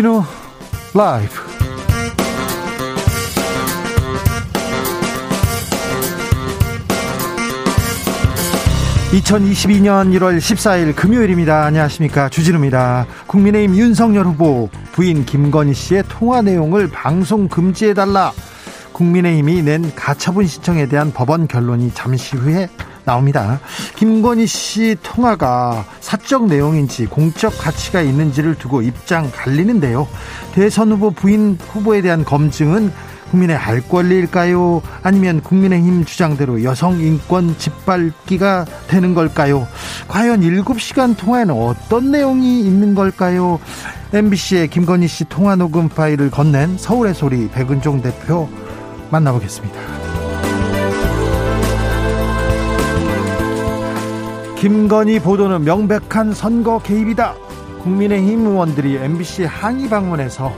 [0.00, 0.24] 주진우
[0.94, 1.28] 라이브
[9.12, 11.64] (2022년 1월 14일) 금요일입니다.
[11.64, 12.30] 안녕하십니까?
[12.30, 13.06] 주진우입니다.
[13.26, 18.32] 국민의힘 윤석열 후보 부인 김건희 씨의 통화 내용을 방송 금지해달라.
[18.92, 22.70] 국민의힘이 낸 가처분 신청에 대한 법원 결론이 잠시 후에
[23.04, 23.60] 나옵니다.
[23.96, 30.06] 김건희 씨 통화가 사적 내용인지 공적 가치가 있는지를 두고 입장 갈리는데요.
[30.52, 32.92] 대선 후보 부인 후보에 대한 검증은
[33.30, 34.82] 국민의 알 권리일까요?
[35.02, 39.66] 아니면 국민의힘 주장대로 여성 인권 짓밟기가 되는 걸까요?
[40.08, 43.60] 과연 7시간 통화에는 어떤 내용이 있는 걸까요?
[44.12, 48.48] MBC의 김건희 씨 통화 녹음 파일을 건넨 서울의 소리 백은종 대표
[49.10, 49.99] 만나보겠습니다.
[54.60, 57.34] 김건희 보도는 명백한 선거 개입이다.
[57.82, 60.52] 국민의힘 의원들이 MBC 항의 방문해서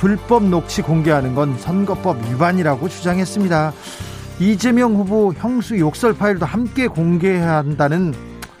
[0.00, 3.72] 불법 녹취 공개하는 건 선거법 위반이라고 주장했습니다.
[4.40, 8.12] 이재명 후보 형수 욕설 파일도 함께 공개해야 한다는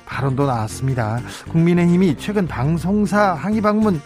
[0.04, 1.18] 발언도 나왔습니다.
[1.50, 4.00] 국민의힘이 최근 방송사 항의 방문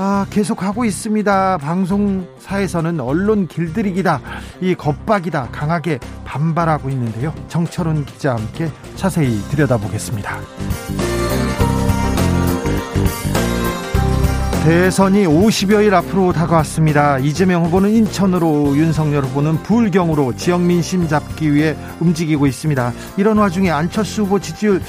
[0.00, 1.58] 아, 계속 하고 있습니다.
[1.58, 4.20] 방송사에서는 언론 길들이기다,
[4.60, 7.34] 이 겁박이다 강하게 반발하고 있는데요.
[7.48, 10.38] 정철훈 기자와 함께 자세히 들여다보겠습니다.
[14.68, 17.16] 대선이 50여일 앞으로 다가왔습니다.
[17.20, 22.92] 이재명 후보는 인천으로 윤석열 후보는 불경으로 지역 민심 잡기 위해 움직이고 있습니다.
[23.16, 24.82] 이런 와중에 안철수 후보 지지율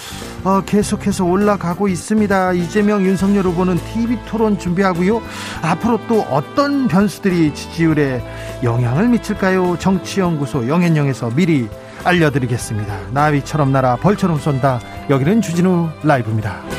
[0.43, 2.51] 어, 계속해서 올라가고 있습니다.
[2.51, 5.21] 이재명 윤석열 후보는 TV 토론 준비하고요.
[5.61, 8.21] 앞으로 또 어떤 변수들이 지지율에
[8.61, 9.77] 영향을 미칠까요?
[9.79, 11.69] 정치연구소 영앤영에서 미리
[12.03, 12.99] 알려드리겠습니다.
[13.13, 14.81] 나비처럼 날아 벌처럼 쏜다.
[15.09, 16.78] 여기는 주진우 라이브입니다.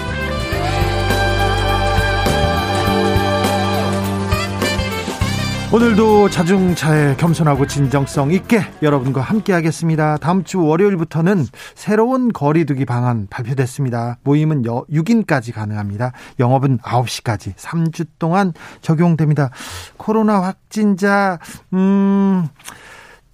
[5.73, 10.17] 오늘도 자중차에 겸손하고 진정성 있게 여러분과 함께 하겠습니다.
[10.17, 14.19] 다음 주 월요일부터는 새로운 거리두기 방안 발표됐습니다.
[14.25, 16.11] 모임은 6인까지 가능합니다.
[16.41, 19.51] 영업은 9시까지 3주 동안 적용됩니다.
[19.97, 21.39] 코로나 확진자
[21.73, 22.48] 음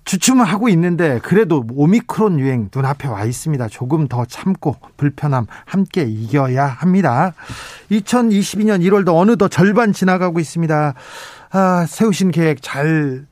[0.06, 3.66] 주춤을 하고 있는데 그래도 오미크론 유행 눈앞에 와 있습니다.
[3.68, 7.32] 조금 더 참고 불편함 함께 이겨야 합니다.
[7.90, 10.94] 2022년 1월도 어느덧 절반 지나가고 있습니다.
[11.50, 13.26] 아, 세우신 계획 잘,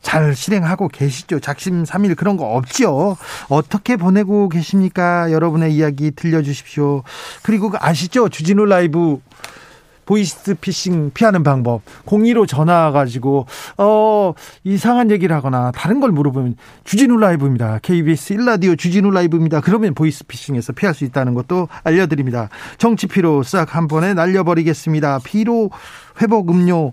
[0.00, 1.40] 잘 실행하고 계시죠?
[1.40, 3.16] 작심 삼일 그런 거 없죠?
[3.48, 5.30] 어떻게 보내고 계십니까?
[5.32, 7.02] 여러분의 이야기 들려주십시오.
[7.42, 8.28] 그리고 그 아시죠?
[8.28, 9.20] 주진우 라이브
[10.10, 11.82] 보이스 피싱 피하는 방법.
[12.04, 13.46] 02로 전화 가지고
[13.78, 14.34] 어
[14.64, 17.78] 이상한 얘기를 하거나 다른 걸 물어보면 주진우 라이브입니다.
[17.80, 19.60] KBS 1라디오 주진우 라이브입니다.
[19.60, 22.48] 그러면 보이스 피싱에서 피할 수 있다는 것도 알려드립니다.
[22.76, 25.20] 정치 피로 싹 한 번에 날려버리겠습니다.
[25.22, 25.70] 피로
[26.20, 26.90] 회복 음료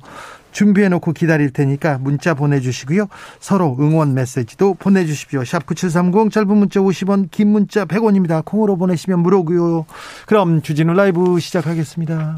[0.52, 3.08] 준비해 놓고 기다릴 테니까 문자 보내주시고요.
[3.40, 5.44] 서로 응원 메시지도 보내주십시오.
[5.44, 8.46] 샵 9730 짧은 문자 50원 긴 문자 100원입니다.
[8.46, 9.88] 콩으로 보내시면 무료고요.
[10.28, 12.38] 그럼 주진우 라이브 시작하겠습니다.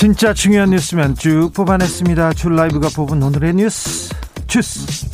[0.00, 2.32] 진짜 중요한 뉴스면 쭉 뽑아냈습니다.
[2.32, 4.08] 줄 라이브가 뽑은 오늘의 뉴스
[4.46, 5.10] 주스.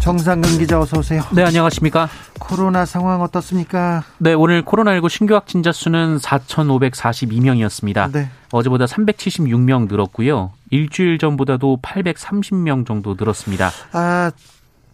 [0.00, 1.22] 정상근 기자 어서 오세요.
[1.34, 2.08] 네, 안녕하십니까?
[2.38, 4.02] 코로나 상황 어떻습니까?
[4.16, 8.12] 네, 오늘 코로나19 신규 확진자 수는 4,542명이었습니다.
[8.12, 8.30] 네.
[8.50, 10.52] 어제보다 376명 늘었고요.
[10.70, 13.70] 일주일 전보다도 830명 정도 늘었습니다.
[13.92, 14.30] 아,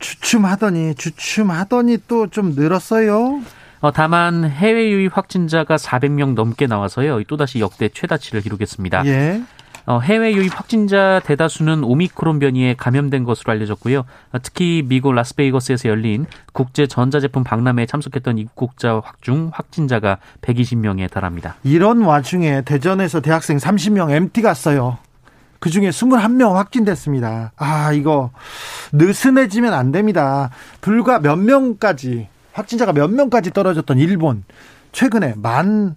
[0.00, 3.42] 주춤하더니 주춤하더니 또 좀 늘었어요.
[3.84, 7.22] 어, 다만 해외 유입 확진자가 400명 넘게 나와서요.
[7.24, 9.04] 또다시 역대 최다치를 기록했습니다.
[9.04, 9.42] 예.
[9.84, 13.98] 어, 해외 유입 확진자 대다수는 오미크론 변이에 감염된 것으로 알려졌고요.
[13.98, 21.56] 어, 특히 미국 라스베이거스에서 열린 국제 전자제품 박람회에 참석했던 입국자 중 확진자가 120명에 달합니다.
[21.62, 24.96] 이런 와중에 대전에서 대학생 30명 MT 갔어요.
[25.58, 27.52] 그 중에 21명 확진됐습니다.
[27.58, 28.30] 아, 이거
[28.92, 30.48] 느슨해지면 안 됩니다.
[30.80, 34.44] 불과 몇 명까지 확진자가 몇 명까지 떨어졌던 일본
[34.92, 35.96] 최근에 만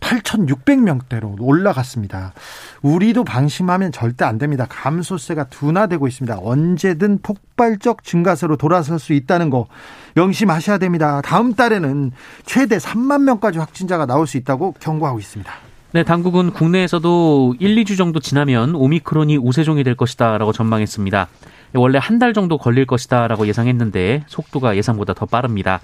[0.00, 2.34] 8,600명대로 올라갔습니다.
[2.82, 4.66] 우리도 방심하면 절대 안 됩니다.
[4.68, 6.40] 감소세가 둔화되고 있습니다.
[6.42, 9.66] 언제든 폭발적 증가세로 돌아설 수 있다는 거
[10.14, 11.22] 명심하셔야 됩니다.
[11.22, 12.12] 다음 달에는
[12.44, 15.50] 최대 3만 명까지 확진자가 나올 수 있다고 경고하고 있습니다.
[15.92, 21.28] 네, 당국은 국내에서도 1, 2주 정도 지나면 오미크론이 우세종이 될 것이다라고 전망했습니다.
[21.74, 25.80] 원래 한 달 정도 걸릴 것이다라고 예상했는데 속도가 예상보다 더 빠릅니다.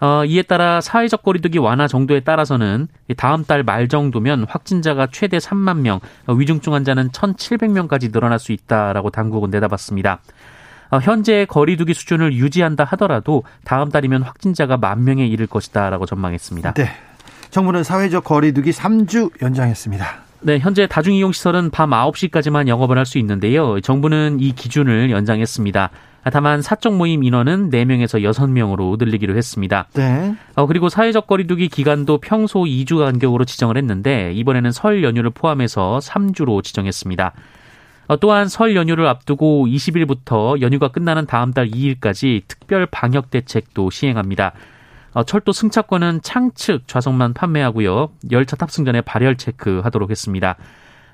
[0.00, 5.78] 어, 이에 따라 사회적 거리두기 완화 정도에 따라서는 다음 달 말 정도면 확진자가 최대 3만
[5.78, 10.20] 명, 어, 위중증 환자는 1,700명까지 늘어날 수 있다라고 당국은 내다봤습니다.
[10.90, 16.74] 어, 현재 거리두기 수준을 유지한다 하더라도 다음 달이면 확진자가 만 명에 이를 것이다라고 전망했습니다.
[16.74, 16.88] 네.
[17.50, 20.06] 정부는 사회적 거리두기 3주 연장했습니다.
[20.44, 23.80] 네, 현재 다중이용시설은 밤 9시까지만 영업을 할 수 있는데요.
[23.80, 25.90] 정부는 이 기준을 연장했습니다.
[26.32, 29.88] 다만 사적 모임 인원은 4명에서 6명으로 늘리기로 했습니다.
[29.94, 30.34] 네.
[30.54, 36.62] 어, 그리고 사회적 거리두기 기간도 평소 2주 간격으로 지정을 했는데 이번에는 설 연휴를 포함해서 3주로
[36.62, 37.32] 지정했습니다.
[38.06, 44.52] 어, 또한 설 연휴를 앞두고 20일부터 연휴가 끝나는 다음 달 2일까지 특별 방역 대책도 시행합니다.
[45.14, 48.10] 어, 철도 승차권은 창측 좌석만 판매하고요.
[48.30, 50.56] 열차 탑승 전에 발열 체크하도록 했습니다.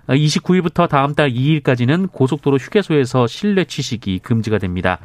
[0.08, 4.98] 29일부터 어, 다음 달 2일까지는 고속도로 휴게소에서 실내 취식이 금지가 됩니다.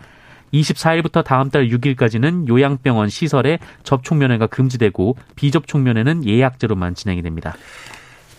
[0.54, 7.56] 24일부터 다음 달 6일까지는 요양병원 시설에 접촉 면회가 금지되고 비접촉 면회는 예약제로만 진행이 됩니다.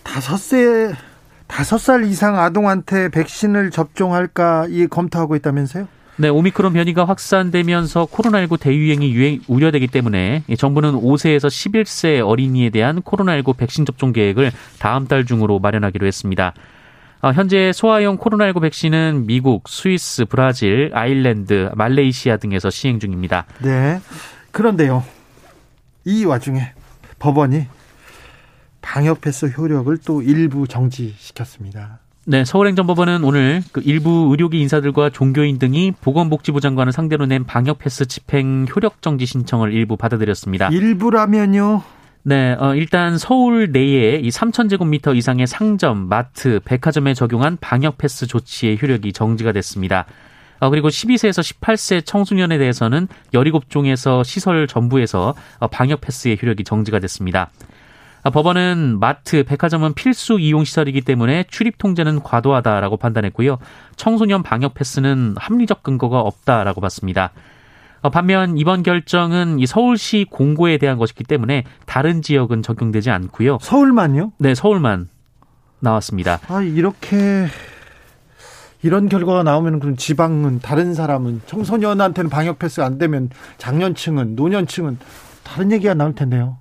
[0.03, 0.93] 다섯 세
[1.47, 5.87] 다섯 살 이상 아동한테 백신을 접종할까 이 검토하고 있다면서요?
[6.17, 13.57] 네, 오미크론 변이가 확산되면서 코로나19 대유행이 유행, 우려되기 때문에 정부는 5세에서 11세 어린이에 대한 코로나19
[13.57, 16.53] 백신 접종 계획을 다음 달 중으로 마련하기로 했습니다.
[17.21, 23.45] 어, 현재 소아용 코로나19 백신은 미국, 스위스, 브라질, 아일랜드, 말레이시아 등에서 시행 중입니다.
[23.61, 23.99] 네.
[24.51, 25.03] 그런데요.
[26.05, 26.71] 이 와중에
[27.19, 27.65] 법원이
[28.81, 31.99] 방역 패스 효력을 또 일부 정지시켰습니다.
[32.27, 38.07] 네, 서울행정법원은 오늘 그 일부 의료계 인사들과 종교인 등이 보건복지부 장관을 상대로 낸 방역 패스
[38.07, 40.69] 집행 효력 정지 신청을 일부 받아들였습니다.
[40.69, 41.83] 일부라면요?
[42.23, 48.79] 네, 어, 일단 서울 내에 이 3,000제곱미터 이상의 상점, 마트, 백화점에 적용한 방역 패스 조치의
[48.81, 50.07] 효력이 정지가 됐습니다.
[50.59, 57.51] 어, 그리고 12세에서 18세 청소년에 대해서는 17종에서 시설 전부에서 어, 방역 패스의 효력이 정지가 됐습니다.
[58.25, 63.59] 아, 법원은 마트, 백화점은 필수 이용 시설이기 때문에 출입 통제는 과도하다라고 판단했고요.
[63.97, 67.29] 청소년 방역 패스는 합리적 근거가 없다라고 봤습니다.
[68.01, 73.59] 어, 반면 이번 결정은 이 서울시 공고에 대한 것이기 때문에 다른 지역은 적용되지 않고요.
[73.61, 74.31] 서울만요?
[74.39, 75.07] 네, 서울만
[75.79, 76.39] 나왔습니다.
[76.47, 77.45] 아, 이렇게
[78.81, 83.29] 이런 결과가 나오면 그럼 지방은 다른 사람은 청소년한테는 방역 패스 안 되면
[83.59, 84.97] 장년층은 노년층은
[85.43, 86.57] 다른 얘기가 나올 텐데요.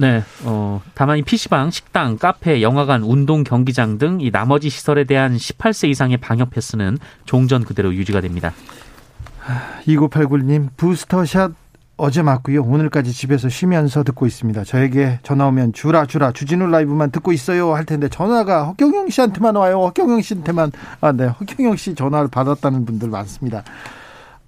[0.00, 0.24] 네.
[0.44, 5.88] 어, 다만 이 PC방, 식당, 카페, 영화관, 운동 경기장 등 이 나머지 시설에 대한 18세
[5.90, 8.54] 이상의 방역 패스는 종전 그대로 유지가 됩니다.
[9.86, 11.52] 2989님, 부스터샷
[11.98, 12.62] 어제 맞고요.
[12.62, 14.64] 오늘까지 집에서 쉬면서 듣고 있습니다.
[14.64, 19.82] 저에게 전화 오면 주라 주라 주진우 라이브만 듣고 있어요 할 텐데 전화가 허경영 씨한테만 와요.
[19.84, 21.26] 허경영 씨한테만 아 네.
[21.26, 23.64] 허경영 씨 전화를 받았다는 분들 많습니다.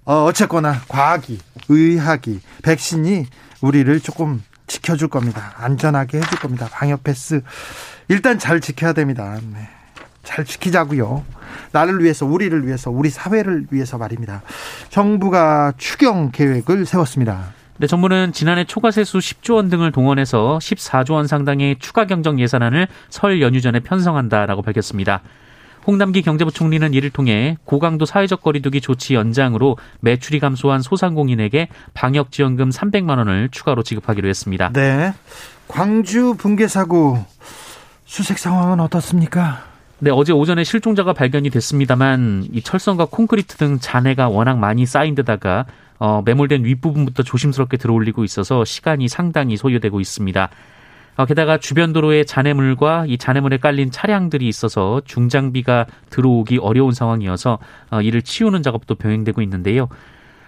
[0.05, 1.37] 어, 어쨌거나 과학이
[1.69, 3.27] 의학이 백신이
[3.61, 5.53] 우리를 조금 지켜줄 겁니다.
[5.57, 6.67] 안전하게 해줄 겁니다.
[6.71, 7.41] 방역 패스
[8.07, 9.37] 일단 잘 지켜야 됩니다.
[9.53, 9.69] 네.
[10.23, 11.23] 잘 지키자고요.
[11.71, 14.41] 나를 위해서, 우리를 위해서, 우리 사회를 위해서 말입니다.
[14.89, 17.53] 정부가 추경 계획을 세웠습니다.
[17.77, 23.41] 네, 정부는 지난해 초과세수 10조 원 등을 동원해서 14조 원 상당의 추가 경정 예산안을 설
[23.41, 25.21] 연휴 전에 편성한다라고 밝혔습니다.
[25.85, 33.17] 홍남기 경제부총리는 이를 통해 고강도 사회적 거리두기 조치 연장으로 매출이 감소한 소상공인에게 방역 지원금 300만
[33.17, 34.71] 원을 추가로 지급하기로 했습니다.
[34.73, 35.13] 네.
[35.67, 37.25] 광주 붕괴 사고
[38.05, 39.63] 수색 상황은 어떻습니까?
[39.99, 45.65] 네, 어제 오전에 실종자가 발견이 됐습니다만 이 철선과 콘크리트 등 잔해가 워낙 많이 쌓인 데다가
[45.97, 50.49] 어, 매몰된 윗부분부터 조심스럽게 들어올리고 있어서 시간이 상당히 소요되고 있습니다.
[51.15, 57.59] 어, 게다가 주변 도로에 잔해물과 이 잔해물에 깔린 차량들이 있어서 중장비가 들어오기 어려운 상황이어서
[57.91, 59.89] 어, 이를 치우는 작업도 병행되고 있는데요.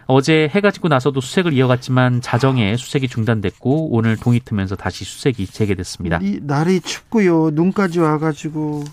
[0.07, 6.19] 어제 해가 지고 나서도 수색을 이어갔지만 자정에 수색이 중단됐고 오늘 동이 트면서 다시 수색이 재개됐습니다.
[6.21, 7.51] 이 날이 춥고요.
[7.51, 8.83] 눈까지 와가지고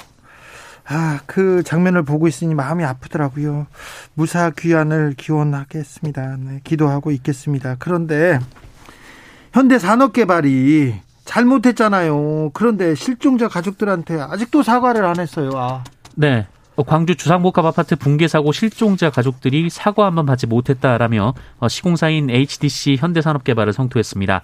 [0.87, 3.67] 아, 그 장면을 보고 있으니 마음이 아프더라고요.
[4.15, 6.37] 무사 귀환을 기원하겠습니다.
[6.39, 7.77] 네, 기도하고 있겠습니다.
[7.79, 8.39] 그런데
[9.53, 12.51] 현대 산업개발이 잘못했잖아요.
[12.53, 15.51] 그런데 실종자 가족들한테 아직도 사과를 안 했어요.
[15.55, 15.85] 아.
[16.15, 16.47] 네.
[16.87, 23.73] 광주 주상복합 아파트 붕괴 사고 실종자 가족들이 사과 한번 받지 못했다라며 어, 시공사인 HDC 현대산업개발을
[23.73, 24.43] 성토했습니다.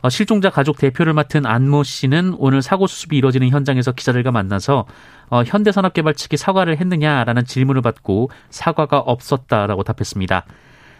[0.00, 4.86] 어, 실종자 가족 대표를 맡은 안모 씨는 오늘 사고 수습이 이뤄지는 현장에서 기자들과 만나서
[5.30, 10.44] 어, 현대산업개발 측이 사과를 했느냐라는 질문을 받고 사과가 없었다라고 답했습니다.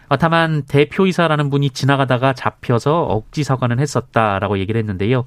[0.09, 5.23] 어, 다만 대표이사라는 분이 지나가다가 잡혀서 억지 사과는 했었다라고 얘기를 했는데요.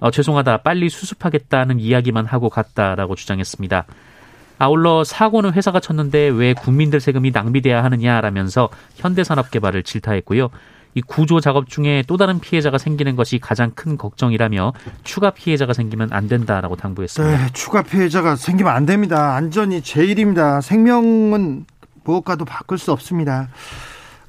[0.00, 3.84] 어, 죄송하다, 빨리 수습하겠다는 이야기만 하고 갔다라고 주장했습니다.
[4.58, 10.50] 아울러 사고는 회사가 쳤는데 왜 국민들 세금이 낭비돼야 하느냐라면서 현대산업개발을 질타했고요.
[10.94, 14.72] 이 구조 작업 중에 또 다른 피해자가 생기는 것이 가장 큰 걱정이라며
[15.04, 17.36] 추가 피해자가 생기면 안 된다라고 당부했습니다.
[17.36, 19.34] 네, 추가 피해자가 생기면 안 됩니다.
[19.34, 20.60] 안전이 제일입니다.
[20.60, 21.64] 생명은
[22.04, 23.48] 무엇과도 바꿀 수 없습니다.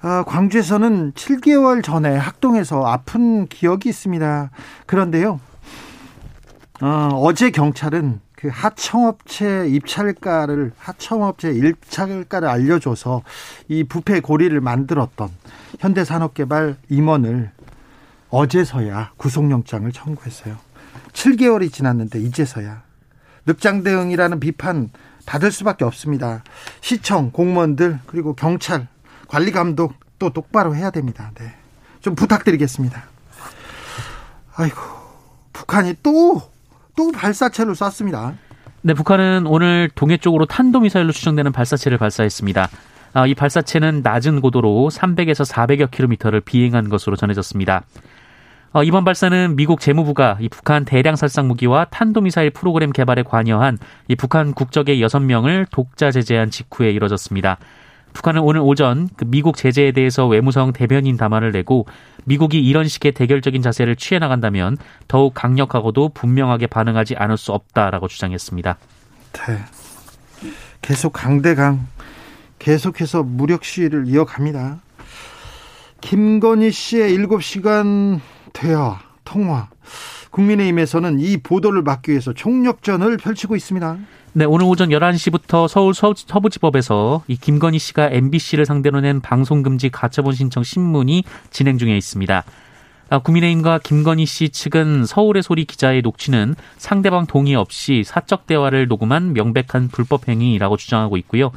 [0.06, 4.52] 아, 광주에서는 7개월 전에 학동에서 아픈 기억이 있습니다.
[4.86, 5.40] 그런데요,
[6.82, 13.22] 어, 어제 경찰은 그 하청업체 입찰가를 하청업체 입찰가를 알려줘서
[13.70, 15.30] 이 부패 고리를 만들었던
[15.80, 17.52] 현대산업개발 임원을
[18.30, 20.58] 어제서야 구속영장을 청구했어요.
[21.14, 22.84] 7개월이 지났는데 이제서야
[23.46, 24.90] 늑장 대응이라는 비판
[25.26, 26.44] 받을 수밖에 없습니다.
[26.82, 28.90] 시청 공무원들 그리고 경찰
[29.34, 31.32] 관리 감독 또 똑바로 해야 됩니다.
[31.36, 31.54] 네.
[32.00, 33.04] 좀 부탁드리겠습니다.
[34.56, 34.80] 아이고
[35.52, 36.54] 북한이 또
[36.96, 38.34] 또 발사체를 쐈습니다.
[38.82, 42.70] 네, 북한은 오늘 동해 쪽으로 탄도미사일로 추정되는 발사체를 발사했습니다.
[43.14, 47.84] 아, 이 발사체는 낮은 고도로 300에서 400여 킬로미터를 비행한 것으로 전해졌습니다.
[48.74, 54.16] 어, 이번 발사는 미국 재무부가 이 북한 대량 살상 무기와 탄도미사일 프로그램 개발에 관여한 이
[54.16, 57.60] 북한 국적의 6명을 독자 제재한 직후에 이뤄졌습니다.
[58.14, 61.88] 북한은 오늘 오전 그 미국 제재에 대해서 외무성 대변인 담화를 내고
[62.26, 64.78] 미국이 이런 식의 대결적인 자세를 취해 나간다면
[65.08, 68.78] 더욱 강력하고도 분명하게 반응하지 않을 수 없다라고 주장했습니다.
[69.34, 69.58] 네.
[70.82, 71.88] 계속 강대강
[72.60, 74.80] 계속해서 무력 시위를 이어갑니다.
[76.02, 78.20] 김건희 씨의 7시간
[78.54, 79.70] 대화, 통화.
[80.32, 83.98] 국민의힘에서는 이 보도를 막기 위해서 총력전을 펼치고 있습니다.
[84.36, 90.64] 네, 오늘 오전 11시부터 서울 서부지법에서 이 김건희 씨가 MBC를 상대로 낸 방송금지 가처분 신청
[90.64, 92.44] 신문이 진행 중에 있습니다.
[93.10, 99.34] 아, 국민의힘과 김건희 씨 측은 서울의 소리 기자의 녹취는 상대방 동의 없이 사적 대화를 녹음한
[99.34, 101.52] 명백한 불법 행위라고 주장하고 있고요.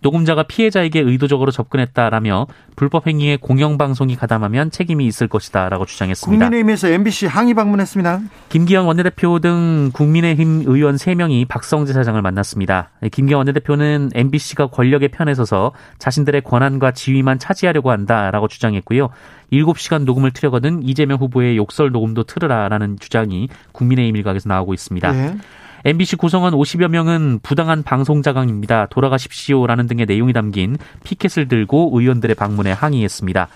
[0.00, 6.44] 녹음자가 피해자에게 의도적으로 접근했다라며 불법 행위에 공영방송이 가담하면 책임이 있을 것이다라고 주장했습니다.
[6.44, 8.20] 국민의힘에서 MBC 항의 방문했습니다.
[8.48, 12.90] 김기현 원내대표 등 국민의힘 의원 3명이 박성재 사장을 만났습니다.
[13.10, 19.10] 김기현 원내대표는 MBC가 권력의 편에 서서 자신들의 권한과 지위만 차지하려고 한다라고 주장했고요.
[19.52, 25.12] 7시간 녹음을 틀려거든 이재명 후보의 욕설 녹음도 틀으라라는 주장이 국민의힘 일각에서 나오고 있습니다.
[25.12, 25.36] 네.
[25.84, 28.86] MBC 구성원 50여 명은 부당한 방송 자강입니다.
[28.86, 33.48] 돌아가십시오라는 등의 내용이 담긴 피켓을 들고 의원들의 방문에 항의했습니다.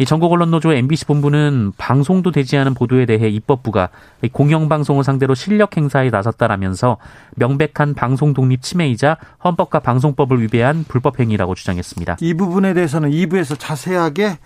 [0.00, 3.88] 이 전국 언론 노조 MBC 본부는 방송도 되지 않은 보도에 대해 입법부가
[4.32, 6.98] 공영방송을 상대로 실력 행사에 나섰다라면서
[7.34, 12.18] 명백한 방송 독립 침해이자 헌법과 방송법을 위배한 불법 행위라고 주장했습니다.
[12.20, 14.38] 이 부분에 대해서는 2부에서 자세하게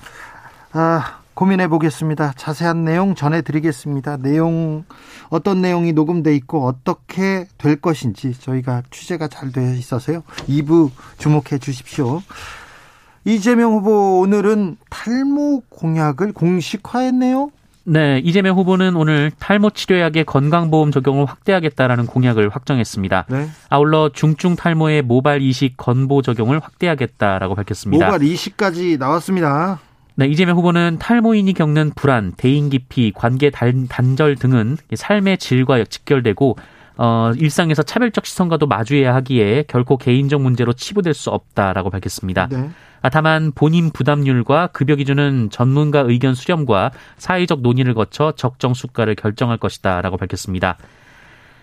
[0.72, 2.34] 아, 고민해 보겠습니다.
[2.36, 4.18] 자세한 내용 전해드리겠습니다.
[4.18, 4.84] 내용
[5.30, 10.22] 어떤 내용이 녹음돼 있고 어떻게 될 것인지 저희가 취재가 잘 되어 있어서요.
[10.48, 12.22] 2부 주목해 주십시오.
[13.24, 17.50] 이재명 후보 오늘은 탈모 공약을 공식화했네요.
[17.84, 23.26] 네, 이재명 후보는 오늘 탈모 치료약의 건강보험 적용을 확대하겠다라는 공약을 확정했습니다.
[23.28, 23.48] 네.
[23.70, 28.06] 아울러 중증 탈모의 모발 이식 건보 적용을 확대하겠다라고 밝혔습니다.
[28.06, 29.80] 모발 이식까지 나왔습니다.
[30.14, 36.56] 네, 이재명 후보는 탈모인이 겪는 불안, 대인 기피, 관계 단, 단절 등은 삶의 질과 직결되고
[36.98, 42.48] 어, 일상에서 차별적 시선과도 마주해야 하기에 결코 개인적 문제로 치부될 수 없다라고 밝혔습니다.
[42.48, 42.70] 네.
[43.00, 49.56] 아, 다만 본인 부담률과 급여 기준은 전문가 의견 수렴과 사회적 논의를 거쳐 적정 수가를 결정할
[49.58, 50.76] 것이다라고 밝혔습니다.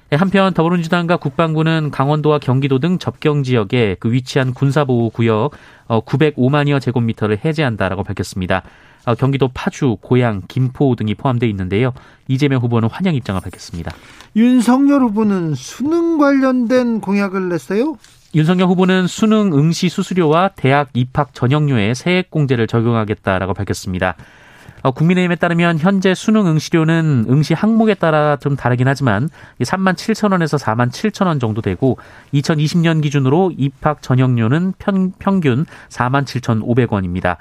[0.09, 5.51] 네, 한편 더불어민주당과 국방부는 강원도와 경기도 등 접경 지역에 그 위치한 군사보호 구역
[5.87, 8.63] 905만여 어, 제곱미터를 해제한다라고 밝혔습니다.
[9.05, 11.93] 어, 경기도 파주, 고양, 김포 등이 포함되어 있는데요.
[12.27, 13.93] 이재명 후보는 환영 입장을 밝혔습니다.
[14.35, 17.95] 윤석열 후보는 수능 관련된 공약을 냈어요?
[18.33, 24.15] 윤석열 후보는 수능 응시 수수료와 대학 입학 전형료에 세액 공제를 적용하겠다라고 밝혔습니다.
[24.81, 30.57] 어, 국민의힘에 따르면 현재 수능 응시료는 응시 항목에 따라 좀 다르긴 하지만 3만 7천 원에서
[30.57, 31.97] 4만 7천 원 정도 되고
[32.33, 37.37] 2020년 기준으로 입학 전형료는 평, 평균 4만 7천 5백 원입니다.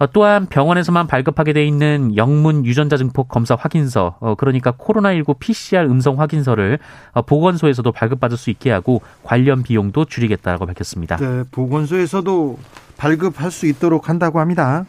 [0.00, 5.84] 어, 또한 병원에서만 발급하게 돼 있는 영문 유전자 증폭 검사 확인서, 어, 그러니까 코로나19 PCR
[5.90, 6.78] 음성 확인서를
[7.12, 11.16] 어, 보건소에서도 발급받을 수 있게 하고 관련 비용도 줄이겠다고 밝혔습니다.
[11.16, 12.58] 네, 보건소에서도
[12.96, 14.86] 발급할 수 있도록 한다고 합니다.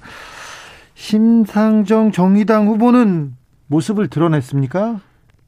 [1.02, 5.00] 심상정 정의당 후보는 모습을 드러냈습니까?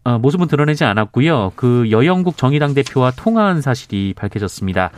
[0.04, 1.54] 어, 모습은 드러내지 않았고요.
[1.56, 4.90] 그 여영국 정의당 대표와 통화한 사실이 밝혀졌습니다.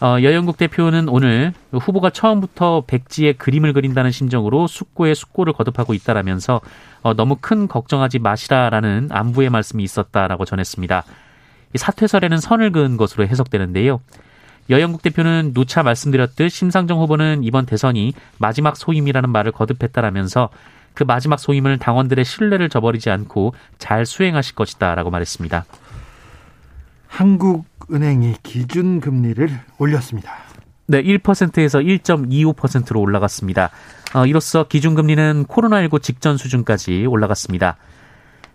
[0.00, 6.62] 어, 여영국 대표는 오늘 후보가 처음부터 백지에 그림을 그린다는 심정으로 숙고에 숙고를 거듭하고 있다라면서
[7.02, 11.04] 어, 너무 큰 걱정하지 마시라라는 안부의 말씀이 있었다라고 전했습니다.
[11.74, 14.00] 이 사퇴설에는 선을 그은 것으로 해석되는데요.
[14.70, 20.50] 여영국 대표는 누차 말씀드렸듯 심상정 후보는 이번 대선이 마지막 소임이라는 말을 거듭했다라면서
[20.94, 25.64] 그 마지막 소임을 당원들의 신뢰를 저버리지 않고 잘 수행하실 것이다라고 말했습니다.
[27.06, 29.48] 한국은행이 기준 금리를
[29.78, 30.32] 올렸습니다.
[30.86, 33.70] 네, 1%에서 1.25%로 올라갔습니다.
[34.14, 37.76] 어, 이로써 기준금리는 코로나19 직전 수준까지 올라갔습니다.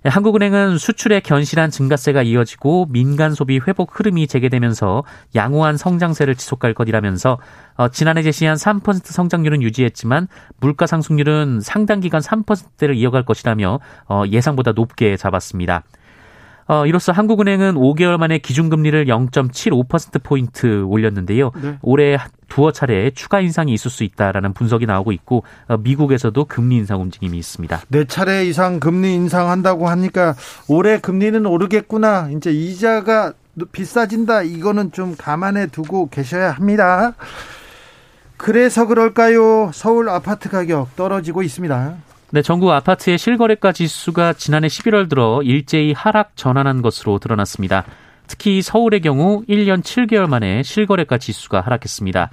[0.03, 7.39] 네, 한국은행은 수출의 견실한 증가세가 이어지고 민간 소비 회복 흐름이 재개되면서 양호한 성장세를 지속할 것이라면서
[7.75, 10.27] 어, 지난해 제시한 3% 성장률은 유지했지만
[10.59, 13.79] 물가 상승률은 상당 기간 3%대를 이어갈 것이라며
[14.09, 15.83] 어, 예상보다 높게 잡았습니다.
[16.67, 21.51] 어, 이로써 한국은행은 5개월 만에 기준금리를 0.75%포인트 올렸는데요.
[21.61, 21.77] 네.
[21.81, 22.17] 올해
[22.53, 27.35] 두어 차례 추가 인상이 있을 수 있다라는 분석이 나오고 있고 어, 미국에서도 금리 인상 움직임이
[27.39, 27.81] 있습니다.
[27.87, 30.35] 네 차례 이상 금리 인상한다고 하니까
[30.67, 32.29] 올해 금리는 오르겠구나.
[32.35, 33.33] 이제 이자가
[33.71, 34.43] 비싸진다.
[34.43, 37.13] 이거는 좀 감안해 두고 계셔야 합니다.
[38.37, 39.71] 그래서 그럴까요?
[39.73, 41.95] 서울 아파트 가격 떨어지고 있습니다.
[42.31, 47.83] 네, 전국 아파트의 실거래가 지수가 지난해 11월 들어 일제히 하락 전환한 것으로 드러났습니다.
[48.33, 52.31] 특히 서울의 경우 1년 7개월 만에 실거래가 지수가 하락했습니다.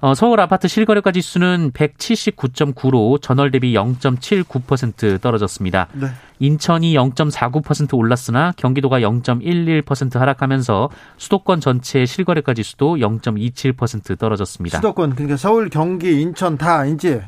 [0.00, 5.86] 어, 서울 아파트 실거래가 지수는 179.9로 전월 대비 0.79% 떨어졌습니다.
[5.92, 6.08] 네.
[6.40, 14.78] 인천이 0.49% 올랐으나 경기도가 0.11% 하락하면서 수도권 전체 실거래가 지수도 0.27% 떨어졌습니다.
[14.78, 17.22] 수도권 그러니까 서울, 경기, 인천 다 이제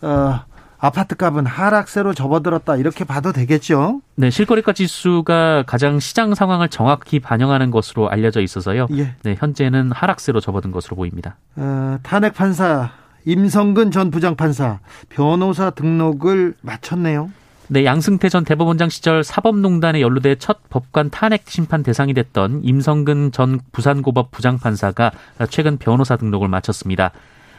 [0.00, 0.40] 어,
[0.84, 4.02] 아파트 값은 하락세로 접어들었다 이렇게 봐도 되겠죠?
[4.16, 8.88] 네, 실거래가 지수가 가장 시장 상황을 정확히 반영하는 것으로 알려져 있어서요.
[8.98, 9.14] 예.
[9.22, 11.36] 네, 현재는 하락세로 접어든 것으로 보입니다.
[11.56, 12.90] 어, 탄핵 판사
[13.24, 17.30] 임성근 전 부장판사 변호사 등록을 마쳤네요.
[17.68, 23.58] 네, 양승태 전 대법원장 시절 사법농단에 연루돼 첫 법관 탄핵 심판 대상이 됐던 임성근 전
[23.72, 25.12] 부산고법 부장판사가
[25.48, 27.12] 최근 변호사 등록을 마쳤습니다.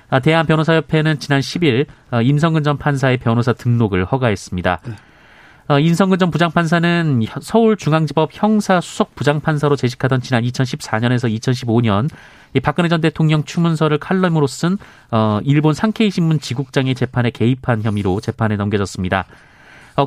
[0.09, 4.79] 아, 대한변호사협회는 지난 10일 어, 임성근 전 판사의 변호사 등록을 허가했습니다.
[4.85, 4.95] 네.
[5.67, 12.07] 어, 인성근 전 부장판사는 서울중앙지법 형사 수석 부장판사로 재직하던 지난 2014년에서 2015년
[12.61, 14.77] 박근혜 전 대통령 추문서를 칼럼으로 쓴
[15.09, 19.25] 어, 일본 상케이 신문 지국장의 재판에 개입한 혐의로 재판에 넘겨졌습니다.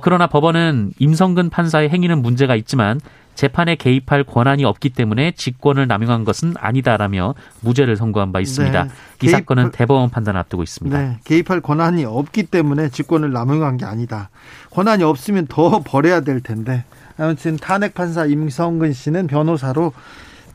[0.03, 3.01] 그러나 법원은 임성근 판사의 행위는 문제가 있지만
[3.39, 8.83] 재판에 개입할 권한이 없기 때문에 직권을 남용한 것은 아니다라며 무죄를 선고한 바 있습니다.
[8.83, 8.91] 네,
[9.23, 10.99] 이 사건은 대법원 판단을 앞두고 있습니다.
[11.01, 14.31] 네, 개입할 권한이 없기 때문에 직권을 남용한 게 아니다.
[14.71, 16.83] 권한이 없으면 더 벌여야 될 텐데
[17.17, 19.93] 아무튼 탄핵 판사 임성근 씨는 변호사로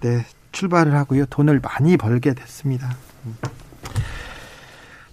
[0.01, 1.27] 네, 출발을 하고요.
[1.27, 2.97] 돈을 많이 벌게 됐습니다.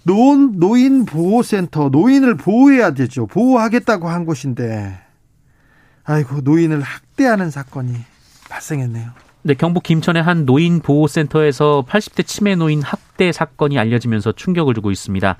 [0.03, 3.27] 노인, 노인 보호센터, 노인을 보호해야 되죠.
[3.27, 4.99] 보호하겠다고 한 곳인데
[6.11, 7.93] 아이고 노인을 학대하는 사건이
[8.49, 9.11] 발생했네요.
[9.43, 15.37] 네, 경북 김천의 한 노인 보호센터에서 80대 치매 노인 학대 사건이 알려지면서 충격을 주고 있습니다.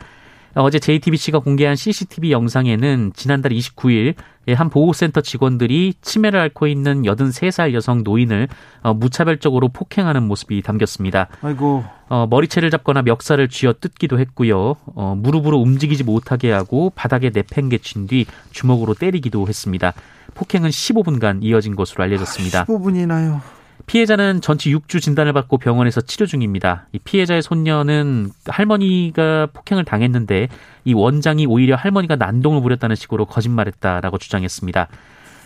[0.55, 4.15] 어제 JTBC가 공개한 CCTV 영상에는 지난달 29일
[4.55, 8.47] 한 보호센터 직원들이 치매를 앓고 있는 83살 여성 노인을
[8.81, 11.27] 어, 무차별적으로 폭행하는 모습이 담겼습니다.
[11.41, 11.85] 아이고.
[12.09, 14.75] 어, 머리채를 잡거나 멱살을 쥐어 뜯기도 했고요.
[14.95, 19.93] 어, 무릎으로 움직이지 못하게 하고 바닥에 내팽개친 뒤 주먹으로 때리기도 했습니다.
[20.35, 22.61] 폭행은 15분간 이어진 것으로 알려졌습니다.
[22.61, 23.41] 아, 15분이나요?
[23.85, 26.87] 피해자는 전치 6주 진단을 받고 병원에서 치료 중입니다.
[26.93, 30.47] 이 피해자의 손녀는 할머니가 폭행을 당했는데
[30.85, 34.87] 이 원장이 오히려 할머니가 난동을 부렸다는 식으로 거짓말했다라고 주장했습니다.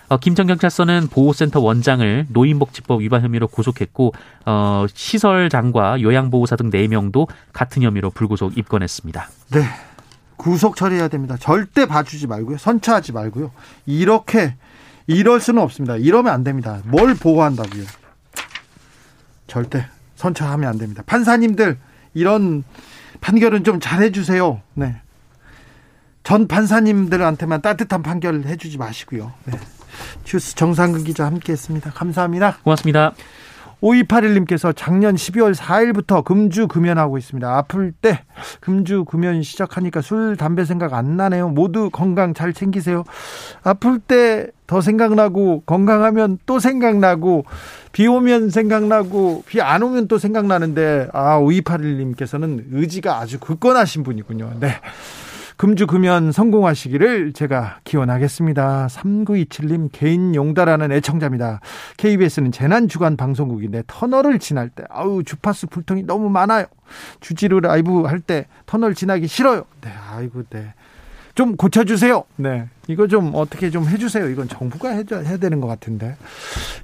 [0.08, 4.14] 어, 김천 경찰서는 보호센터 원장을 노인복지법 위반 혐의로 구속했고
[4.46, 9.28] 어, 시설장과 요양보호사 등 4명도 같은 혐의로 불구속 입건했습니다.
[9.52, 9.64] 네.
[10.38, 11.38] 구속 처리해야 됩니다.
[11.40, 12.58] 절대 봐주지 말고요.
[12.58, 13.52] 선처하지 말고요.
[13.86, 14.56] 이렇게
[15.08, 15.98] 이럴 수는 없습니다.
[15.98, 16.80] 이러면 안 됩니다.
[16.86, 17.84] 뭘 보호한다고요?
[19.48, 21.04] 절대 선처하면 안 됩니다.
[21.06, 21.78] 판사님들
[22.14, 22.64] 이런
[23.22, 24.62] 판결은 좀 잘해 주세요.
[24.74, 25.02] 네.
[26.24, 29.34] 전 판사님들한테만 따뜻한 판결 해주지 마시고요.
[29.46, 29.60] 네.
[30.24, 31.92] 주스 정상근 기자 함께했습니다.
[31.92, 32.58] 감사합니다.
[32.64, 33.14] 고맙습니다.
[33.82, 37.58] 5281님께서 작년 12월 4일부터 금주 금연하고 있습니다.
[37.58, 38.24] 아플 때
[38.60, 41.50] 금주 금연 시작하니까 술, 담배 생각 안 나네요.
[41.50, 43.04] 모두 건강 잘 챙기세요.
[43.64, 47.46] 아플 때 더 생각나고 건강하면 또 생각나고
[47.92, 54.58] 비 오면 생각나고 비 안 오면 또 생각나는데 아, 5281님께서는 의지가 아주 굳건하신 분이군요.
[54.60, 54.74] 네.
[55.58, 58.88] 금주 금연 성공하시기를 제가 기원하겠습니다.
[58.88, 61.62] 3927님 개인 용다라는 애청자입니다.
[61.98, 66.66] KBS는 재난 주간 방송국인데 터널을 지날 때 아우 주파수 불통이 너무 많아요.
[67.22, 69.66] 주지로 라이브 할 때 터널 지나기 싫어요.
[69.82, 70.74] 네, 아이고 네.
[71.36, 72.24] 좀 고쳐주세요.
[72.38, 72.68] 네.
[72.88, 74.30] 이거 좀 어떻게 좀 해주세요.
[74.30, 76.16] 이건 정부가 해야, 해야 되는 것 같은데.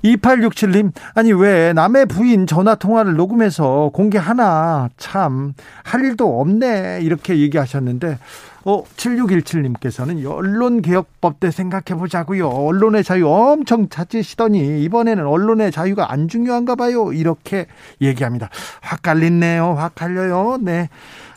[0.03, 4.89] 2867님, 아니, 왜 남의 부인 전화 통화를 녹음해서 공개하나.
[4.97, 5.53] 참,
[5.83, 6.99] 할 일도 없네.
[7.01, 8.17] 이렇게 얘기하셨는데,
[8.63, 12.47] 어, 7617님께서는 언론개혁법 때 생각해 보자고요.
[12.47, 17.11] 언론의 자유 엄청 찾으시더니, 이번에는 언론의 자유가 안 중요한가 봐요.
[17.11, 17.65] 이렇게
[18.01, 18.49] 얘기합니다.
[18.81, 19.73] 확 갈리네요.
[19.73, 20.57] 확 갈려요.
[20.61, 20.89] 네.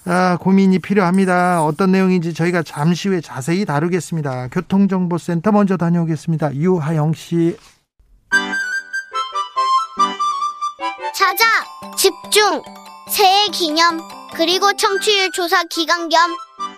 [0.07, 1.65] 아, 고민이 필요합니다.
[1.65, 4.49] 어떤 내용인지 저희가 잠시 후에 자세히 다루겠습니다.
[4.49, 6.55] 교통정보센터 먼저 다녀오겠습니다.
[6.57, 7.57] 유하영 씨.
[11.15, 11.45] 자자,
[11.97, 12.61] 집중,
[13.09, 13.99] 새해 기념,
[14.37, 16.37] 그리고 청취율 조사 기간 겸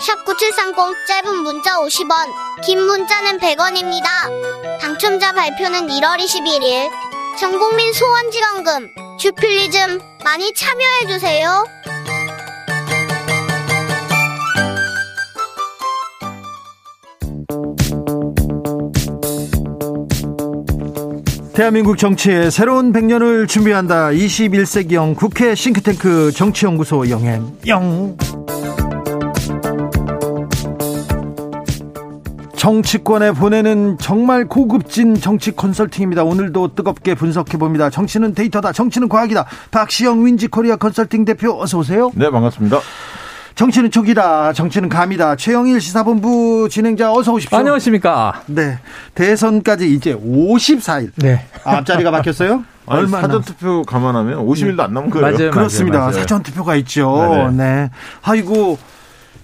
[0.00, 4.80] 샵9730 짧은 문자 50원, 긴 문자는 100원입니다.
[4.80, 6.90] 당첨자 발표는 1월 21일.
[7.38, 11.64] 전국민 소원지원금, 주필리즘 많이 참여해주세요.
[21.52, 24.08] 대한민국 정치의 새로운 100년을 준비한다.
[24.12, 28.16] 21세기형 국회 싱크탱크 정치연구소 영앤영.
[32.60, 36.24] 정치권에 보내는 정말 고급진 정치 컨설팅입니다.
[36.24, 37.88] 오늘도 뜨겁게 분석해 봅니다.
[37.88, 38.72] 정치는 데이터다.
[38.72, 39.46] 정치는 과학이다.
[39.70, 42.10] 박시영 윈지 코리아 컨설팅 대표 어서 오세요.
[42.14, 42.80] 네, 반갑습니다.
[43.54, 44.52] 정치는 촉이다.
[44.52, 45.36] 정치는 감이다.
[45.36, 47.56] 최영일 시사본부 진행자 어서 오십시오.
[47.56, 48.42] 안녕하십니까.
[48.44, 48.78] 네.
[49.14, 51.12] 대선까지 이제 54일.
[51.16, 51.46] 네.
[51.64, 52.62] 아, 앞자리가 바뀌었어요?
[52.84, 54.82] 얼마 사전 투표 감안하면 50일도 네.
[54.82, 55.32] 안 남은 거예요.
[55.34, 55.50] 맞아요.
[55.50, 56.00] 그렇습니다.
[56.00, 56.20] 맞아요, 맞아요.
[56.20, 57.26] 사전 투표가 있죠.
[57.32, 57.56] 네네.
[57.56, 57.90] 네.
[58.20, 58.76] 아이고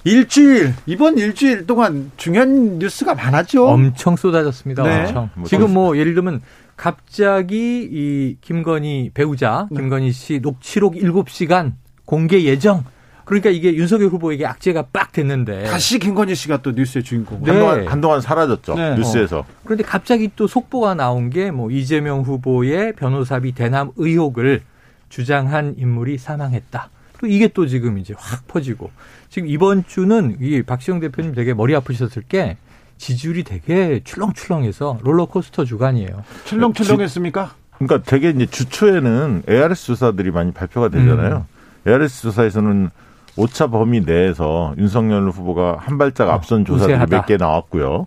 [0.07, 3.66] 일주일 이번 일주일 동안 중요한 뉴스가 많았죠.
[3.66, 4.85] 엄청 쏟아졌습니다.
[4.85, 5.01] 네.
[5.01, 5.31] 엄청.
[5.35, 6.40] 뭐 지금 뭐 예를 들면
[6.77, 9.81] 갑자기 이 김건희 배우자 네.
[9.81, 11.73] 김건희 씨 녹취록 7시간
[12.05, 12.85] 공개 예정
[13.25, 17.42] 그러니까 이게 윤석열 후보에게 악재가 빡 됐는데 다시 김건희 씨가 또 뉴스의 주인공.
[17.42, 17.51] 네.
[17.51, 18.95] 한동안, 한동안 사라졌죠 네.
[18.97, 19.40] 뉴스에서.
[19.40, 19.45] 어.
[19.64, 24.62] 그런데 갑자기 또 속보가 나온 게 뭐 이재명 후보의 변호사비 대남 의혹을
[25.09, 26.90] 주장한 인물이 사망했다.
[27.20, 28.90] 또 이게 또 지금 이제 확 퍼지고
[29.29, 32.57] 지금 이번 주는 이 박시영 대표님 되게 머리 아프셨을 게
[32.98, 36.22] 지지율이 되게 출렁출렁해서 롤러코스터 주간이에요.
[36.44, 37.50] 출렁출렁했습니까?
[37.79, 41.44] 그러니까 되게 이제 주초에는 ARS 조사들이 많이 발표가 되잖아요.
[41.87, 41.90] 음.
[41.90, 42.90] ARS 조사에서는
[43.37, 48.07] 오차 범위 내에서 윤석열 후보가 한 발짝 어, 앞선 조사들이 몇 개 나왔고요.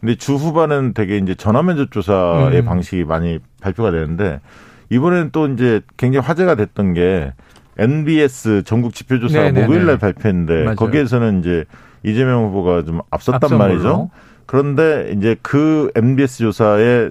[0.00, 2.64] 근데 주 후반은 되게 이제 전화 면접 조사의 음.
[2.64, 4.40] 방식이 많이 발표가 되는데
[4.88, 7.32] 이번에는 또 이제 굉장히 화제가 됐던 게
[7.80, 9.66] NBS 전국 지표조사가 네네네.
[9.66, 10.76] 목요일 날 발표했는데 맞아요.
[10.76, 11.64] 거기에서는 이제
[12.04, 14.10] 이재명 후보가 좀 앞섰단 말이죠.
[14.46, 17.10] 그런데 이제 그 MBS 조사에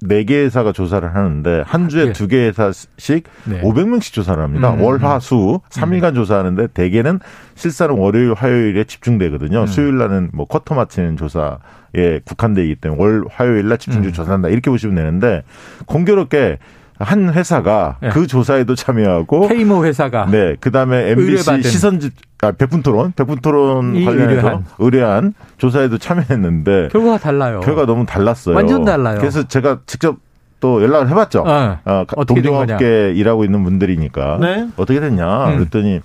[0.00, 2.12] 네 개 회사가 조사를 하는데 한 주에.
[2.12, 3.60] 두개 회사씩 네.
[3.62, 4.72] 500명씩 조사를 합니다.
[4.74, 4.80] 음.
[4.82, 6.14] 월, 화, 수 3일간 음.
[6.14, 7.18] 조사하는데 대개는
[7.56, 9.62] 실사는 월요일, 화요일에 집중되거든요.
[9.62, 9.66] 음.
[9.66, 14.12] 수요일 날은 뭐 쿼터 마치는 조사에 국한돼 있기 때문에 월, 화요일 날 집중적으로 음.
[14.12, 14.48] 조사한다.
[14.50, 15.42] 이렇게 보시면 되는데
[15.86, 16.58] 공교롭게
[16.98, 18.08] 한 회사가 네.
[18.08, 22.10] 그 조사에도 참여하고 K모 회사가 네 그다음에 MBC 시선지
[22.42, 24.64] 아 백분 토론 백분 토론 관련해서 의뢰한.
[24.78, 27.60] 의뢰한 조사에도 참여했는데 결과가 달라요.
[27.60, 28.56] 결과 너무 달랐어요.
[28.56, 29.18] 완전 달라요.
[29.20, 30.16] 그래서 제가 직접
[30.60, 31.44] 또 연락을 해봤죠.
[31.44, 31.78] 네.
[31.84, 34.68] 어, 동종업계 일하고 있는 분들이니까 네?
[34.76, 35.56] 어떻게 됐냐 음.
[35.58, 36.00] 그랬더니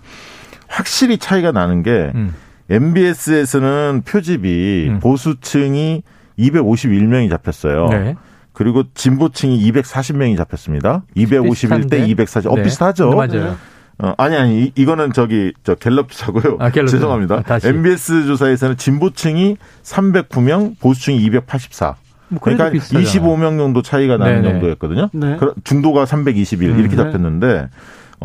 [0.67, 2.33] 확실히 차이가 나는 게 음.
[2.69, 4.99] MBS에서는 표집이 음.
[4.99, 6.03] 보수층이
[6.37, 7.87] 251명이 잡혔어요.
[7.89, 8.15] 네.
[8.53, 11.03] 그리고 진보층이 240명이 잡혔습니다.
[11.17, 12.51] 251대 240.
[12.51, 12.63] 어, 네.
[12.63, 13.09] 비슷하죠?
[13.09, 13.57] 네, 맞아요.
[13.99, 16.57] 어, 아니, 아니, 이, 거는 저기, 저 갤럽 조사고요.
[16.59, 17.43] 아, 갤럽 죄송합니다.
[17.45, 21.95] 아, MBS 조사에서는 진보층이 309명, 보수층이 284.
[22.29, 23.05] 뭐 그러니까 비슷하잖아요.
[23.05, 24.51] 25명 정도 차이가 나는 네네.
[24.53, 25.09] 정도였거든요.
[25.13, 25.37] 네.
[25.63, 27.69] 중도가 321 음, 이렇게 잡혔는데,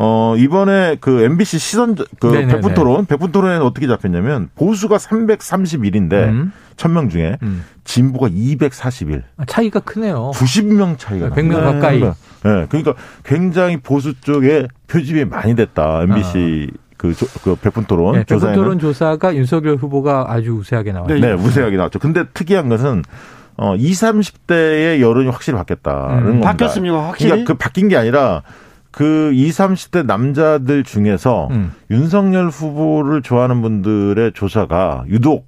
[0.01, 6.53] 어, 이번에 그 MBC 시선, 그 백분 토론, 백분 토론에는 어떻게 잡혔냐면, 보수가 331인데, 음.
[6.77, 7.65] 1000명 중에, 음.
[7.83, 9.23] 진보가 241.
[9.35, 10.31] 아, 차이가 크네요.
[10.33, 11.61] 90명 차이가 100명 네.
[11.61, 11.99] 가까이.
[11.99, 12.65] 네.
[12.69, 12.93] 그러니까
[13.25, 16.03] 굉장히 보수 쪽에 표집이 많이 됐다.
[16.03, 16.77] MBC 아.
[16.95, 21.15] 그, 조, 그 백분 토론 네, 백분 토론 조사가 윤석열 후보가 아주 우세하게 나왔죠.
[21.15, 21.99] 네, 우세하게 나왔죠.
[21.99, 23.03] 근데 특이한 것은
[23.57, 24.01] 어 20,
[24.47, 26.23] 30대의 여론이 확실히 바뀌었다는 음.
[26.25, 26.51] 겁니다.
[26.51, 27.07] 바뀌었습니까?
[27.07, 27.29] 확실히?
[27.31, 28.43] 그러니까 그 바뀐 게 아니라
[28.91, 31.71] 그 20, 30대 남자들 중에서 음.
[31.91, 35.47] 윤석열 후보를 좋아하는 분들의 조사가 유독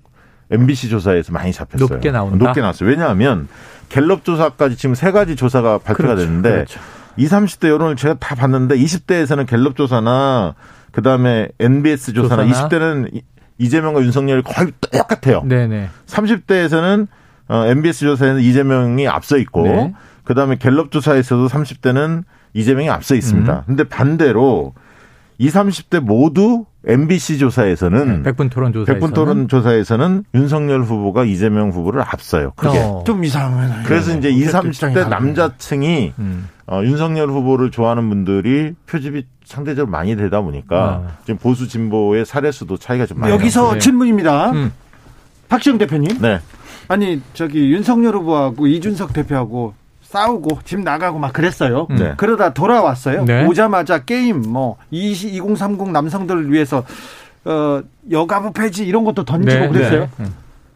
[0.52, 1.88] MBC 조사에서 많이 잡혔어요.
[1.88, 2.46] 높게 나온다.
[2.46, 2.90] 높게 나왔어요.
[2.90, 3.48] 왜냐하면
[3.90, 6.26] 갤럽 조사까지 지금 세 가지 조사가 발표가 그렇죠.
[6.26, 6.80] 됐는데 그렇죠.
[7.18, 10.56] 20, 30대 여론을 제가 다 봤는데 20대에서는 갤럽 조사나
[10.92, 12.68] 그다음에 NBS 조사나, 조사나?
[12.70, 13.22] 20대는
[13.58, 15.44] 이재명과 윤석열이 거의 똑같아요.
[15.46, 15.90] 네네.
[16.08, 17.08] 30대에서는
[17.48, 19.94] 어, MBS 조사에는 이재명이 앞서 있고 네.
[20.32, 23.54] 그다음에 갤럽 조사에서도 30대는 이재명이 앞서 있습니다.
[23.54, 23.62] 음.
[23.66, 24.74] 근데 반대로
[25.40, 31.70] 20, 30대 모두 MBC 조사에서는 네, 100분 토론 조사에서는 100분 토론 조사에서는 윤석열 후보가 이재명
[31.72, 32.54] 후보를 앞서요.
[32.56, 33.04] 그게 어.
[33.06, 33.84] 좀 이상하네.
[33.86, 36.48] 그래서 이제 20, 30대 남자층이 음.
[36.68, 41.18] 어, 윤석열 후보를 좋아하는 분들이 표집이 상대적으로 많이 되다 보니까 아.
[41.26, 43.80] 지금 보수 진보의 사례 수도 차이가 좀 많이 여기서 나요.
[43.80, 44.52] 질문입니다.
[44.52, 44.72] 음.
[45.50, 46.22] 박지영 대표님.
[46.22, 46.40] 네.
[46.88, 49.74] 아니 저기 윤석열 후보하고 이준석 대표하고
[50.16, 51.88] 싸우고 집 나가고 막 그랬어요.
[51.90, 52.14] 네.
[52.18, 53.24] 그러다 돌아왔어요.
[53.26, 53.46] 네.
[53.46, 56.84] 오자마자 게임 뭐 2030 남성들을 위해서
[57.46, 59.70] 어 여가부 폐지 이런 것도 던지고 네.
[59.70, 60.10] 그랬어요.
[60.18, 60.26] 네.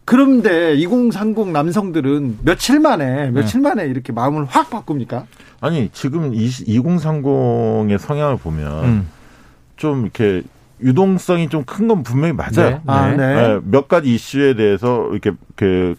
[0.05, 3.69] 그런데 2030 남성들은 며칠 만에 며칠 네.
[3.69, 5.25] 만에 이렇게 마음을 확 바꿉니까?
[5.61, 9.07] 아니 지금 2030의 성향을 보면 음.
[9.75, 10.43] 좀 이렇게
[10.81, 12.69] 유동성이 좀 큰 건 분명히 맞아요.
[12.69, 12.79] 네.
[12.87, 13.17] 아, 네.
[13.17, 13.59] 네.
[13.63, 15.95] 몇 가지 이슈에 대해서 이렇게, 이렇게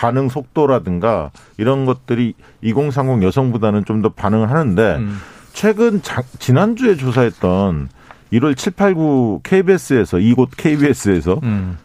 [0.00, 2.32] 반응 속도라든가 이런 것들이
[2.62, 5.18] 2030 여성보다는 좀 더 반응을 하는데 음.
[5.52, 7.88] 최근 자, 지난주에 조사했던
[8.32, 11.76] 1월 7, 8, 9 KBS에서 이곳 KBS에서 음.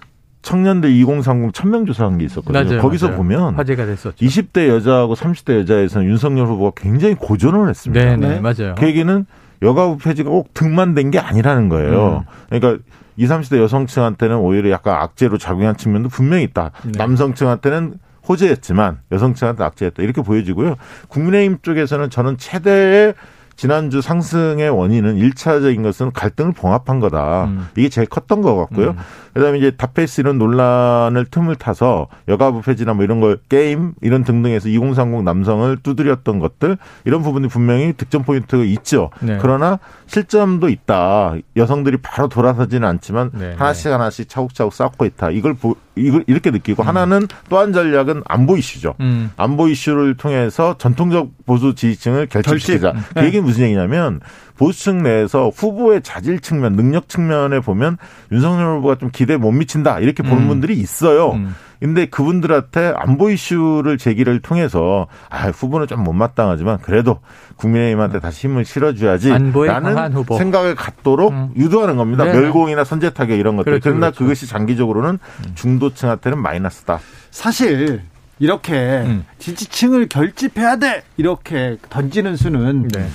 [0.43, 2.63] 청년들 2030 천명 조사한 게 있었거든요.
[2.63, 3.17] 맞아요, 거기서 맞아요.
[3.17, 4.15] 보면 화제가 됐었죠.
[4.15, 8.15] 20대 여자하고 30대 여자에서는 윤석열 후보가 굉장히 고전을 했습니다.
[8.15, 8.75] 네, 네, 맞아요.
[8.77, 9.25] 그 얘기는
[9.61, 12.23] 여가부 폐지가 꼭 등만 된 게 아니라는 거예요.
[12.27, 12.33] 음.
[12.49, 12.81] 그러니까
[13.17, 16.71] 20, 30대 여성층한테는 오히려 약간 악재로 작용한 측면도 분명히 있다.
[16.83, 16.91] 네.
[16.97, 17.95] 남성층한테는
[18.27, 20.03] 호재였지만 여성층한테 악재였다.
[20.03, 20.75] 이렇게 보여지고요.
[21.07, 23.13] 국민의힘 쪽에서는 저는 최대의
[23.55, 27.45] 지난주 상승의 원인은 일차적인 것은 갈등을 봉합한 거다.
[27.45, 27.67] 음.
[27.77, 28.89] 이게 제일 컸던 것 같고요.
[28.91, 28.97] 음.
[29.33, 34.69] 그다음에 이제 다페이스 이런 논란을 틈을 타서 여가부 폐지나 뭐 이런 거 게임 이런 등등에서
[34.69, 39.09] 2030 남성을 두드렸던 것들 이런 부분이 분명히 득점 포인트가 있죠.
[39.21, 39.37] 네.
[39.41, 41.35] 그러나 실점도 있다.
[41.55, 43.55] 여성들이 바로 돌아서지는 않지만 네.
[43.57, 45.29] 하나씩 하나씩 차곡차곡 쌓고 있다.
[45.31, 46.87] 이걸 보, 이걸 이렇게 느끼고 음.
[46.87, 48.95] 하나는 또 한 전략은 안보 이슈죠.
[48.99, 49.31] 음.
[49.37, 52.91] 안보 이슈를 통해서 전통적 보수 지지층을 결집시키자.
[52.91, 53.13] 결집.
[53.13, 54.19] 그 얘기는 무슨 얘기냐면
[54.57, 57.97] 보수층 내에서 후보의 자질 측면, 능력 측면에 보면
[58.31, 60.47] 윤석열 후보가 좀 기대 못 미친다 이렇게 보는 음.
[60.47, 61.39] 분들이 있어요.
[61.85, 61.95] 음.
[61.95, 67.19] 근데 그분들한테 안보 이슈를 제기를 통해서 아 후보는 좀 못마땅하지만 그래도
[67.57, 71.51] 국민의힘한테 다시 힘을 실어줘야지 라는 생각을 갖도록 음.
[71.55, 72.25] 유도하는 겁니다.
[72.25, 72.33] 네.
[72.33, 73.71] 멸공이나 선제 타격 이런 것들.
[73.71, 74.23] 그렇죠, 그러나 그렇죠.
[74.23, 75.51] 그것이 장기적으로는 음.
[75.55, 76.99] 중도층한테는 마이너스다.
[77.31, 78.01] 사실
[78.39, 78.73] 이렇게
[79.05, 79.25] 음.
[79.39, 83.07] 지지층을 결집해야 돼 이렇게 던지는 수는 네.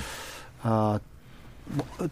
[0.63, 0.99] 어, 뭐,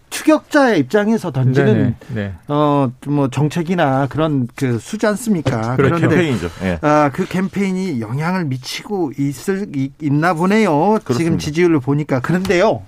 [0.10, 2.34] 추격자의 입장에서 던지는 네.
[2.48, 5.76] 어뭐 정책이나 그런 그 수지 않습니까?
[5.76, 6.50] 그런데 캠페인이죠.
[6.62, 6.78] 네.
[6.82, 9.70] 아, 그 캠페인이 영향을 미치고 있을
[10.02, 11.00] 있나 보네요.
[11.04, 11.14] 그렇습니다.
[11.18, 12.82] 지금 지지율을 보니까 그런데요.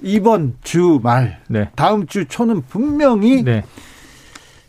[0.00, 1.70] 이번 주말 네.
[1.74, 3.64] 다음 주 초는 분명히 네.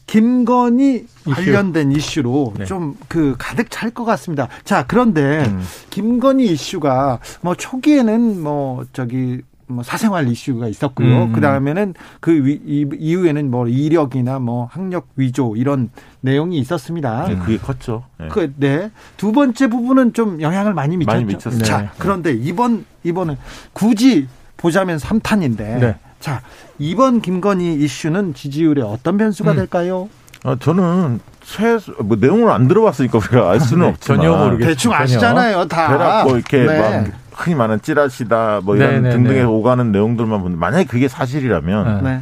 [0.08, 1.32] 김건희 이슈.
[1.36, 2.66] 관련된 이슈로 네.
[2.66, 4.48] 좀그 가득 찰 것 같습니다.
[4.64, 5.64] 자, 그런데 음.
[5.92, 11.26] 김건희 이슈가 뭐 초기에는 뭐 저기 뭐 사생활 이슈가 있었고요.
[11.26, 11.34] 음.
[11.34, 17.28] 그 다음에는 그 이후에는 뭐 이력이나 뭐 학력 위조 이런 내용이 있었습니다.
[17.28, 18.04] 네, 그게 컸죠.
[18.18, 18.28] 네.
[18.30, 18.90] 그, 네.
[19.16, 21.16] 두 번째 부분은 좀 영향을 많이 미쳤죠.
[21.16, 21.64] 많이 미쳤어요.
[21.64, 21.90] 자, 네.
[22.00, 23.38] 그런데 이번, 이번은
[23.74, 24.28] 굳이
[24.58, 25.58] 보자면 3탄인데.
[25.58, 25.96] 네.
[26.20, 26.42] 자,
[26.80, 29.56] 이번 김건희 이슈는 지지율에 어떤 변수가 음.
[29.56, 30.10] 될까요?
[30.44, 34.94] 아, 저는 최소 뭐 내용을 안 들어봤으니까 우리가 알 수는 네, 없지만 전혀 모르겠 대충
[34.94, 36.24] 아시잖아요, 다.
[36.24, 36.80] 뭐 이렇게 네.
[36.80, 37.06] 막
[37.40, 39.16] 흔히 말하는 찌라시다 뭐 이런 네네네.
[39.16, 42.22] 등등에 오가는 내용들만 보는데 만약에 그게 사실이라면 네.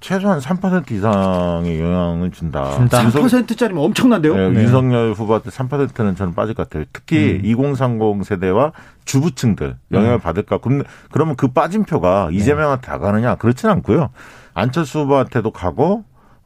[0.00, 2.70] 최소한 3% 이상의 영향을 준다.
[2.76, 3.02] 준다.
[3.02, 4.36] 3%짜리면 엄청난데요?
[4.36, 4.62] 네, 네.
[4.62, 6.84] 윤석열 후보한테 3%는 저는 빠질 것 같아요.
[6.92, 7.44] 특히 음.
[7.44, 8.72] 2030 세대와
[9.04, 10.20] 주부층들 영향을 음.
[10.20, 10.58] 받을까.
[10.58, 12.36] 그럼, 그러면 그 빠진 표가 네.
[12.36, 13.34] 이재명한테 다 가느냐?
[13.36, 14.10] 그렇지는 않고요.
[14.54, 16.04] 안철수 후보한테도 가고 어,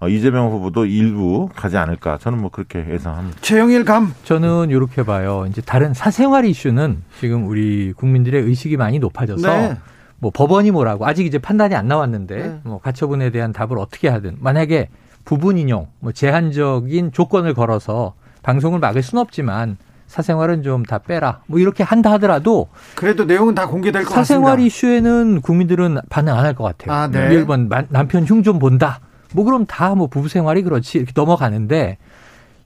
[0.08, 3.38] 이재명 후보도 일부 가지 않을까 저는 뭐 그렇게 예상합니다.
[3.40, 5.46] 최영일 감 저는 이렇게 봐요.
[5.48, 9.76] 이제 다른 사생활 이슈는 지금 우리 국민들의 의식이 많이 높아져서 네.
[10.18, 12.60] 뭐 법원이 뭐라고 아직 이제 판단이 안 나왔는데 네.
[12.64, 14.88] 뭐 가처분에 대한 답을 어떻게 하든 만약에
[15.24, 19.76] 부분 인용 뭐 제한적인 조건을 걸어서 방송을 막을 수는 없지만
[20.08, 21.40] 사생활은 좀 다 빼라.
[21.46, 24.66] 뭐 이렇게 한다 하더라도 그래도 내용은 다 공개될 것 사생활 같습니다.
[24.66, 26.92] 사생활 이슈에는 국민들은 반응 안 할 것 같아요.
[26.92, 27.28] 아, 네.
[27.30, 29.00] 1번 남편 흉 좀 본다.
[29.34, 31.98] 뭐 그럼 다 뭐 부부 생활이 그렇지 이렇게 넘어가는데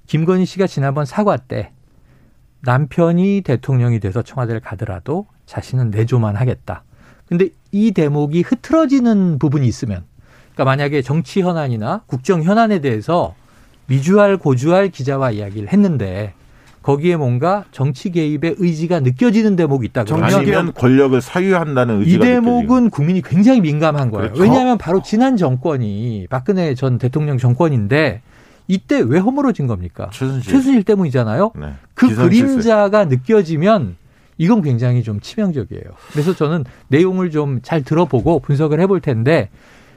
[0.06, 1.72] 김건희 씨가 지난번 사과 때
[2.62, 6.84] 남편이 대통령이 돼서 청와대를 가더라도 자신은 내조만 하겠다.
[7.28, 10.04] 근데 이 대목이 흐트러지는 부분이 있으면
[10.54, 13.34] 그러니까 만약에 정치 현안이나 국정 현안에 대해서
[13.86, 16.34] 미주알 고주알 기자와 이야기를 했는데
[16.86, 22.62] 거기에 뭔가 정치 개입의 의지가 느껴지는 대목이 있다 그러면 아니면 권력을 사유한다는 의지가 이 대목은
[22.62, 22.90] 느껴지고.
[22.90, 24.28] 국민이 굉장히 민감한 거예요.
[24.28, 24.40] 그렇죠?
[24.40, 28.22] 왜냐하면 바로 지난 정권이 박근혜 전 대통령 정권인데
[28.68, 30.10] 이때 왜 허물어진 겁니까?
[30.12, 31.50] 최순실, 최순실 때문이잖아요.
[31.56, 31.72] 네.
[31.94, 33.96] 그 그림자가 느껴지면
[34.38, 35.82] 이건 굉장히 좀 치명적이에요.
[36.12, 39.50] 그래서 저는 내용을 좀 잘 들어보고 분석을 해볼 텐데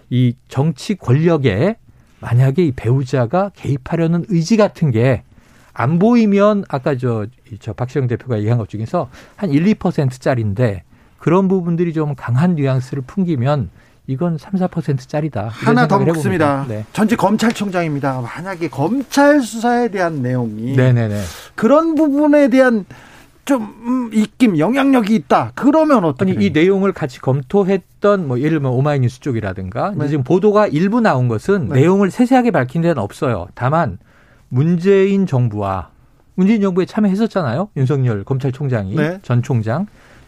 [0.10, 1.76] 이 정치 권력에
[2.20, 5.22] 만약에 이 배우자가 개입하려는 의지 같은 게
[5.80, 7.26] 안 보이면 아까 저,
[7.62, 10.84] 저 박시영 대표가 얘기한 것 중에서 한 1, 2%짜리인데
[11.18, 13.70] 그런 부분들이 좀 강한 뉘앙스를 풍기면
[14.06, 15.48] 이건 3, 4%짜리다.
[15.50, 16.66] 하나 더 묻습니다.
[16.68, 16.84] 네.
[16.92, 18.20] 전직 검찰총장입니다.
[18.20, 21.22] 만약에 검찰 수사에 대한 내용이 네네네.
[21.56, 22.86] 그런 부분에 대한
[23.46, 25.54] 좀 음, 입김 영향력이 있다.
[25.56, 26.34] 그러면 어떻게?
[26.34, 30.10] 아니 이 내용을 같이 검토했던 뭐 예를 들면 오마이뉴스 쪽이라든가 네.
[30.10, 31.80] 지금 보도가 일부 나온 것은 네.
[31.80, 33.48] 내용을 세세하게 밝힌 데는 없어요.
[33.56, 33.98] 다만
[34.50, 35.90] 문재인 정부와
[36.36, 37.70] 문재인 정부에 참여했었잖아요.
[37.78, 39.20] 윤석열 검찰총장이 네.
[39.22, 39.88] 전 총장.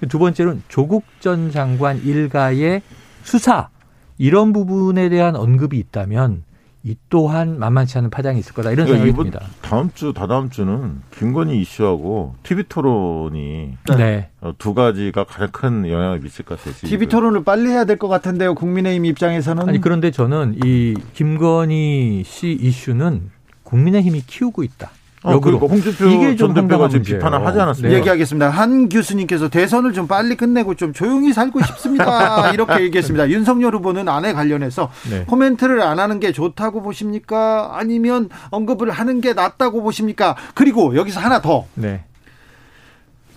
[0.09, 2.81] 두 번째로는 조국 전 장관 일가의
[3.23, 3.69] 수사
[4.17, 6.43] 이런 부분에 대한 언급이 있다면
[6.83, 9.45] 이 또한 만만치 않은 파장이 있을 거다 이런 그러니까 생각이 듭니다.
[9.61, 14.29] 다음 주 다다음 주는 김건희 이슈하고 TV 토론이 네.
[14.41, 16.73] 어, 두 가지가 가장 큰 영향을 미칠 것 같아요.
[16.89, 18.55] TV 토론을 빨리 해야 될 것 같은데요.
[18.55, 23.29] 국민의힘 입장에서는 아니 그런데 저는 이 김건희 씨 이슈는
[23.71, 24.91] 국민의힘이 키우고 있다.
[25.23, 25.59] 어, 역으로.
[25.59, 27.89] 홍준표 이게 전 대표가 지금 비판을 하지 않았습니까?
[27.93, 27.99] 네.
[27.99, 28.49] 얘기하겠습니다.
[28.49, 32.49] 한 교수님께서 대선을 좀 빨리 끝내고 좀 조용히 살고 싶습니다.
[32.53, 33.29] 이렇게 얘기했습니다.
[33.29, 35.23] 윤석열 후보는 안에 관련해서 네.
[35.25, 37.71] 코멘트를 안 하는 게 좋다고 보십니까?
[37.73, 40.35] 아니면 언급을 하는 게 낫다고 보십니까?
[40.55, 41.65] 그리고 여기서 하나 더.
[41.75, 42.03] 네.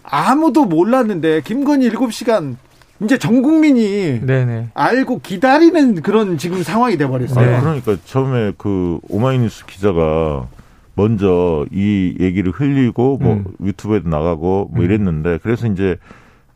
[0.02, 2.56] 아무도 몰랐는데 김건희 7시간
[3.04, 4.70] 이제 전 국민이 네네.
[4.74, 7.50] 알고 기다리는 그런 지금 상황이 돼 버렸어요.
[7.50, 7.60] 네.
[7.60, 10.46] 그러니까 처음에 그 오마이뉴스 기자가
[10.94, 13.44] 먼저 이 얘기를 흘리고 뭐 음.
[13.62, 14.84] 유튜브에도 나가고 뭐 음.
[14.84, 15.96] 이랬는데 그래서 이제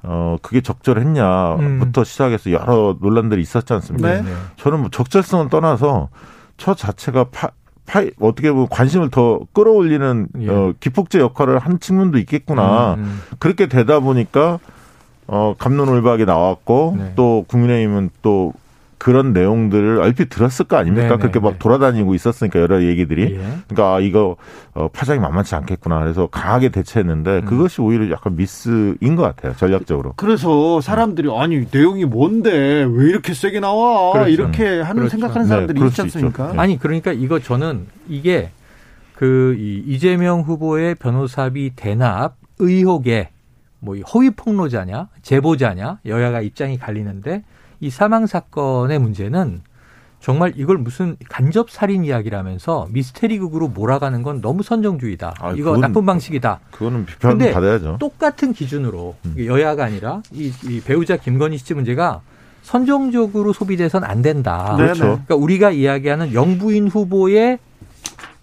[0.02, 2.04] 어 그게 적절했냐부터 음.
[2.04, 4.22] 시작해서 여러 논란들이 있었지 않습니까?
[4.22, 4.32] 네.
[4.56, 6.08] 저는 뭐 적절성은 떠나서
[6.56, 7.48] 저 자체가 파,
[7.84, 10.48] 파 어떻게 보면 관심을 더 끌어올리는 예.
[10.48, 12.94] 어, 기폭제 역할을 한 측면도 있겠구나.
[12.94, 13.20] 음, 음.
[13.38, 14.61] 그렇게 되다 보니까
[15.28, 17.12] 어 감론을박이 나왔고 네.
[17.14, 18.54] 또 국민의힘은 또
[18.98, 21.08] 그런 내용들을 얼핏 들었을 거 아닙니까?
[21.08, 21.58] 네네, 그렇게 막 네.
[21.58, 23.34] 돌아다니고 있었으니까 여러 얘기들이.
[23.34, 23.38] 예.
[23.68, 24.36] 그러니까 아, 이거
[24.74, 26.00] 어, 파장이 만만치 않겠구나.
[26.00, 27.44] 그래서 강하게 대처했는데 음.
[27.44, 29.54] 그것이 오히려 약간 미스인 것 같아요.
[29.56, 30.14] 전략적으로.
[30.16, 32.50] 그래서 사람들이 아니 내용이 뭔데
[32.90, 34.12] 왜 이렇게 세게 나와?
[34.12, 34.30] 그렇죠.
[34.30, 35.10] 이렇게 하는 그렇죠.
[35.10, 36.52] 생각하는 네, 사람들이 네, 있지 않습니까?
[36.52, 36.58] 네.
[36.58, 38.50] 아니 그러니까 이거 저는 이게
[39.14, 43.30] 그 이재명 후보의 변호사비 대납 의혹에
[43.80, 47.44] 뭐 허위 폭로자냐 제보자냐 여야가 입장이 갈리는데
[47.80, 49.62] 이 사망 사건의 문제는
[50.20, 55.34] 정말 이걸 무슨 간접 살인 이야기라면서 미스테리극으로 몰아가는 건 너무 선정주의다.
[55.38, 56.60] 아, 이거 그건, 나쁜 방식이다.
[56.72, 57.98] 그거는 비판 받아야죠.
[58.00, 59.34] 똑같은 기준으로 음.
[59.38, 62.20] 여야가 아니라 이, 이 배우자 김건희 씨 문제가
[62.62, 64.74] 선정적으로 소비돼선 안 된다.
[64.76, 65.02] 그렇죠.
[65.02, 67.60] 그러니까 우리가 이야기하는 영부인 후보의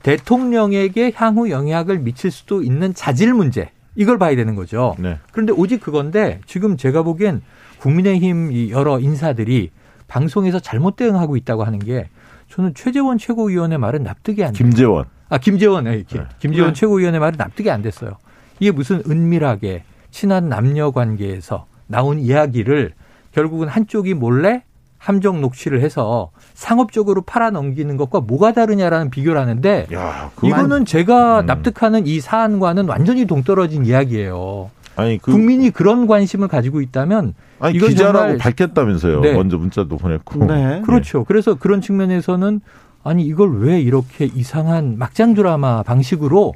[0.01, 4.95] 대통령에게 향후 영향을 미칠 수도 있는 자질 문제 이걸 봐야 되는 거죠.
[4.99, 5.17] 네.
[5.31, 7.41] 그런데 오직 그건데 지금 제가 보기엔
[7.79, 9.71] 국민의힘 여러 인사들이
[10.07, 12.09] 방송에서 잘못 대응하고 있다고 하는 게
[12.49, 14.57] 저는 최재원 최고위원의 말은 납득이 안 돼요.
[14.57, 15.05] 김재원.
[15.29, 15.85] 아, 김재원.
[15.85, 16.03] 네.
[16.39, 16.79] 김재원 네.
[16.79, 18.17] 최고위원의 말은 납득이 안 됐어요.
[18.59, 22.93] 이게 무슨 은밀하게 친한 남녀 관계에서 나온 이야기를
[23.31, 24.63] 결국은 한쪽이 몰래
[25.05, 31.45] 함정 녹취를 해서 상업적으로 팔아 넘기는 것과 뭐가 다르냐라는 비교를 하는데 야, 이거는 제가 음.
[31.45, 34.71] 납득하는 이 사안과는 완전히 동떨어진 이야기예요.
[34.95, 39.21] 아니 그 국민이 그런 관심을 가지고 있다면 아니 기자라고 밝혔다면서요.
[39.21, 39.33] 네.
[39.33, 40.43] 먼저 문자도 보냈고.
[40.45, 40.81] 네.
[40.83, 41.19] 그렇죠.
[41.19, 41.25] 네.
[41.27, 42.61] 그래서 그런 측면에서는
[43.03, 46.53] 아니 이걸 왜 이렇게 이상한 막장 드라마 방식으로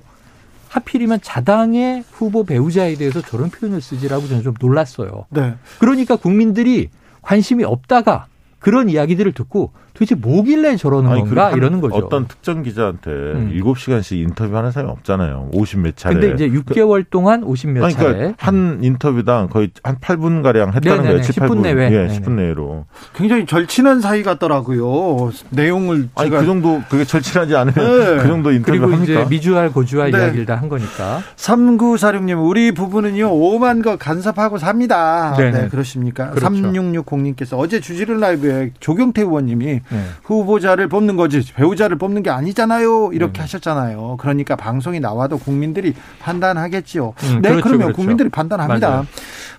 [0.69, 5.25] 하필이면 자당의 후보 배우자에 대해서 저런 표현을 쓰지라고 저는 좀 놀랐어요.
[5.29, 5.53] 네.
[5.77, 6.89] 그러니까 국민들이
[7.21, 8.25] 관심이 없다가
[8.59, 11.96] 그런 이야기들을 듣고 도대체 뭐길래 저러는 아니, 건가 이러는 거죠.
[11.96, 13.52] 어떤 특정 기자한테 음.
[13.54, 15.50] 7시간씩 인터뷰하는 사람이 없잖아요.
[15.54, 16.15] 50 몇 차례.
[16.19, 18.33] 근데 이제 6개월 그, 동안 50몇 아니, 그러니까 차례.
[18.37, 21.10] 한 인터뷰당 거의 한 8분 가량 했다는 네네네.
[21.10, 21.21] 거예요.
[21.23, 21.85] 7, 10분 내외.
[21.85, 22.19] 예, 네네.
[22.19, 22.85] 10분 내로.
[23.15, 25.31] 굉장히 절친한 사이 같더라고요.
[25.50, 28.21] 내용을 아니 그 정도 그게 절친하지 않으면 네.
[28.21, 29.04] 그 정도 인터뷰 그리고 합니까?
[29.21, 30.19] 이제 미주알 고주알 네.
[30.19, 31.21] 이야기를 다 한 거니까.
[31.37, 35.33] 3946님 우리 부부는요 5만 거 간섭하고 삽니다.
[35.37, 35.62] 네네.
[35.63, 36.31] 네, 그렇습니까?
[36.31, 36.48] 그렇죠.
[36.50, 40.04] 3660님께서 어제 주지를 라이브에 조경태 의원님이 네.
[40.23, 43.12] 후보자를 뽑는 거지 배우자를 뽑는 게 아니잖아요.
[43.13, 43.42] 이렇게 네.
[43.42, 44.17] 하셨잖아요.
[44.19, 47.13] 그러니까 방송이 나와도 국민들이 판단하겠지요.
[47.23, 47.96] 음, 네, 그렇죠, 그러면 그렇죠.
[47.96, 48.90] 국민들이 판단합니다.
[48.90, 49.06] 맞아요.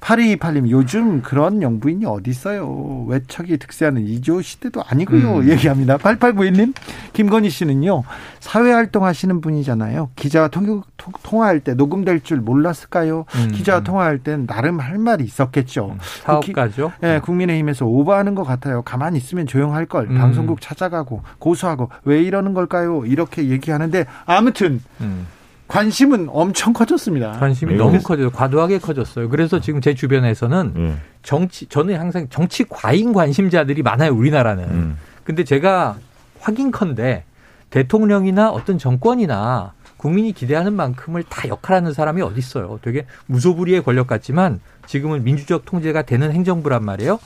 [0.00, 3.04] 8228님 요즘 그런 영부인이 어디 있어요.
[3.08, 5.36] 외척이 득세하는 이조 시대도 아니고요.
[5.38, 5.48] 음.
[5.48, 5.98] 얘기합니다.
[5.98, 6.74] 8891님
[7.12, 8.02] 김건희 씨는요.
[8.40, 10.10] 사회활동 하시는 분이잖아요.
[10.16, 10.82] 기자와 통,
[11.22, 13.26] 통화할 때 녹음될 줄 몰랐을까요?
[13.34, 13.52] 음.
[13.52, 15.90] 기자와 통화할 땐 나름 할 말이 있었겠죠.
[15.92, 15.98] 음.
[16.24, 16.92] 사업가죠.
[17.02, 18.82] 예, 네, 국민의힘에서 오버하는 것 같아요.
[18.82, 20.10] 가만히 있으면 조용할 걸.
[20.10, 20.16] 음.
[20.18, 23.04] 방송국 찾아가고 고소하고 왜 이러는 걸까요?
[23.04, 25.26] 이렇게 얘기하는데 아무튼 음.
[25.70, 27.30] 관심은 엄청 커졌습니다.
[27.32, 27.78] 관심이 네.
[27.78, 28.30] 너무 커져요.
[28.30, 29.28] 과도하게 커졌어요.
[29.28, 30.94] 그래서 지금 제 주변에서는 네.
[31.22, 34.12] 정치 저는 항상 정치 과잉 관심자들이 많아요.
[34.12, 34.64] 우리나라는.
[34.64, 34.98] 음.
[35.22, 35.96] 근데 제가
[36.40, 37.22] 확인컨대
[37.70, 42.80] 대통령이나 어떤 정권이나 국민이 기대하는 만큼을 다 역할하는 사람이 어디 있어요.
[42.82, 47.20] 되게 무소불위의 권력 같지만 지금은 민주적 통제가 되는 행정부란 말이에요.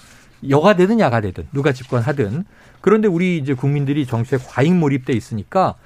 [0.51, 2.45] 여가 되든 야가 되든 누가 집권하든
[2.83, 5.77] 그런데 우리 이제 국민들이 정치에 과잉 몰입돼 있으니까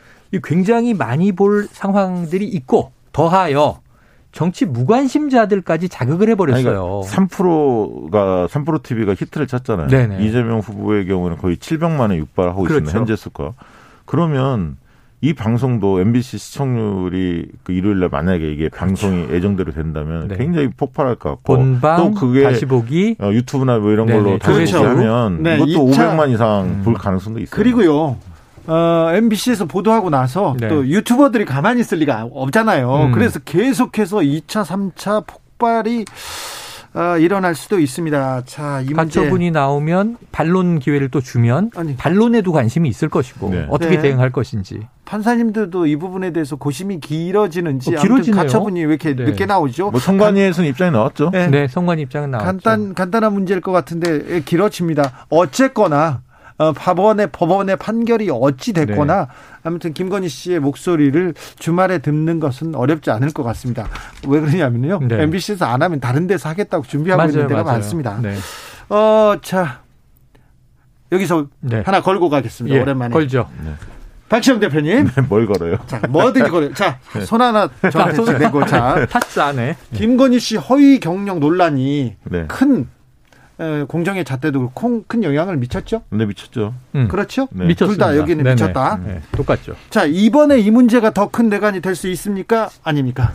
[0.45, 3.81] 굉장히 많이 볼 상황들이 있고 더하여
[4.33, 6.63] 정치 무관심자들까지 자극을 해버렸어요.
[6.63, 9.89] 그러니까 3%가 3% TV가 히트를 쳤잖아요.
[9.89, 10.25] 네네.
[10.25, 12.75] 이재명 후보의 경우는 거의 700만에 육박하고 그렇죠.
[12.85, 12.99] 있습니다.
[12.99, 13.55] 현재 수가.
[14.05, 14.77] 그러면
[15.21, 18.77] 이 방송도 MBC 시청률이 그 일요일 날 만약에 이게 그렇죠.
[18.77, 20.37] 방송이 예정대로 된다면 네.
[20.37, 24.23] 굉장히 폭발할 것 같고 본방, 또 그게 다시 보기 어, 유튜브나 뭐 이런 네네.
[24.23, 24.87] 걸로 다시 그렇죠.
[24.87, 25.57] 하면 네.
[25.57, 26.17] 이것도 2차.
[26.17, 26.83] 500만 이상 음.
[26.85, 27.51] 볼 가능성도 있어요.
[27.51, 28.17] 그리고요.
[28.69, 30.69] 어, MBC에서 보도하고 나서 네.
[30.69, 33.07] 또 유튜버들이 가만히 있을 리가 없잖아요.
[33.07, 33.13] 음.
[33.13, 36.05] 그래서 계속해서 2차, 3차 폭발이
[36.95, 38.43] 어, 일어날 수도 있습니다.
[38.45, 39.21] 자, 이 문제.
[39.21, 41.97] 가처분이 나오면 반론 기회를 또 주면 아니.
[41.97, 43.67] 반론에도 관심이 있을 것이고 네.
[43.71, 44.03] 어떻게 네.
[44.03, 44.81] 대응할 것인지.
[45.05, 48.43] 판사님들도 이 부분에 대해서 고심이 길어지는지 어, 길어지네요.
[48.43, 49.25] 가처분이 왜 이렇게 네.
[49.25, 49.91] 늦게 나오죠?
[49.91, 51.31] 뭐 성관위에서는 입장이 나왔죠.
[51.31, 52.47] 네, 네 성관 입장은 나왔죠.
[52.47, 55.27] 간단 간단한 문제일 것 같은데 길어집니다.
[55.31, 56.23] 어쨌거나
[56.59, 59.27] 어, 법원의 법원의 판결이 어찌 됐거나 네.
[59.63, 63.89] 아무튼 김건희 씨의 목소리를 주말에 듣는 것은 어렵지 않을 것 같습니다.
[64.27, 64.99] 왜 그러냐면요.
[65.07, 65.23] 네.
[65.23, 67.79] MBC에서 안 하면 다른 데서 하겠다고 준비하고 맞아요, 있는 데가 맞아요.
[67.79, 68.19] 많습니다.
[68.21, 68.35] 네.
[68.89, 69.83] 어, 자.
[71.13, 71.83] 여기서 네.
[71.87, 72.77] 하나 걸고 가겠습니다.
[72.77, 73.13] 예, 오랜만에.
[73.13, 73.49] 걸죠.
[73.65, 73.73] 네.
[74.29, 75.07] 박시영 대표님.
[75.07, 75.79] 네, 뭘 걸어요?
[75.87, 76.75] 자, 뭐든지 걸어요.
[76.75, 77.25] 자, 네.
[77.25, 79.07] 손 하나 저한테 내고 자.
[79.09, 79.77] 타스 안에.
[79.95, 82.45] 김건희 씨 허위 경력 논란이 네.
[82.47, 82.89] 큰
[83.89, 84.71] 공정의 잣대도
[85.09, 86.03] 큰 영향을 미쳤죠?
[86.11, 86.75] 네, 미쳤죠.
[86.95, 87.09] 음.
[87.09, 87.49] 그렇죠?
[87.51, 87.75] 네.
[87.75, 88.55] 둘다 여기는 네네.
[88.55, 89.01] 미쳤다.
[89.05, 89.21] 네.
[89.33, 89.75] 똑같죠.
[89.91, 92.71] 자, 이번에 이 문제가 더 큰 대관이 될 수 있습니까?
[92.85, 93.33] 아닙니까?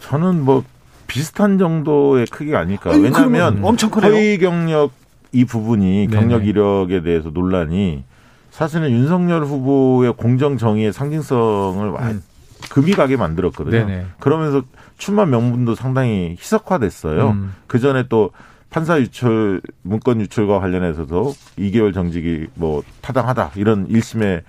[0.00, 0.62] 저는 뭐
[1.06, 2.90] 비슷한 정도의 크기가 아닐까.
[2.90, 4.12] 아니, 왜냐하면 엄청 크네요.
[4.12, 4.92] 허위 경력
[5.32, 8.04] 이 부분이 경력 이력에 대해서 논란이
[8.50, 12.22] 사실은 윤석열 후보의 공정 정의의 상징성을 음.
[12.70, 13.86] 금이 가게 만들었거든요.
[13.86, 14.06] 네네.
[14.20, 14.62] 그러면서
[14.98, 17.30] 출마 명분도 상당히 희석화됐어요.
[17.30, 17.54] 음.
[17.66, 18.30] 그 전에 또
[18.70, 24.42] 판사 유출 문건 유출과 관련해서도 2개월 정직이 뭐 타당하다 이런 1심의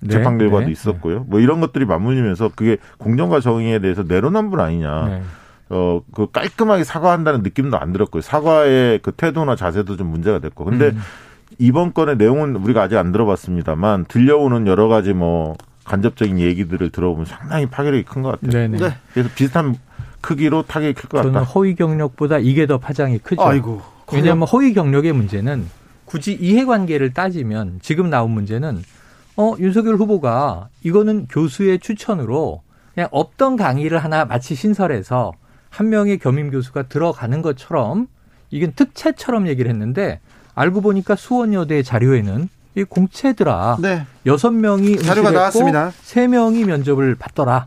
[0.00, 1.24] 네, 재판 결과도 네, 있었고요.
[1.28, 5.08] 뭐 이런 것들이 맞물리면서 그게 공정과 정의에 대해서 내로남불 아니냐.
[5.08, 5.22] 네.
[5.70, 8.20] 어, 그 깔끔하게 사과한다는 느낌도 안 들었고요.
[8.20, 10.64] 사과의 그 태도나 자세도 좀 문제가 됐고.
[10.64, 10.98] 근데 음.
[11.58, 17.66] 이번 건의 내용은 우리가 아직 안 들어봤습니다만 들려오는 여러 가지 뭐 간접적인 얘기들을 들어보면 상당히
[17.66, 18.50] 파괴력이 큰 것 같아요.
[18.88, 18.96] 네.
[19.12, 19.76] 그래서 비슷한
[20.24, 21.30] 크기로 타격이 클 것 같다.
[21.30, 23.42] 저는 허위 경력보다 이게 더 파장이 크죠.
[23.42, 23.82] 아이고.
[24.12, 25.66] 왜냐하면 허위 경력의 문제는
[26.04, 28.82] 굳이 이해관계를 따지면 지금 나온 문제는
[29.36, 32.62] 어 윤석열 후보가 이거는 교수의 추천으로
[32.94, 35.32] 그냥 없던 강의를 하나 마치 신설해서
[35.70, 38.06] 한 명의 겸임 교수가 들어가는 것처럼
[38.50, 40.20] 이건 특채처럼 얘기를 했는데
[40.54, 43.78] 알고 보니까 수원여대 자료에는 이 공채더라.
[43.80, 44.04] 네.
[44.26, 45.92] 여섯 명이 자료가 나왔습니다.
[46.02, 47.66] 세 명이 면접을 받더라.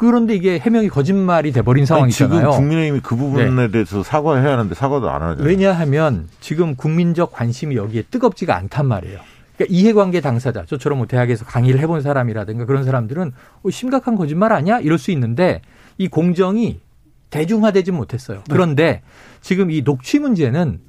[0.00, 2.40] 그런데 이게 해명이 거짓말이 돼버린 상황이잖아요.
[2.40, 3.70] 지금 국민의힘이 그 부분에 네.
[3.70, 5.42] 대해서 사과해야 하는데 사과도 안 하죠.
[5.42, 9.20] 왜냐하면 지금 국민적 관심이 여기에 뜨겁지가 않단 말이에요.
[9.58, 13.32] 그러니까 이해관계 당사자, 저처럼 뭐 대학에서 강의를 해본 사람이라든가 그런 사람들은
[13.62, 14.80] 어, 심각한 거짓말 아니야?
[14.80, 15.60] 이럴 수 있는데
[15.98, 16.80] 이 공정이
[17.28, 18.38] 대중화되지 못했어요.
[18.38, 18.44] 네.
[18.48, 19.02] 그런데
[19.42, 20.80] 지금 이 녹취 문제는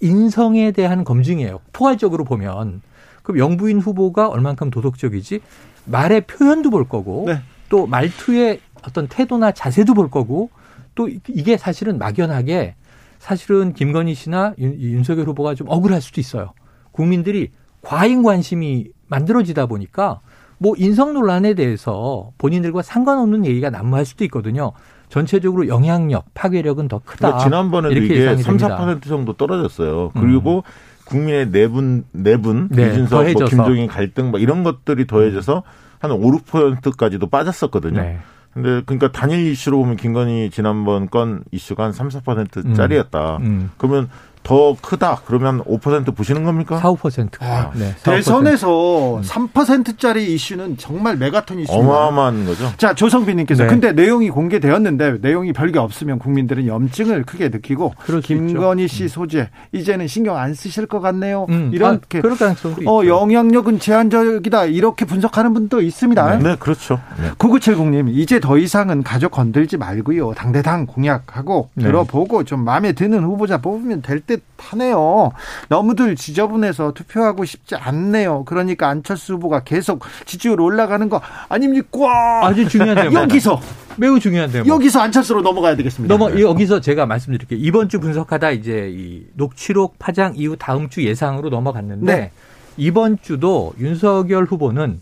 [0.00, 1.58] 인성에 대한 검증이에요.
[1.72, 2.82] 포괄적으로 보면.
[3.24, 5.40] 그럼 영부인 후보가 얼만큼 도덕적이지?
[5.86, 7.40] 말의 표현도 볼 거고 네.
[7.70, 10.50] 또 말투의 어떤 태도나 자세도 볼 거고
[10.94, 12.74] 또 이게 사실은 막연하게
[13.18, 16.52] 사실은 김건희 씨나 윤, 석열 후보가 좀 억울할 수도 있어요.
[16.92, 17.50] 국민들이
[17.80, 20.20] 과잉 관심이 만들어지다 보니까
[20.58, 24.72] 뭐 인성 논란에 대해서 본인들과 상관없는 얘기가 난무할 수도 있거든요.
[25.08, 27.16] 전체적으로 영향력, 파괴력은 더 크다.
[27.16, 30.10] 그러니까 지난번에도 이게 3, 4% 정도 떨어졌어요.
[30.14, 30.62] 그리고 음.
[31.04, 35.89] 국민의 내분 내분 네, 이준석, 뭐 김종인 갈등 막 이런 것들이 더해져서 음.
[36.00, 38.00] 한 5, 6%까지도 빠졌었거든요.
[38.00, 38.18] 네.
[38.52, 43.36] 근데 그러니까 단일 이슈로 보면 김건희 지난번 건 이슈가 한 3, 4%짜리였다.
[43.36, 43.42] 음.
[43.44, 43.70] 음.
[43.78, 44.10] 그러면
[44.42, 46.78] 더 크다 그러면 5% 보시는 겁니까?
[46.78, 47.28] 4, 5%.
[47.40, 51.88] 아, 네, 4, 대선에서 3%짜리 이슈는 정말 메가톤 이슈입니다.
[51.88, 52.72] 어마어마한 거죠.
[52.76, 53.68] 자, 조성빈님께서 네.
[53.68, 60.36] 근데 내용이 공개되었는데 내용이 별게 없으면 국민들은 염증을 크게 느끼고 김건희 씨 소재 이제는 신경
[60.36, 61.46] 안 쓰실 것 같네요.
[61.50, 66.38] 음, 이렇게 아, 그럴 가능성도 어, 영향력은 제한적이다 이렇게 분석하는 분도 있습니다.
[66.38, 66.98] 네, 네 그렇죠.
[67.20, 67.30] 네.
[67.32, 70.32] 9970님 이제 더 이상은 가족 건들지 말고요.
[70.34, 71.84] 당대당 공약하고 네.
[71.84, 75.32] 들어보고 좀 마음에 드는 후보자 뽑으면 될 듯하네요.
[75.68, 78.44] 너무들 지저분해서 투표하고 싶지 않네요.
[78.44, 82.46] 그러니까 안철수 후보가 계속 지지율 올라가는 거 아닙니까?
[82.46, 83.60] 아주 중요한 데 여기서
[83.96, 86.14] 매우 중요한 데 여기서 안철수로 넘어가야 되겠습니다.
[86.16, 87.58] 넘어 여기서 제가 말씀드릴게요.
[87.60, 92.30] 이번 주 분석하다 이제 이 녹취록 파장 이후 다음 주 예상으로 넘어갔는데 네.
[92.76, 95.00] 이번 주도 윤석열 후보는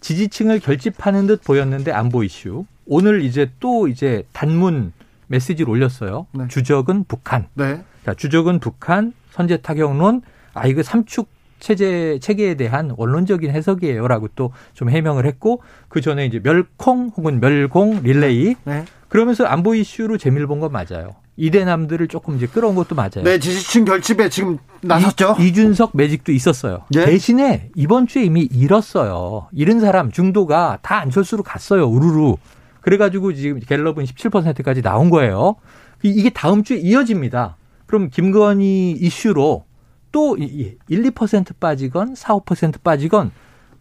[0.00, 2.64] 지지층을 결집하는 듯 보였는데 안보 이슈.
[2.86, 4.92] 오늘 이제 또 이제 단문
[5.26, 6.26] 메시지를 올렸어요.
[6.32, 6.48] 네.
[6.48, 7.46] 주적은 북한.
[7.54, 7.82] 네.
[8.04, 10.22] 자, 주적은 북한, 선제 타격론,
[10.54, 11.28] 아, 이거 삼축
[11.60, 18.00] 체제, 체계에 대한 원론적인 해석이에요라고 또 좀 해명을 했고, 그 전에 이제 멸콩 혹은 멸공
[18.02, 18.54] 릴레이.
[18.64, 18.84] 네.
[19.08, 21.16] 그러면서 안보 이슈로 재미를 본 건 맞아요.
[21.36, 23.22] 이대남들을 조금 이제 끌어온 것도 맞아요.
[23.24, 25.36] 네, 지지층 결집에 지금 나섰죠.
[25.40, 26.84] 이, 준석 매직도 있었어요.
[26.94, 27.06] 네.
[27.06, 29.48] 대신에 이번 주에 이미 잃었어요.
[29.52, 31.86] 잃은 사람 중도가 다 안철수로 갔어요.
[31.88, 32.34] 우르르.
[32.82, 35.56] 그래가지고 지금 갤럽은 17%까지 나온 거예요.
[36.02, 37.56] 이게 다음 주에 이어집니다.
[37.90, 39.64] 그럼 김건희 이슈로
[40.12, 43.32] 또 1, 2% 빠지건 4, 5% 빠지건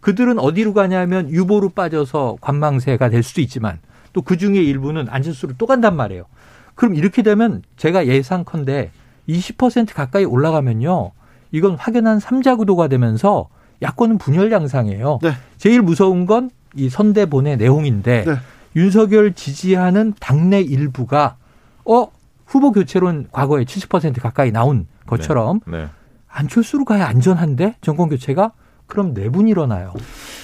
[0.02, 3.78] 그들은 어디로 가냐면 유보로 빠져서 관망세가 될 수도 있지만
[4.12, 6.24] 또 그 중에 일부는 안철수로 또 간단 말이에요.
[6.74, 8.90] 그럼 이렇게 되면 제가 예상컨대
[9.30, 11.12] 20% 가까이 올라가면요.
[11.52, 13.50] 이건 확연한 삼자 구도가 되면서
[13.84, 15.20] 야권은 분열 양상이에요.
[15.22, 15.34] 네.
[15.58, 18.36] 제일 무서운 건 이 선대본의 내용인데 네.
[18.76, 21.38] 윤석열 지지하는 당내 일부가
[21.86, 22.08] 어
[22.50, 25.84] 후보 교체론 과거에 70% 가까이 나온 것처럼 네.
[25.84, 25.90] 네.
[26.28, 28.54] 안철수로 가야 안전한데 정권 교체가
[28.90, 29.94] 그럼 내분 네 일어나요.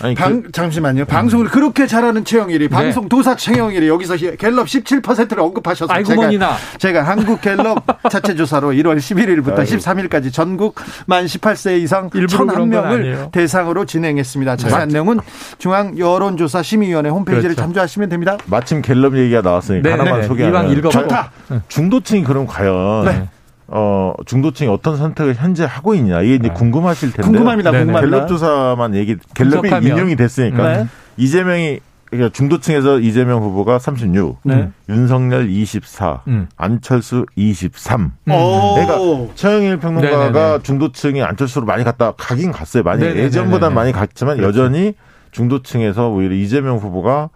[0.01, 1.05] 아니, 방, 그, 잠시만요.
[1.05, 2.69] 방송을 그렇게 잘하는 최영일이 네.
[2.69, 6.57] 방송 도사 최영일이 여기서 갤럽 17%를 언급하셔서 아이고 제가.
[6.77, 9.63] 제가 한국 갤럽 자체 조사로 1월 11일부터 아이고.
[9.63, 10.75] 13일까지 전국
[11.07, 14.57] 만 18세 이상 1,001명을 대상으로 진행했습니다.
[14.57, 15.19] 자세한 내용은
[15.57, 17.61] 중앙 여론조사 심의위원회 홈페이지를 그렇죠.
[17.61, 18.37] 참조하시면 됩니다.
[18.45, 20.27] 마침 갤럽 얘기가 나왔으니까 네, 하나만 네.
[20.27, 21.31] 소개하면 좋다.
[21.67, 23.29] 중도층이 그럼 과연 네.
[23.67, 26.21] 어, 중도층이 어떤 선택을 현재 하고 있냐.
[26.21, 26.53] 이게 이제 네.
[26.53, 27.27] 궁금하실 텐데.
[27.27, 27.71] 궁금합니다.
[27.71, 28.17] 궁금합니다.
[28.17, 30.77] 갤럽 조사만 얘기, 갤럽이 인용이 됐으니까.
[30.77, 30.87] 네.
[31.17, 31.79] 이재명이,
[32.11, 34.69] 그러니까 중도층에서 이재명 후보가 36, 네.
[34.89, 36.47] 윤석열 24, 음.
[36.55, 38.01] 안철수 23.
[38.01, 38.11] 음.
[38.25, 40.63] 그러니까 최영일 평론가가 네네네.
[40.63, 42.83] 중도층이 안철수로 많이 갔다 가긴 갔어요.
[42.83, 44.61] 많이 예전보다 많이 갔지만 그렇죠.
[44.61, 44.93] 여전히
[45.31, 47.29] 중도층에서 오히려 이재명 후보가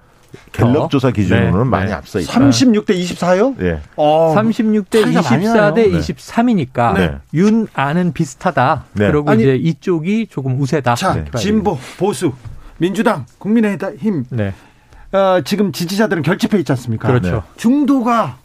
[0.52, 1.70] 갤럽 조사 기준으로는 네.
[1.70, 1.94] 많이 네.
[1.94, 2.34] 앞서 있다.
[2.34, 3.56] 36대 24요?
[3.58, 3.80] 네.
[3.96, 5.92] 어, 36대 24대 네.
[5.92, 7.16] 23이니까 네.
[7.34, 8.86] 윤 안은 비슷하다.
[8.94, 9.12] 네.
[9.12, 10.96] 그리고 아니, 이제 이쪽이 조금 우세다.
[10.96, 12.34] 자, 진보, 보수,
[12.78, 14.26] 민주당, 국민의힘.
[14.30, 14.54] 네.
[15.12, 17.08] 어, 지금 지지자들은 결집해 있지 않습니까?
[17.08, 17.44] 그렇죠.
[17.58, 18.38] 중도가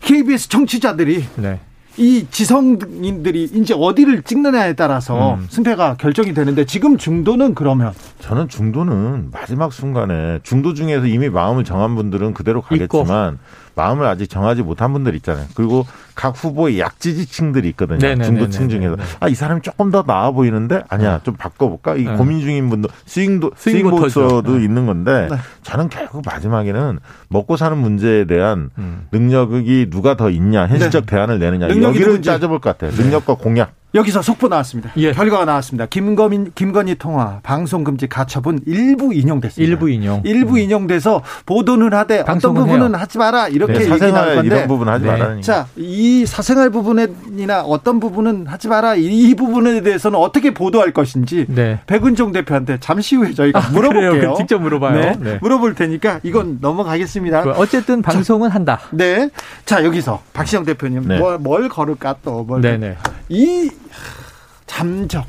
[0.00, 1.60] KBS 정치자들이 네.
[1.98, 5.46] 이 지성인들이 이제 어디를 찍느냐에 따라서 음.
[5.48, 11.96] 승패가 결정이 되는데 지금 중도는 그러면 저는 중도는 마지막 순간에 중도 중에서 이미 마음을 정한
[11.96, 13.38] 분들은 그대로 가겠지만 있고.
[13.78, 15.46] 마음을 아직 정하지 못한 분들 있잖아요.
[15.54, 17.98] 그리고 각 후보의 약지지층들이 있거든요.
[17.98, 18.24] 네네네네네.
[18.24, 21.94] 중도층 중에서 아 이 사람이 조금 더 나아 보이는데 아니야 좀 바꿔볼까?
[21.94, 22.16] 이 네.
[22.16, 24.64] 고민 중인 분도 스윙도 스윙보터도 네.
[24.64, 25.36] 있는 건데 네.
[25.62, 26.98] 저는 결국 마지막에는
[27.28, 29.06] 먹고 사는 문제에 대한 음.
[29.12, 31.14] 능력이 누가 더 있냐 현실적 네.
[31.16, 32.90] 대안을 내느냐 여기를 따져볼 것 같아요.
[33.00, 33.77] 능력과 공약.
[33.94, 34.90] 여기서 속보 나왔습니다.
[34.98, 35.12] 예.
[35.12, 35.86] 결과가 나왔습니다.
[35.86, 39.70] 김건희, 김건희 통화 방송 금지 가처분 일부 인용됐습니다.
[39.70, 40.20] 일부 인용.
[40.24, 40.58] 일부 음.
[40.58, 42.96] 인용돼서 보도는 하되 어떤 부분은 해요.
[42.98, 45.10] 하지 마라 이렇게 네, 얘기 나올 건데 이런 부분 하지 네.
[45.10, 45.40] 마라.
[45.40, 51.80] 자, 이 사생활 부분이나 어떤 부분은 하지 마라 이 부분에 대해서는 어떻게 보도할 것인지 네.
[51.86, 54.34] 백은종 대표한테 잠시 후에 저희가 아, 물어볼게요.
[54.36, 55.00] 직접 물어봐요.
[55.00, 55.16] 네.
[55.18, 55.38] 네.
[55.40, 57.54] 물어볼 테니까 이건 넘어가겠습니다.
[57.56, 58.80] 어쨌든 방송은 자, 한다.
[58.90, 59.30] 네.
[59.64, 61.18] 자 여기서 박시영 대표님 네.
[61.18, 62.60] 뭘, 뭘 걸을까 또 뭘.
[62.60, 62.96] 네네.
[63.30, 63.70] 이
[64.66, 65.26] 잠적,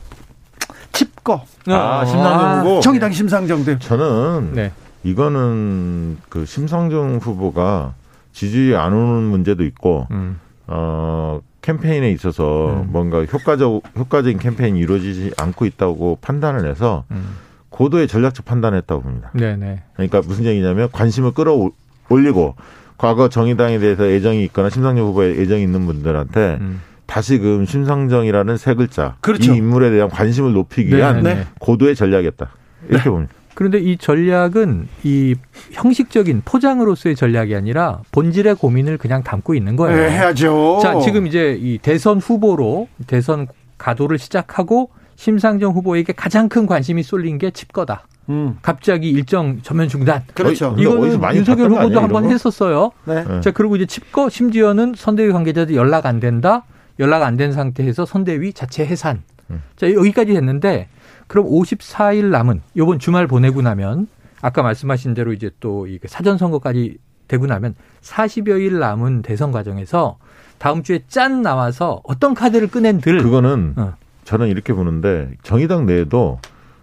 [0.93, 1.45] 칩거.
[1.68, 2.80] 아, 심상정 후보.
[2.82, 4.72] 정의당 심상정 대 저는 네.
[5.03, 7.93] 이거는 그 심상정 후보가
[8.34, 10.39] 지지율이 안 오는 문제도 있고, 음.
[10.68, 12.89] 어, 캠페인에 있어서 음.
[12.91, 17.36] 뭔가 효과적, 효과적인 캠페인이 이루어지지 않고 있다고 판단을 해서 음.
[17.70, 19.32] 고도의 전략적 판단을 했다고 봅니다.
[19.34, 19.84] 네네.
[19.93, 22.55] 그러니까 무슨 얘기냐면 관심을 끌어올리고
[22.97, 26.82] 과거 정의당에 대해서 애정이 있거나 심상정 후보에 애정이 있는 분들한테 음.
[27.10, 29.51] 다시금 심상정이라는 세 글자 그렇죠.
[29.53, 32.49] 이 인물에 대한 관심을 높이기 위한 네 고도의 전략이었다.
[32.88, 33.10] 이렇게 네.
[33.10, 33.34] 봅니다.
[33.55, 35.36] 그런데 이 전략은 이
[35.72, 39.97] 형식적인 포장으로서의 전략이 아니라 본질의 고민을 그냥 담고 있는 거예요.
[39.97, 40.80] 네, 해야죠.
[40.82, 43.47] 자, 지금 이제 이 대선 후보로 대선
[43.78, 48.05] 가도를 시작하고 심상정 후보에게 가장 큰 관심이 쏠린 게 칩거다.
[48.30, 48.57] 음.
[48.62, 50.24] 갑자기 일정 전면 중단.
[50.34, 50.76] 그렇죠.
[50.78, 52.91] 이거는 윤석열 후보도 한 번 했었어요.
[53.05, 53.26] 네.
[53.26, 53.41] 네.
[53.41, 56.64] 자, 그리고 이제 칩거 심지어는 선대위 관계자들 연락 안 된다.
[57.00, 59.24] 연락 안 된 상태에서 선대위 자체 해산.
[59.50, 59.64] 음.
[59.76, 60.88] 자, 여기까지 했는데
[61.28, 64.08] 그럼 54일 남은 요번 주말 보내고 나면
[64.41, 66.97] 아까 말씀하신 대로 이제 또이 사전 선거까지
[67.28, 70.18] 되고 나면 40여일 남은 대선 과정에서
[70.58, 73.93] 다음 주에 짠 나와서 어떤 카드를 꺼낸들 그거는 어.
[74.26, 76.39] 저는 이렇게 보는데 정의당 내에도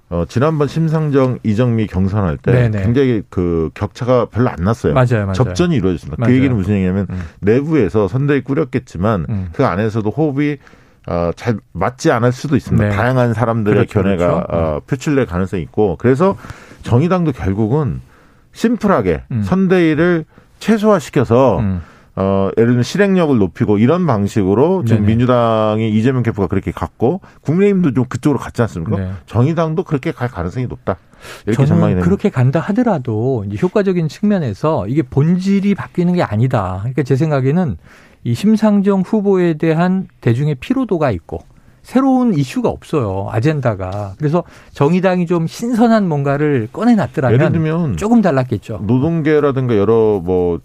[0.09, 2.83] 어, 지난번 심상정 이정미 경선할 때 네네.
[2.83, 4.95] 굉장히 그 격차가 별로 안 났어요.
[4.95, 5.33] 맞아요, 맞아요.
[5.33, 6.17] 접전이 이루어졌습니다.
[6.17, 6.33] 그 맞아요.
[6.33, 7.23] 그 얘기는 무슨 얘기냐면 음.
[7.41, 9.49] 내부에서 선대위 꾸렸겠지만 음.
[9.53, 10.59] 그 안에서도 호흡이
[11.09, 12.89] 어, 잘 맞지 않을 수도 있습니다.
[12.89, 12.95] 네.
[12.95, 14.47] 다양한 사람들의 그렇죠, 견해가 그렇죠.
[14.51, 16.37] 어, 표출될 가능성이 있고 그래서
[16.83, 18.01] 정의당도 결국은
[18.53, 19.43] 심플하게 음.
[19.43, 20.25] 선대위를
[20.59, 21.83] 최소화시켜서 음.
[22.17, 25.09] 어, 예를 들면 실행력을 높이고 이런 방식으로 지금 네네.
[25.09, 28.97] 민주당이 이재명 캠프가 그렇게 갔고 국민의힘도 좀 그쪽으로 갔지 않습니까?
[28.97, 29.11] 네.
[29.27, 30.97] 정의당도 그렇게 갈 가능성이 높다.
[31.47, 32.05] 이렇게 전망이 됩니다.
[32.05, 36.79] 그렇게 간다 하더라도 이제 효과적인 측면에서 이게 본질이 바뀌는 게 아니다.
[36.81, 37.77] 그러니까 제 생각에는
[38.25, 41.41] 이 심상정 후보에 대한 대중의 피로도가 있고
[41.83, 43.29] 새로운 이슈가 없어요.
[43.31, 44.15] 아젠다가.
[44.19, 44.43] 그래서
[44.73, 48.81] 정의당이 좀 신선한 뭔가를 꺼내놨더라면 예를 들면 조금 달랐겠죠.
[48.83, 50.59] 노동계라든가 여러 뭐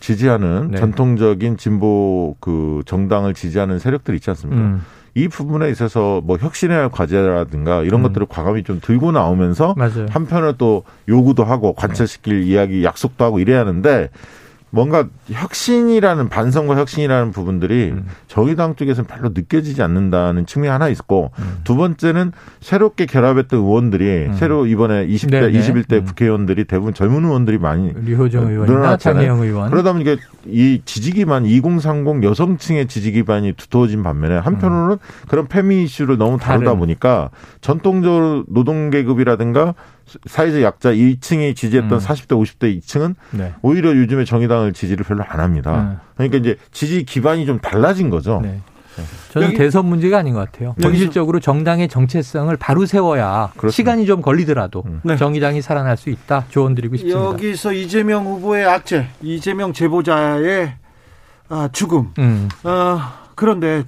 [0.00, 0.78] 지지하는 네.
[0.78, 4.60] 전통적인 진보 그 정당을 지지하는 세력들이 있지 않습니까?
[4.60, 4.84] 음.
[5.14, 8.02] 이 부분에 있어서 뭐 혁신해야 할 과제라든가 이런 음.
[8.04, 10.06] 것들을 과감히 좀 들고 나오면서 맞아요.
[10.10, 14.10] 한편으로 또 요구도 하고 관철시킬 이야기 약속도 하고 이래야 하는데
[14.70, 18.06] 뭔가 혁신이라는 반성과 혁신이라는 부분들이 음.
[18.26, 21.60] 정의당 쪽에서는 별로 느껴지지 않는다는 측면이 하나 있고 음.
[21.64, 24.32] 두 번째는 새롭게 결합했던 의원들이 음.
[24.34, 25.52] 새로 이번에 20대, 네네.
[25.52, 26.04] 21대 음.
[26.04, 30.16] 국회의원들이 대부분 젊은 의원들이 많이 류호정 의원이나 장혜영 의원 그러다 보니까
[30.46, 34.98] 이 지지 기반 2030 여성층의 지지 기반이 두터워진 반면에 한편으로는 음.
[35.28, 39.74] 그런 페미 이슈를 너무 다루다 보니까 전통적으로 노동 계급이라든가
[40.26, 41.98] 사회적 약자 2층이 지지했던 음.
[41.98, 43.54] 40대, 50대 2층은 네.
[43.62, 46.00] 오히려 요즘에 정의당을 지지를 별로 안 합니다.
[46.00, 46.28] 네.
[46.28, 48.40] 그러니까 이제 지지 기반이 좀 달라진 거죠.
[48.42, 48.60] 네.
[48.96, 49.04] 네.
[49.30, 50.74] 저는 대선 문제가 아닌 것 같아요.
[50.82, 53.70] 본질적으로 정당의 정체성을 바로 세워야 그렇습니다.
[53.70, 55.00] 시간이 좀 걸리더라도 음.
[55.04, 55.16] 네.
[55.16, 56.46] 정의당이 살아날 수 있다.
[56.48, 57.24] 조언 드리고 싶습니다.
[57.24, 60.74] 여기서 이재명 후보의 악재, 이재명 제보자의
[61.50, 62.10] 아, 죽음.
[62.18, 62.48] 음.
[62.64, 63.00] 어,
[63.34, 63.84] 그런데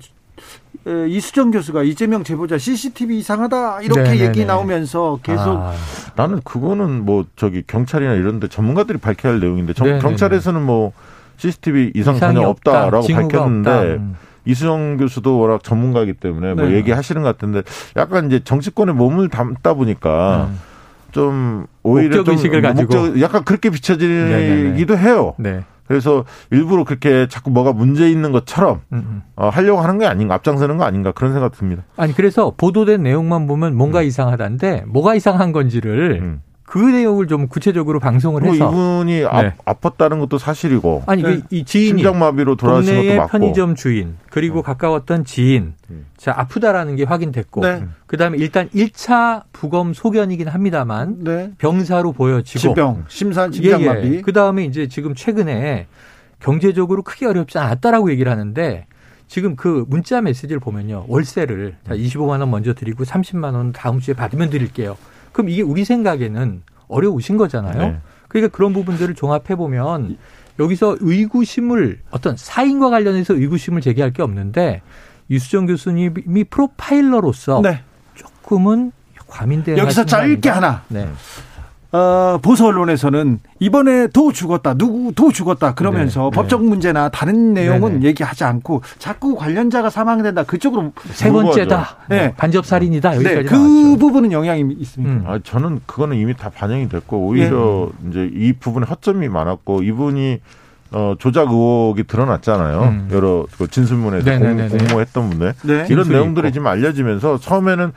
[0.87, 4.25] 이수정 교수가 이재명 제보자 CCTV 이상하다 이렇게 네네네.
[4.27, 5.73] 얘기 나오면서 계속 아,
[6.17, 10.93] 나는 그거는 뭐 저기 경찰이나 이런데 전문가들이 밝혀야 할 내용인데 정, 경찰에서는 뭐
[11.37, 13.15] CCTV 이상 전혀 없다라고 없다.
[13.15, 13.83] 밝혔는데 없다.
[13.83, 14.17] 음.
[14.47, 16.77] 이수정 교수도 워낙 전문가이기 때문에 뭐 네.
[16.77, 17.63] 얘기하시는 것 같은데
[17.97, 20.59] 약간 이제 정치권에 몸을 담다 보니까 음.
[21.13, 22.37] 좀 오히려 좀
[22.75, 25.35] 목적 약간 그렇게 비춰지기도 해요.
[25.39, 25.65] 네.
[25.91, 29.23] 그래서 일부러 그렇게 자꾸 뭐가 문제 있는 것처럼 음, 음.
[29.35, 31.83] 어, 하려고 하는 게 아닌가 앞장서는 거 아닌가 그런 생각 듭니다.
[31.97, 34.05] 아니 그래서 보도된 내용만 보면 뭔가 음.
[34.05, 36.43] 이상하다는데 뭐가 이상한 건지를 음.
[36.71, 39.27] 그 내용을 좀 구체적으로 방송을 해서 이분이 네.
[39.65, 41.41] 아, 팠다는 것도 사실이고 아니 그 네.
[41.51, 44.63] 이 지인이 심장마비로 돌아가신 것도 맞고 편의점 주인 그리고 어.
[44.63, 46.07] 가까웠던 지인 음.
[46.17, 47.87] 자 아프다라는 게 확인됐고 네.
[48.07, 51.51] 그다음에 일단 1차 부검 소견이긴 합니다만 네.
[51.59, 54.21] 병사로 보여지고 질병 심산 심장마비 예, 예.
[54.21, 55.89] 그다음에 이제 지금 최근에
[56.39, 58.87] 경제적으로 크게 어렵지 않았다라고 얘기를 하는데
[59.27, 64.15] 지금 그 문자 메시지를 보면요 월세를 자 25만 원 먼저 드리고 30만 원 다음 주에
[64.15, 64.97] 받으면 드릴게요.
[65.33, 67.79] 그럼 이게 우리 생각에는 어려우신 거잖아요.
[67.79, 67.99] 네.
[68.29, 70.17] 그러니까 그런 부분들을 종합해 보면
[70.59, 74.83] 여기서 의구심을 어떤 사인과 관련해서 의구심을 제기할 게 없는데
[75.31, 77.83] 유수정 교수님이 프로파일러로서 네.
[78.15, 78.93] 조금은
[79.27, 80.83] 과민대 여기서 짧게 하나.
[80.89, 81.09] 네.
[81.93, 86.37] 어, 보수 언론에서는 이번에 도 죽었다, 누구 도 죽었다 그러면서 네, 네.
[86.37, 88.05] 법적 문제나 다른 내용은 네네.
[88.07, 92.17] 얘기하지 않고 자꾸 관련자가 사망된다 그쪽으로 세 번째다, 네.
[92.17, 92.35] 네.
[92.37, 93.99] 반접 살인이다 여기까지 네, 그 나왔죠.
[93.99, 95.13] 부분은 영향이 있습니다.
[95.13, 95.25] 음.
[95.27, 98.11] 아, 저는 그거는 이미 다 반영이 됐고 오히려 네.
[98.11, 100.41] 이제 이 부분에 허점이 많았고 이분이
[100.93, 102.83] 어, 조작 의혹이 드러났잖아요.
[102.83, 103.09] 음.
[103.13, 105.55] 여러 그 진술문에서 공, 모했던 분들
[105.89, 106.53] 이런 내용들이 있고.
[106.55, 107.93] 지금 알려지면서 처음에는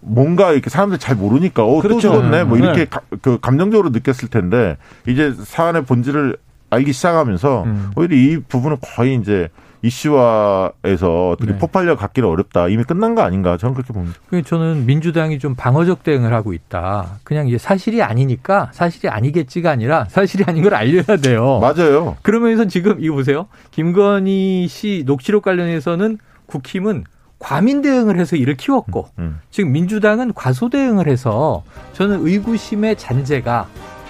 [0.00, 2.08] 뭔가 이렇게 사람들이 잘 모르니까 어, 그렇죠.
[2.08, 2.84] 또 죽었네 뭐 이렇게 네.
[2.86, 4.76] 가, 그 감정적으로 느꼈을 텐데
[5.06, 6.36] 이제 사안의 본질을
[6.70, 7.90] 알기 시작하면서 음.
[7.96, 9.48] 오히려 이 부분은 거의 이제
[9.82, 11.58] 이슈화에서 어떻게 네.
[11.58, 12.68] 폭발력 갖기는 어렵다.
[12.68, 13.56] 이미 끝난 거 아닌가.
[13.56, 14.18] 저는 그렇게 봅니다.
[14.44, 17.18] 저는 민주당이 좀 방어적 대응을 하고 있다.
[17.22, 21.60] 그냥 이게 사실이 아니니까 사실이 아니겠지가 아니라 사실이 아닌 걸 알려야 돼요.
[21.60, 22.16] 맞아요.
[22.22, 23.46] 그러면서 지금 이거 보세요.
[23.70, 27.04] 김건희 씨 녹취록 관련해서는 국힘은
[27.38, 29.40] 과민 대응을 해서 이를 키웠고 음, 음.
[29.50, 31.62] 지금 민주당은 과소 대응을 해서
[31.92, 33.68] 저는 의구심의 잔재가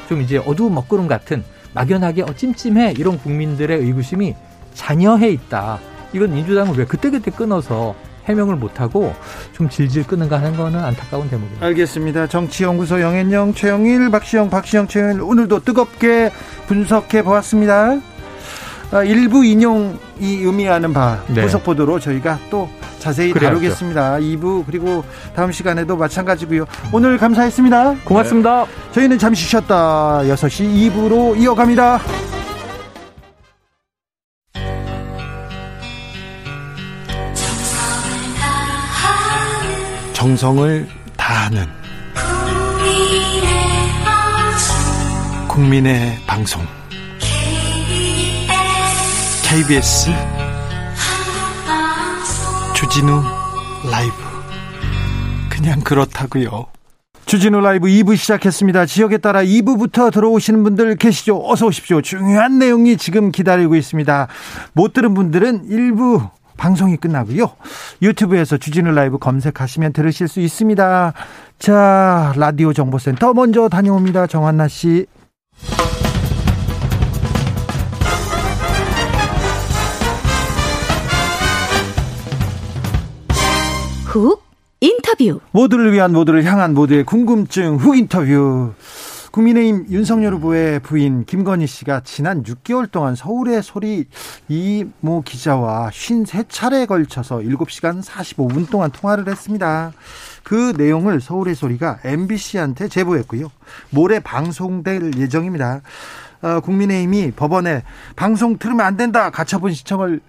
[0.08, 4.34] 좀 이제 어두운 먹구름 같은 막연하게 어 찜찜해 이런 국민들의 의구심이
[4.74, 5.78] 잔여해 있다.
[6.12, 9.14] 이건 민주당은 왜 그때그때 끊어서 해명을 못하고
[9.52, 11.64] 좀 질질 끄는가 하는 거는 안타까운 대목입니다.
[11.66, 12.26] 알겠습니다.
[12.26, 16.30] 정치연구소 영앤영, 최영일, 박시영, 박시영, 최영일 오늘도 뜨겁게
[16.66, 18.00] 분석해 보았습니다.
[18.90, 21.42] 아, 일부 인용이 의미하는 바 네.
[21.42, 22.68] 후속 보도로 저희가 또
[22.98, 23.56] 자세히 그래야죠.
[23.56, 24.16] 다루겠습니다.
[24.18, 25.04] 2부 그리고
[25.36, 26.64] 다음 시간에도 마찬가지고요.
[26.92, 27.96] 오늘 감사했습니다.
[28.04, 28.64] 고맙습니다.
[28.64, 28.92] 네.
[28.92, 32.00] 저희는 잠시 쉬었다 6시 2부로 이어갑니다.
[40.14, 41.64] 정성을 다하는
[45.46, 46.60] 국민의 방송
[49.50, 50.10] KBS
[52.76, 53.22] 주진우
[53.90, 54.12] 라이브
[55.48, 56.66] 그냥 그렇다고요.
[57.24, 58.84] 주진우 라이브 2부 시작했습니다.
[58.84, 61.40] 지역에 따라 2부부터 들어오시는 분들 계시죠?
[61.46, 62.02] 어서 오십시오.
[62.02, 64.28] 중요한 내용이 지금 기다리고 있습니다.
[64.74, 66.28] 못 들은 분들은 1부
[66.58, 67.50] 방송이 끝나고요.
[68.02, 71.14] 유튜브에서 주진우 라이브 검색하시면 들으실 수 있습니다.
[71.58, 74.26] 자, 라디오 정보센터 먼저 다녀옵니다.
[74.26, 75.06] 정한나 씨.
[84.18, 84.42] 훅
[84.80, 85.40] 인터뷰.
[85.52, 88.72] 모두를 위한 모두를 향한 모두의 궁금증 훅 인터뷰.
[89.30, 94.06] 국민의힘 윤석열 후보의 부인 김건희 씨가 지난 6개월 동안 서울의 소리
[94.48, 99.92] 이모 기자와 53차례에 걸쳐서 7시간 45분 동안 통화를 했습니다.
[100.42, 103.50] 그 내용을 서울의 소리가 MBC한테 제보했고요.
[103.90, 105.82] 모레 방송될 예정입니다.
[106.40, 107.82] 어, 국민의힘이 법원에
[108.16, 110.20] 방송 들으면 안 된다 가처분 신청을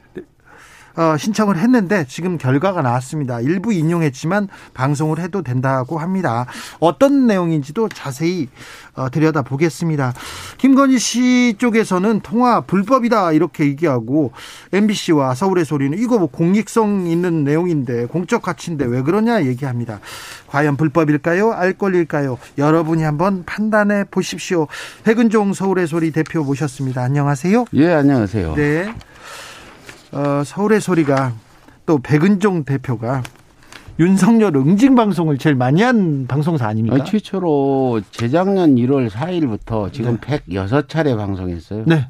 [1.00, 3.40] 어, 신청을 했는데 지금 결과가 나왔습니다.
[3.40, 6.46] 일부 인용했지만 방송을 해도 된다고 합니다.
[6.82, 8.50] 어떤 내용인지도 자세히
[8.96, 10.14] 어, 들여다 보겠습니다.
[10.58, 14.34] 김건희 씨 쪽에서는 통화 불법이다 이렇게 얘기하고
[14.74, 20.02] MBC와 서울의 소리는 이거 뭐 공익성 있는 내용인데 공적 가치인데 왜 그러냐 얘기합니다.
[20.48, 21.54] 과연 불법일까요?
[21.54, 22.38] 알 권리일까요?
[22.58, 24.68] 여러분이 한번 판단해 보십시오.
[25.06, 27.02] 백은종 서울의 소리 대표 모셨습니다.
[27.04, 27.68] 안녕하세요.
[27.72, 28.56] 예, 안녕하세요.
[28.56, 28.94] 네.
[30.12, 31.34] 어, 서울의 소리가
[31.86, 33.24] 또 백은종 대표가
[34.00, 36.98] 윤석열 응징 방송을 제일 많이 한 방송사 아닙니까?
[37.00, 40.40] 아, 최초로 재작년 1월 4일부터 지금 네.
[40.48, 41.84] 106차례 방송했어요.
[41.86, 42.08] 네.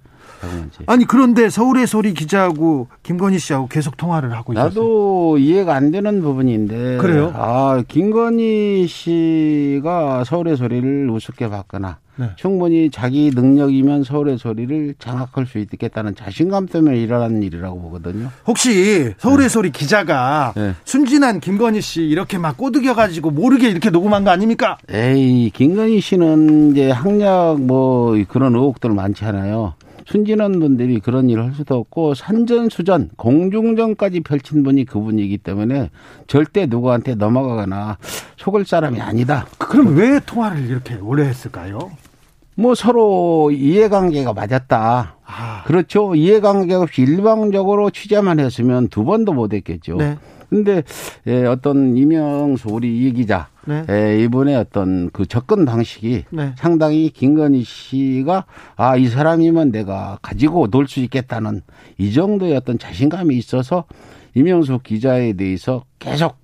[0.85, 4.65] 아니 그런데 서울의 소리 기자하고 김건희 씨하고 계속 통화를 하고 있어요.
[4.65, 6.97] 나도 이해가 안 되는 부분인데.
[6.97, 7.33] 그래요?
[7.35, 12.31] 아 김건희 씨가 서울의 소리를 우습게 봤거나 네.
[12.35, 18.29] 충분히 자기 능력이면 서울의 소리를 장악할 수 있겠다는 자신감 때문에 일어나는 일이라고 보거든요.
[18.45, 19.49] 혹시 서울의 네.
[19.49, 20.73] 소리 기자가 네.
[20.83, 24.77] 순진한 김건희 씨 이렇게 막 꼬드겨 가지고 모르게 이렇게 녹음한 거 아닙니까?
[24.89, 29.75] 에이 김건희 씨는 이제 학력 뭐 그런 의혹들 많지 않아요.
[30.05, 35.91] 순진한 분들이 그런 일을 할 수도 없고 산전수전 공중전까지 펼친 분이 그분이기 때문에
[36.25, 37.97] 절대 누구한테 넘어가거나
[38.37, 39.45] 속을 사람이 아니다.
[39.59, 41.91] 그럼 왜 통화를 이렇게 오래 했을까요?
[42.59, 45.15] 뭐 서로 이해관계가 맞았다.
[45.25, 45.63] 아.
[45.65, 46.13] 그렇죠.
[46.13, 49.95] 이해관계가 없이 일방적으로 취재만 했으면 두 번도 못 했겠죠.
[49.95, 50.17] 네.
[50.49, 50.83] 근데
[51.27, 53.85] 예, 어떤 이명수 우리 이 기자 네.
[53.89, 56.53] 예, 이분의 어떤 그 접근 방식이 네.
[56.57, 58.45] 상당히 김건희 씨가
[58.75, 61.61] 아 이 사람이면 내가 가지고 놀 수 있겠다는
[61.99, 63.85] 이 정도의 어떤 자신감이 있어서
[64.35, 66.37] 이명수 기자에 대해서 계속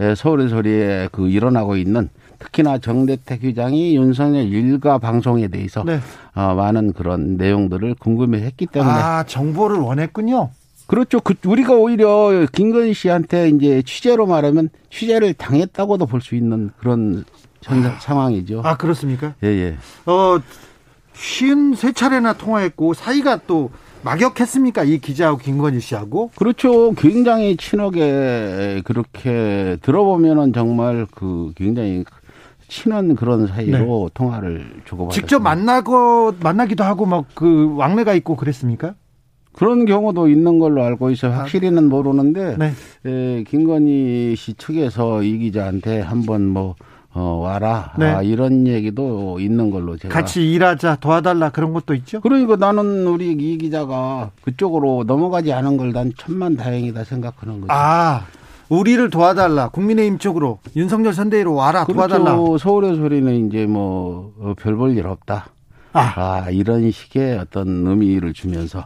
[0.00, 6.00] 예, 서울의 소리에 그 일어나고 있는 특히나 정대택 회장이 윤석열 일가 방송에 대해서 네.
[6.34, 10.50] 어, 많은 그런 내용들을 궁금해했기 때문에 아 정보를 원했군요.
[10.86, 11.20] 그렇죠.
[11.20, 17.24] 그 우리가 오히려 김건희 씨한테 이제 취재로 말하면 취재를 당했다고도 볼 수 있는 그런
[17.62, 18.62] 현, 아, 상황이죠.
[18.64, 19.34] 아 그렇습니까?
[19.42, 19.76] 예 예.
[20.10, 20.38] 어
[21.14, 23.70] 쉬운 세 차례나 통화했고 사이가 또
[24.02, 24.84] 막역했습니까?
[24.84, 26.30] 이 기자하고 김건희 씨하고?
[26.36, 26.92] 그렇죠.
[26.92, 32.04] 굉장히 친하게 그렇게 들어보면은 정말 그 굉장히
[32.68, 34.10] 친한 그런 사이로 네.
[34.14, 38.94] 통화를 주고받았 직접 만나고 만나기도 하고 막 그 왕래가 있고 그랬습니까?
[39.52, 41.32] 그런 경우도 있는 걸로 알고 있어요.
[41.32, 41.38] 아.
[41.38, 42.72] 확실히는 모르는데 네.
[43.06, 46.74] 에, 김건희 씨 측에서 이 기자한테 한번 뭐
[47.18, 47.94] 어, 와라.
[47.98, 48.04] 네.
[48.06, 50.12] 아, 이런 얘기도 있는 걸로 제가.
[50.12, 52.20] 같이 일하자, 도와달라 그런 것도 있죠?
[52.20, 57.72] 그러니까 나는 우리 이 기자가 그쪽으로 넘어가지 않은 걸 난 천만 다행이다 생각하는 거죠.
[57.72, 58.26] 아,
[58.68, 59.68] 우리를 도와달라.
[59.68, 62.08] 국민의힘 쪽으로 윤석열 선대위로 와라 그렇죠.
[62.18, 62.58] 도와달라.
[62.58, 65.46] 서울의 소리는 이제 뭐 별 볼 일 없다.
[65.92, 66.12] 아.
[66.16, 66.50] 아.
[66.50, 68.84] 이런 식의 어떤 의미를 주면서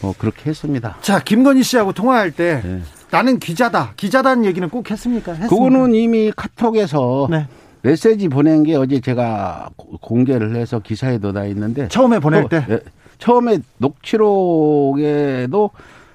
[0.00, 0.96] 뭐 그렇게 했습니다.
[1.02, 2.80] 자 김건희 씨하고 통화할 때 네.
[3.10, 3.92] 나는 기자다.
[3.96, 5.32] 기자다는 얘기는 꼭 했습니까?
[5.32, 5.54] 했습니까?
[5.54, 7.46] 그거는 이미 카톡에서 네.
[7.82, 9.68] 메시지 보낸 게 어제 제가
[10.00, 12.80] 공개를 해서 기사에도 나 있는데 처음에 보낼 때 예,
[13.18, 15.70] 처음에 녹취록에도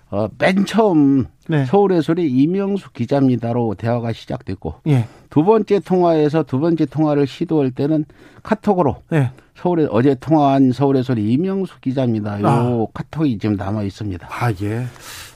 [0.10, 1.66] 어, 맨 처음 네.
[1.66, 5.05] 서울의 소리 이명수 기자입니다로 대화가 시작됐고 예.
[5.30, 8.05] 두 번째 통화에서 두 번째 통화를 시도할 때는
[8.43, 9.32] 카톡으로 예.
[9.55, 12.41] 서울에 어제 통화한 서울의 소리 이명수 기자입니다.
[12.41, 12.86] 요 아.
[12.93, 14.28] 카톡이 지금 남아 있습니다.
[14.30, 14.86] 아 예.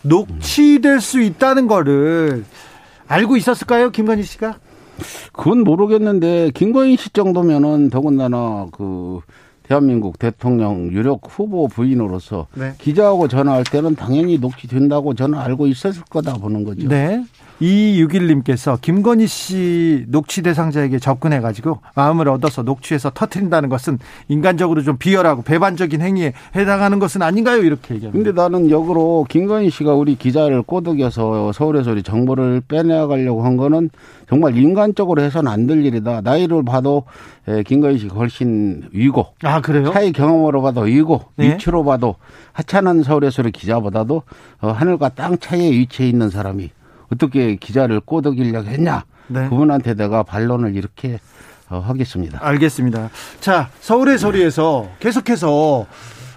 [0.04, 1.00] 녹취될 음.
[1.00, 2.46] 수 있다는 거를
[3.08, 4.60] 알고 있었을까요, 김건희 씨가?
[5.34, 9.20] 그건 모르겠는데 김건희 씨 정도면은 더군다나 그
[9.72, 12.74] 대한민국 대통령 유력 후보 부인으로서 네.
[12.78, 16.90] 기자하고 전화할 때는 당연히 녹취된다고 저는 알고 있었을 거다 보는 거죠.
[16.90, 17.24] 네.
[17.62, 26.02] 2261님께서 김건희 씨 녹취 대상자에게 접근해가지고 마음을 얻어서 녹취해서 터트린다는 것은 인간적으로 좀 비열하고 배반적인
[26.02, 27.62] 행위에 해당하는 것은 아닌가요?
[27.62, 28.12] 이렇게 얘기합니다.
[28.12, 33.90] 근데 나는 역으로 김건희 씨가 우리 기자를 꼬드겨서 서울에서 우리 정보를 빼내가려고 한 거는
[34.28, 36.22] 정말 인간적으로 해서는 안 될 일이다.
[36.22, 37.04] 나이를 봐도
[37.68, 39.28] 김건희 씨가 훨씬 위고.
[39.44, 39.92] 아, 그래요?
[39.94, 41.54] 차의 경험으로 봐도 위고, 네?
[41.54, 42.16] 위치로 봐도
[42.54, 44.24] 하찮은 서울에서 기자보다도
[44.62, 46.72] 어, 하늘과 땅 차이에 위치해 있는 사람이
[47.12, 49.04] 어떻게 기자를 꼬드기려고 했냐.
[49.28, 49.48] 네.
[49.50, 51.20] 그분한테 내가 반론을 이렇게
[51.70, 52.40] 어, 하겠습니다.
[52.42, 53.10] 알겠습니다.
[53.40, 55.86] 자, 서울의 소리에서 계속해서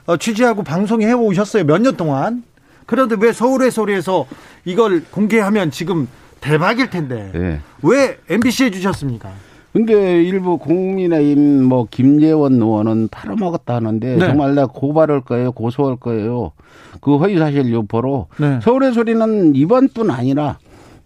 [0.07, 1.65] 어, 취재하고 방송해 오셨어요.
[1.65, 2.45] 몇 년 동안.
[2.87, 4.27] 그런데 왜 서울의 소리에서
[4.67, 6.07] 이걸 공개하면 지금
[6.41, 7.61] 대박일 텐데 네.
[7.83, 9.31] 왜 MBC에 주셨습니까?
[9.79, 14.25] 근데 일부 국민의힘 뭐 김재원 의원은 팔아먹었다 하는데 네.
[14.25, 16.53] 정말 내가 고발할 거예요, 고소할 거예요.
[17.01, 18.61] 그 허위 사실 유포로 네.
[18.63, 20.59] 서울의 소리는 이번 뿐 아니라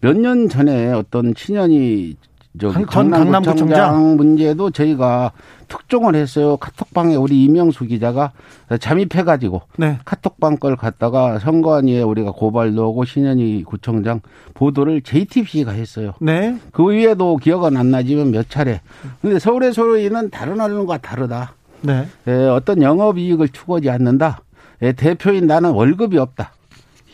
[0.03, 2.15] 몇 년 전에 어떤 친연이
[2.59, 5.33] 저기 강남구청장 문제도 저희가
[5.69, 6.57] 특종을 했어요.
[6.57, 8.33] 카톡방에 우리 이명수 기자가
[8.81, 9.99] 잠입해가지고 네.
[10.05, 14.21] 카톡방 걸 갖다가 선관위에 우리가 고발도 하고 신현희 구청장
[14.55, 16.15] 보도를 JTBC가 했어요.
[16.21, 16.57] 네.
[16.73, 18.81] 그 위에도 기억은 안 나지만 몇 차례.
[19.21, 21.55] 근데 서울의 소리는 다른 언론과 다르다.
[21.83, 22.07] 네.
[22.27, 24.41] 에, 어떤 영업 이익을 추구하지 않는다.
[24.83, 26.53] 에, 대표인 나는 월급이 없다.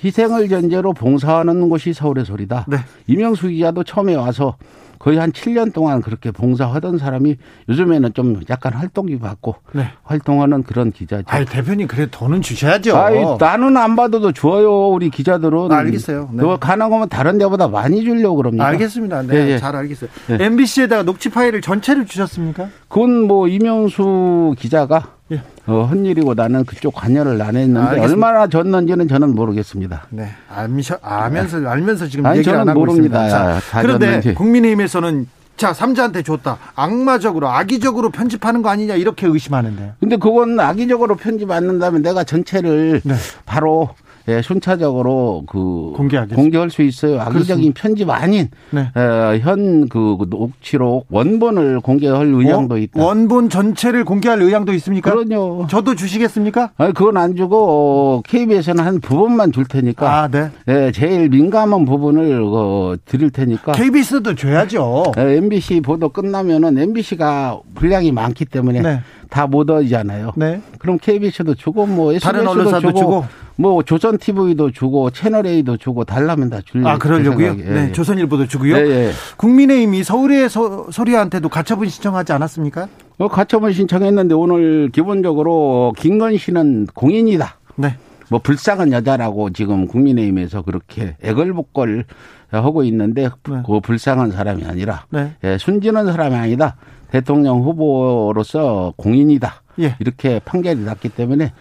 [0.03, 2.67] 희생을 전제로 봉사하는 곳이 서울의 소리다.
[2.69, 2.77] 네.
[3.07, 4.57] 이명수 기자도 처음에 와서
[4.99, 7.37] 거의 한 7년 동안 그렇게 봉사하던 사람이
[7.69, 9.89] 요즘에는 좀 약간 활동기 받고 네.
[10.03, 11.25] 활동하는 그런 기자죠.
[11.29, 12.97] 아 대표님 그래 돈은 주셔야죠.
[12.97, 14.89] 아이, 나는 안 받아도 좋아요.
[14.89, 15.73] 우리 기자들은.
[15.73, 16.31] 아, 알겠어요.
[16.33, 16.43] 네.
[16.59, 18.67] 가능하면 다른 데보다 많이 주려고 그럽니다.
[18.67, 19.23] 알겠습니다.
[19.23, 19.59] 네, 네, 네.
[19.59, 20.11] 잘 알겠어요.
[20.29, 20.45] 네.
[20.45, 22.69] MBC에다가 녹취 파일을 전체를 주셨습니까?
[22.89, 25.43] 그건 뭐 이명수 기자가 예.
[25.67, 30.07] 어, 헛일이고 나는 그쪽 관여를 안 했는데 아, 얼마나 줬는지는 저는 모르겠습니다.
[30.11, 33.25] 네, 알미셔, 아면서 알면서 지금 아니, 얘기를 안 하고 모릅니다.
[33.25, 33.61] 있습니다.
[33.61, 34.35] 자, 그런데 줬는지.
[34.35, 39.95] 국민의힘에서는 자 삼자한테 줬다 악마적으로 악의적으로 편집하는 거 아니냐 이렇게 의심하는데.
[40.01, 43.15] 근데 그건 악의적으로 편집 안 한다면 내가 전체를 네.
[43.47, 43.91] 바로
[44.29, 46.41] 예, 순차적으로 그 공개하겠습니다.
[46.41, 47.21] 공개할 수 있어요.
[47.21, 48.89] 악의적인 편집 아닌 네.
[48.95, 53.03] 어, 현그 녹취록 원본을 공개할 의향도 있다.
[53.03, 55.13] 원본 전체를 공개할 의향도 있습니까?
[55.13, 55.67] 그럼요.
[55.69, 56.71] 저도 주시겠습니까?
[56.77, 60.23] 아니 그건 안 주고 KBS는 한 부분만 줄 테니까.
[60.23, 60.51] 아, 네.
[60.69, 63.73] 예, 제일 민감한 부분을 어, 드릴 테니까.
[63.73, 65.13] KBS도 줘야죠.
[65.19, 69.01] 예, MBC 보도 끝나면은 MBC가 분량이 많기 때문에 네.
[69.29, 70.33] 다못 하잖아요.
[70.37, 70.61] 네.
[70.79, 73.25] 그럼 KBS도 주고 뭐 SBS도 다른 언론사도 주고, 주고,
[73.57, 76.89] 뭐 조선 TV도 주고 채널 A도 주고 달라면 다 줄려.
[76.89, 77.55] 아 그러려고요?
[77.55, 77.93] 네, 네.
[77.93, 78.77] 조선일보도 주고요.
[78.77, 79.13] 네, 네.
[79.37, 82.89] 국민의힘이 서울의 서, 소리한테도 가처분 신청하지 않았습니까?
[83.19, 87.59] 어, 가처분 신청했는데 오늘 기본적으로 김건 씨는 공인이다.
[87.77, 87.97] 네.
[88.31, 92.05] 뭐 불쌍한 여자라고 지금 국민의힘에서 그렇게 애걸복걸
[92.51, 93.63] 하고 있는데 네.
[93.67, 95.33] 그 불쌍한 사람이 아니라 네.
[95.45, 96.77] 예, 순진한 사람이 아니다.
[97.11, 99.63] 대통령 후보로서 공인이다.
[99.81, 99.97] 예.
[100.01, 101.53] 이렇게 판결이 났기 때문에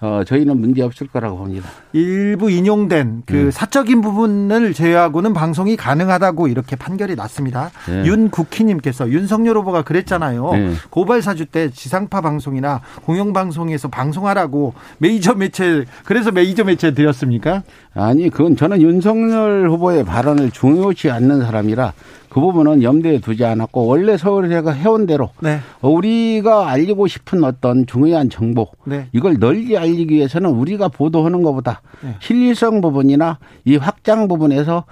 [0.00, 1.68] 어, 저희는 문제 없을 거라고 봅니다.
[1.92, 3.50] 일부 인용된 그 네.
[3.50, 7.70] 사적인 부분을 제외하고는 방송이 가능하다고 이렇게 판결이 났습니다.
[7.88, 8.04] 네.
[8.04, 10.52] 윤국희님께서 윤석열 후보가 그랬잖아요.
[10.52, 10.72] 네.
[10.90, 17.64] 고발 사주 때 지상파 방송이나 공영 방송에서 방송하라고 메이저 매체 그래서 메이저 매체 드렸습니까?
[17.94, 21.92] 아니 그건 저는 윤석열 후보의 발언을 중요치 않는 사람이라
[22.28, 25.60] 그 부분은 염두에 두지 않았고 원래 서울시가 해온 대로 네.
[25.80, 29.08] 우리가 알리고 싶은 어떤 중요한 정보 네.
[29.12, 32.14] 이걸 널리 알리기 위해서는 우리가 보도하는 것보다 네.
[32.20, 34.84] 실리성 부분이나 이 확장 부분에서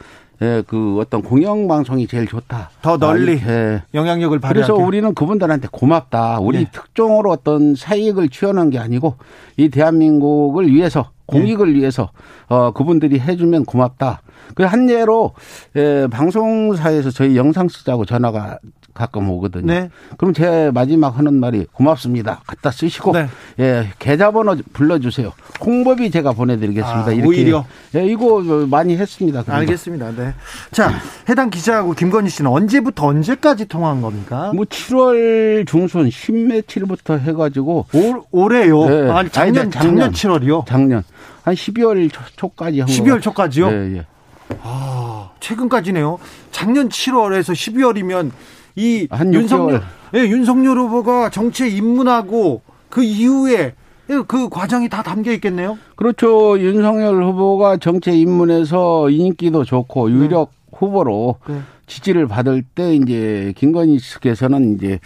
[0.43, 2.71] 예, 그 어떤 공영 방송이 제일 좋다.
[2.83, 3.83] 더 널리 예.
[3.95, 6.41] 영향력을 발휘 그래서 우리는 그분들한테 고맙다.
[6.41, 6.71] 우리 네.
[6.71, 9.15] 특종으로 어떤 사익을 취하는 게 아니고
[9.57, 11.81] 이 대한민국을 위해서 공익을 네.
[11.81, 12.11] 위해서
[12.49, 14.23] 어 그분들이 해주면 고맙다.
[14.55, 15.33] 그 한 예로
[15.77, 18.59] 예, 방송사에서 저희 영상 쓰자고 전화가
[18.97, 19.67] 가끔 오거든요.
[19.67, 19.91] 네.
[20.17, 22.41] 그럼 제 마지막 하는 말이 고맙습니다.
[22.47, 23.29] 갖다 쓰시고 네.
[23.59, 25.33] 예 계좌번호 불러주세요.
[25.61, 27.11] 홍보비 제가 보내드리겠습니다.
[27.11, 29.45] 아, 이렇게 오히려 예 이거 많이 했습니다.
[29.47, 30.13] 알겠습니다.
[30.13, 30.35] 네.
[30.71, 30.93] 자
[31.29, 34.53] 해당 기자하고 김건희 씨는 언제부터 언제까지 통화한 겁니까?
[34.55, 38.87] 뭐 7월 중순 10며칠부터 해가지고 올, 올해요.
[38.87, 39.11] 네.
[39.11, 40.67] 아니 작년, 작년 작년 7월이요.
[40.67, 41.03] 작년
[41.43, 43.69] 한 12월 초까지 한 12월 초까지요?
[43.71, 44.07] 예, 예.
[44.63, 46.19] 아, 최근까지네요.
[46.51, 48.31] 작년 7월에서 12월이면
[48.77, 49.83] 이 윤석열,
[50.15, 53.75] 예, 윤석열 후보가 정치에 입문하고 그 이후에
[54.29, 55.79] 그 과정이 다 담겨 있겠네요.
[55.97, 56.61] 그렇죠.
[56.61, 60.77] 윤석열 후보가 정치에 입문해서 인기도 좋고 유력 네.
[60.79, 61.61] 후보로 네.
[61.87, 65.01] 지지를 받을 때 이제 김건희 씨께서는 이제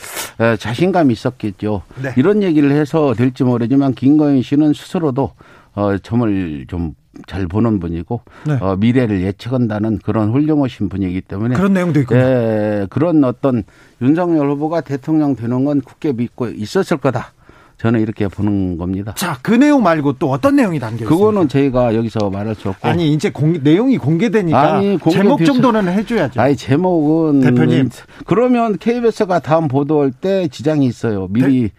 [0.59, 1.83] 자신감이 있었겠죠.
[2.03, 2.13] 네.
[2.17, 5.31] 이런 얘기를 해서 될지 모르지만 김건희 씨는 스스로도
[5.75, 6.95] 어 점을 좀
[7.27, 8.59] 잘 보는 분이고 네.
[8.61, 13.65] 어, 미래를 예측한다는 그런 훌륭하신 분이기 때문에 그런 내용도 있고 예, 그런 어떤
[14.03, 17.33] 윤석열 후보가 대통령 되는 건 굳게 믿고 있었을 거다.
[17.81, 19.15] 저는 이렇게 보는 겁니다.
[19.17, 21.17] 자, 그 내용 말고 또 어떤 내용이 담겨 있습니까?
[21.17, 22.87] 그거는 저희가 여기서 말할 수 없고.
[22.87, 26.39] 아니, 이제 공, 내용이 공개되니까 아니, 공개 제목 정도는 해줘야죠.
[26.43, 27.89] 아니, 제목은 대표님.
[28.27, 31.29] 그러면 KBS가 다음 보도할 때 지장이 있어요.
[31.31, 31.71] 미리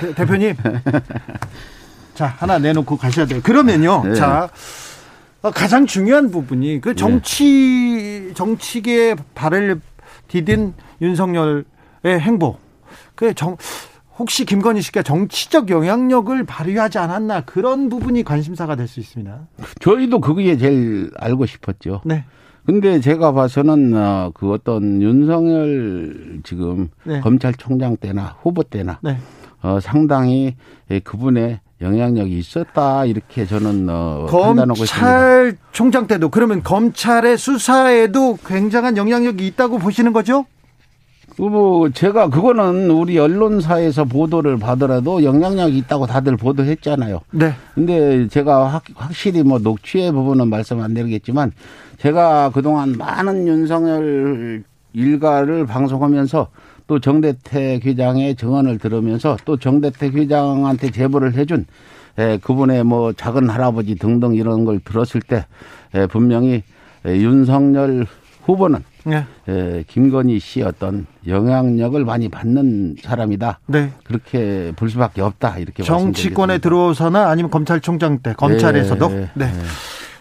[0.00, 0.54] 대, 대 표님
[2.14, 3.40] 자, 하나 내놓고 가셔야 돼요.
[3.42, 4.02] 그러면요.
[4.04, 4.14] 네.
[4.14, 4.48] 자,
[5.42, 8.34] 어, 가장 중요한 부분이 그 정치 네.
[8.34, 9.80] 정치계 발을
[10.28, 11.64] 디딘 윤석열의
[12.06, 12.56] 행보.
[13.14, 13.56] 그 정,
[14.18, 19.48] 혹시 김건희 씨가 정치적 영향력을 발휘하지 않았나 그런 부분이 관심사가 될 수 있습니다.
[19.80, 22.00] 저희도 그게 제일 알고 싶었죠.
[22.04, 22.24] 네.
[22.64, 27.20] 근데 제가 봐서는 어, 그 어떤 윤석열 지금 네.
[27.20, 29.18] 검찰총장 때나 후보 때나 네.
[29.62, 30.56] 어, 상당히
[31.02, 40.12] 그분의 영향력이 있었다 이렇게 저는 어, 검찰총장 때도 그러면 검찰의 수사에도 굉장한 영향력이 있다고 보시는
[40.12, 40.46] 거죠?
[41.36, 47.20] 뭐 제가 그거는 우리 언론사에서 보도를 받더라도 영향력이 있다고 다들 보도했잖아요.
[47.32, 47.54] 네.
[47.74, 51.52] 근데 제가 확, 확실히 뭐 녹취의 부분은 말씀 안 드리겠지만
[51.98, 54.62] 제가 그동안 많은 윤석열
[54.92, 56.48] 일가를 방송하면서
[56.86, 61.66] 또 정대택 회장의 증언을 들으면서 또 정대택 회장한테 제보를 해준
[62.18, 65.46] 에, 그분의 뭐 작은 할아버지 등등 이런 걸 들었을 때
[65.94, 66.62] 에, 분명히
[67.06, 68.06] 에, 윤석열
[68.44, 69.24] 후보는 네.
[69.48, 73.60] 에, 김건희 씨 어떤 영향력을 많이 받는 사람이다.
[73.66, 73.90] 네.
[74.04, 75.58] 그렇게 볼 수밖에 없다.
[75.58, 79.08] 이렇게 정치권에 들어서나 아니면 검찰총장 때 검찰에서도.
[79.34, 79.50] 네.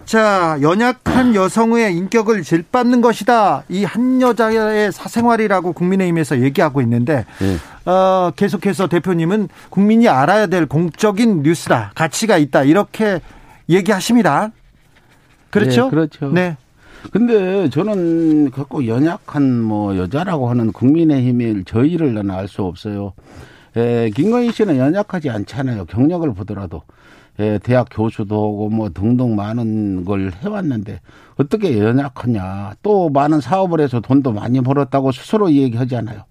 [0.04, 0.06] 네.
[0.06, 3.64] 자, 연약한 여성의 인격을 질받는 것이다.
[3.70, 7.58] 이 한 여자의 사생활이라고 국민의힘에서 얘기하고 있는데, 네.
[7.91, 11.91] 어, 계속해서 대표님은 국민이 알아야 될 공적인 뉴스다.
[11.95, 12.64] 가치가 있다.
[12.64, 13.20] 이렇게
[13.70, 14.51] 얘기하십니다.
[15.49, 15.86] 그렇죠?
[15.86, 16.32] 네, 그렇죠.
[16.32, 16.58] 네.
[17.12, 23.14] 근데 저는 갖고 연약한 뭐 여자라고 하는 국민의힘일 저희를 나는 알 수 없어요.
[23.76, 25.86] 에, 김건희 씨는 연약하지 않잖아요.
[25.86, 26.84] 경력을 보더라도.
[27.40, 31.02] 예, 대학 교수도 하고 뭐 등등 많은 걸 해왔는데
[31.36, 32.74] 어떻게 연약하냐.
[32.84, 36.24] 또 많은 사업을 해서 돈도 많이 벌었다고 스스로 얘기하잖아요.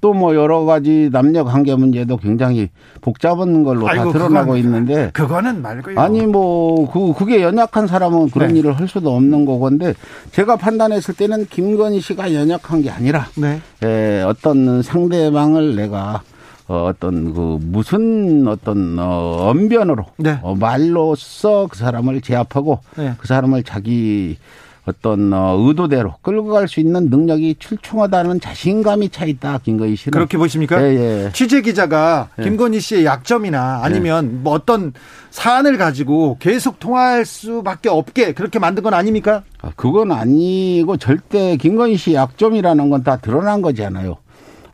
[0.00, 2.70] 또 뭐 여러 가지 남녀 관계 문제도 굉장히
[3.00, 5.98] 복잡한 걸로 아이고, 다 드러나고 그건, 있는데 그거는 말고요.
[5.98, 8.58] 아니 뭐 그 그게 연약한 사람은 그런 네.
[8.58, 9.94] 일을 할 수도 없는 거건데
[10.32, 13.60] 제가 판단했을 때는 김건희 씨가 연약한 게 아니라 네.
[13.84, 16.22] 예, 어떤 상대방을 내가
[16.68, 20.38] 어, 어떤 그 무슨 어떤 어, 언변으로 네.
[20.42, 23.14] 어, 말로써 그 사람을 제압하고 네.
[23.18, 24.36] 그 사람을 자기
[24.84, 30.36] 어떤 어, 의도대로 끌고 갈 수 있는 능력이 출중하다는 자신감이 차 있다 김건희 씨는 그렇게
[30.38, 30.82] 보십니까?
[30.82, 30.96] 예,
[31.26, 31.30] 예.
[31.32, 32.42] 취재 기자가 예.
[32.42, 34.92] 김건희 씨의 약점이나 아니면 뭐 어떤
[35.30, 39.44] 사안을 가지고 계속 통화할 수밖에 없게 그렇게 만든 건 아닙니까?
[39.60, 44.16] 아, 그건 아니고 절대 김건희 씨 약점이라는 건 다 드러난 거잖아요.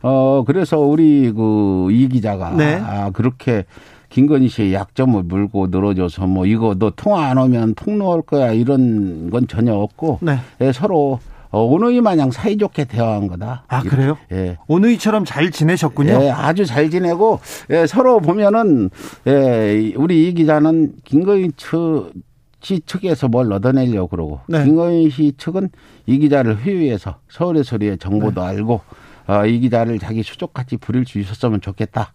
[0.01, 2.75] 어, 그래서 우리 그 이 기자가 네.
[2.83, 3.65] 아, 그렇게
[4.09, 9.47] 김건희 씨의 약점을 물고 늘어져서 뭐 이거 너 통화 안 오면 폭로할 거야 이런 건
[9.47, 10.37] 전혀 없고 네.
[10.61, 11.19] 예, 서로
[11.51, 13.63] 어, 오누이 마냥 사이좋게 대화한 거다.
[13.67, 14.17] 아, 그래요?
[14.31, 14.57] 예.
[14.67, 16.11] 오누이처럼 잘 지내셨군요.
[16.21, 17.39] 예, 아주 잘 지내고,
[17.71, 18.91] 예, 서로 보면은,
[19.25, 22.11] 예, 우리 이 기자는 김건희 측,
[22.61, 24.63] 씨 측에서 뭘 얻어내려고 그러고, 네.
[24.63, 25.69] 김건희 씨 측은
[26.05, 28.47] 이 기자를 회유해서 서울의 소리의 정보도 네.
[28.47, 28.81] 알고,
[29.29, 32.13] 어, 이 기자를 자기 수족같이 부릴 수 있었으면 좋겠다.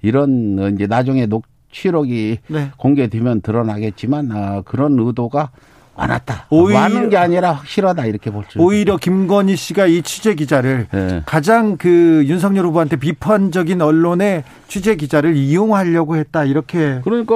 [0.00, 2.70] 이런 이제 나중에 녹취록이 네.
[2.78, 5.50] 공개되면 드러나겠지만 어, 그런 의도가
[5.94, 6.46] 많았다.
[6.50, 8.58] 오히려, 많은 게 아니라 확실하다 이렇게 볼 수.
[8.58, 11.22] 오히려 김건희 씨가 이 취재 기자를 네.
[11.26, 17.00] 가장 그 윤석열 후보한테 비판적인 언론의 취재 기자를 이용하려고 했다 이렇게.
[17.04, 17.34] 그러니까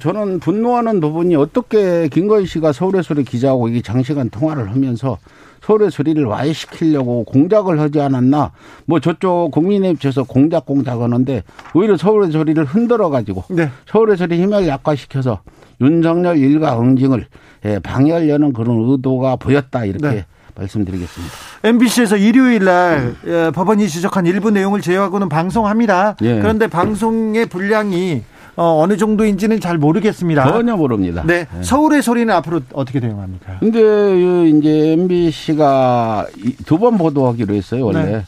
[0.00, 5.18] 저는 분노하는 부분이 어떻게 김건희 씨가 소리 기자하고 이게 장시간 통화를 하면서
[5.62, 8.52] 서울의 소리를 와해시키려고 공작을 하지 않았나.
[8.86, 11.42] 뭐 저쪽 국민의힘 측에서 공작 공작하는데
[11.74, 13.70] 오히려 서울의 소리를 흔들어 가지고 네.
[13.86, 15.40] 서울의 소리 힘을 약화시켜서
[15.80, 17.26] 윤석열 일가 응징을
[17.66, 20.26] 예, 방해하려는 그런 의도가 보였다 이렇게 네.
[20.56, 21.34] 말씀드리겠습니다.
[21.64, 23.52] MBC에서 일요일 날 음.
[23.54, 26.16] 법원이 지적한 일부 내용을 제외하고는 방송합니다.
[26.22, 26.38] 예.
[26.40, 28.22] 그런데 방송의 분량이
[28.56, 30.44] 어, 느 정도인지는 잘 모르겠습니다.
[30.52, 31.22] 전혀 모릅니다.
[31.26, 31.46] 네.
[31.54, 31.62] 네.
[31.62, 33.58] 서울의 소리는 앞으로 어떻게 대응합니까?
[33.60, 36.26] 근데 이제 MBC가
[36.66, 38.04] 두 번 보도하기로 했어요, 원래.
[38.04, 38.22] 네.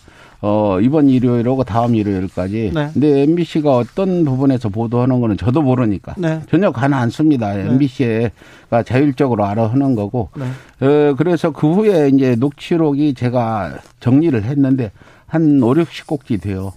[0.44, 2.72] 어, 이번 일요일하고 다음 일요일까지.
[2.74, 2.90] 네.
[2.92, 6.14] 근데 MBC가 어떤 부분에서 보도하는 거는 저도 모르니까.
[6.18, 6.40] 네.
[6.50, 7.54] 전혀 가는 않습니다.
[7.54, 7.66] 네.
[7.68, 10.30] MBC가 자율적으로 알아 하는 거고.
[10.36, 10.86] 네.
[10.86, 14.90] 어, 그래서 그 후에 이제 녹취록이 제가 정리를 했는데
[15.26, 16.72] 한 5, 60곡지 돼요.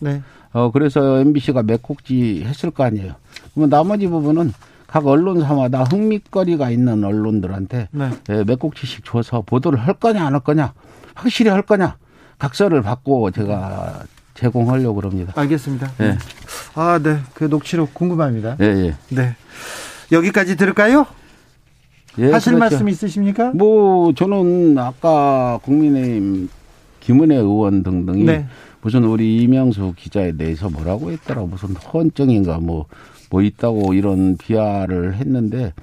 [0.55, 0.59] 네.
[0.61, 3.13] 어, 그래서 MBC가 몇 곡지 했을 거 아니에요.
[3.53, 4.53] 그러면 나머지 부분은
[4.87, 8.09] 각 언론사마다 흥미거리가 있는 언론들한테 네.
[8.29, 10.73] 예, 몇 곡지씩 줘서 보도를 할 거냐 안 할 거냐
[11.13, 11.97] 확실히 할 거냐
[12.39, 14.03] 각서를 받고 제가
[14.35, 15.33] 제공하려고 그럽니다.
[15.35, 15.91] 알겠습니다.
[15.97, 16.17] 네.
[16.75, 17.19] 아, 네.
[17.33, 18.57] 그 녹취록 궁금합니다.
[18.61, 18.95] 예, 예.
[19.09, 19.35] 네.
[20.11, 21.05] 여기까지 들을까요?
[22.17, 22.59] 예, 하실 그렇죠.
[22.59, 23.51] 말씀 있으십니까?
[23.53, 26.49] 뭐 저는 아까 국민의힘
[27.01, 28.45] 김은혜 의원 등등이 네.
[28.85, 32.85] 무슨 우리 이명수 기자에 대해서 뭐라고 했더라 무슨 헌정인가 뭐뭐
[33.31, 35.73] 뭐 있다고 이런 비하를 했는데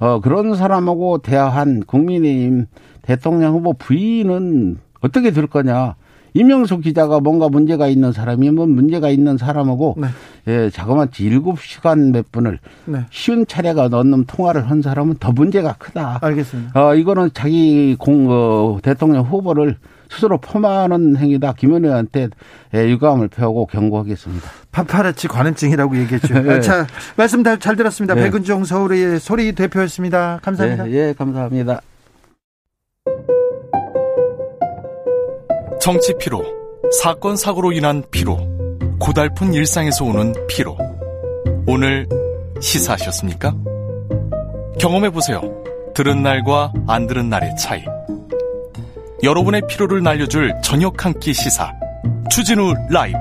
[0.00, 2.66] 어 그런 사람하고 대화한 국민의힘
[3.02, 5.94] 대통령 후보 부인은 어떻게 될 거냐.
[6.34, 10.08] 이명수 기자가 뭔가 문제가 있는 사람이면 문제가 있는 사람하고 네.
[10.46, 13.06] 예, 자그마치 일곱 시간몇 분을 네.
[13.10, 16.18] 쉬운 차례가 넣는 통화를 한 사람은 더 문제가 크다.
[16.20, 16.88] 알겠습니다.
[16.88, 19.78] 어, 이거는 자기 공, 어, 대통령 후보를
[20.10, 21.52] 스스로 폄하하는 행위다.
[21.54, 22.28] 김현우한테
[22.74, 24.48] 예, 유감을 표하고 경고하겠습니다.
[24.72, 26.40] 파파라치 관음증이라고 얘기했죠.
[26.40, 26.60] 네.
[26.60, 26.86] 자,
[27.16, 28.14] 말씀 잘 들었습니다.
[28.14, 28.24] 네.
[28.24, 30.40] 백은종 서울의 소리 대표였습니다.
[30.42, 30.84] 감사합니다.
[30.84, 31.80] 네, 예, 감사합니다.
[35.80, 36.44] 정치 피로,
[37.00, 38.36] 사건 사고로 인한 피로,
[38.98, 40.76] 고달픈 일상에서 오는 피로.
[41.66, 42.06] 오늘
[42.60, 43.54] 시사하셨습니까?
[44.80, 45.40] 경험해 보세요.
[45.94, 47.82] 들은 날과 안 들은 날의 차이.
[49.22, 51.72] 여러분의 피로를 날려줄 저녁 한 끼 시사.
[52.30, 53.18] 추진우 라이브.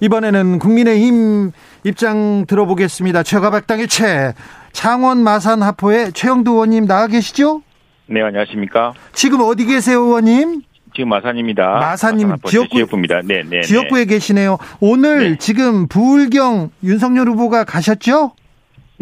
[0.00, 1.52] 이번에는 국민의힘
[1.84, 3.22] 입장 들어보겠습니다.
[3.22, 4.32] 최가박당의 최
[4.72, 7.62] 창원 마산 하포의 최영두 의원님 나와 계시죠?
[8.06, 8.94] 네, 안녕하십니까?
[9.12, 10.62] 지금 어디 계세요, 의원님?
[10.94, 11.62] 지금 마산입니다.
[11.78, 13.20] 마산님 마산 지역구, 지역구입니다.
[13.24, 13.62] 네, 네.
[13.62, 14.14] 지역구에 네.
[14.14, 14.58] 계시네요.
[14.80, 15.36] 오늘 네.
[15.38, 18.32] 지금 부울경 윤석열 후보가 가셨죠?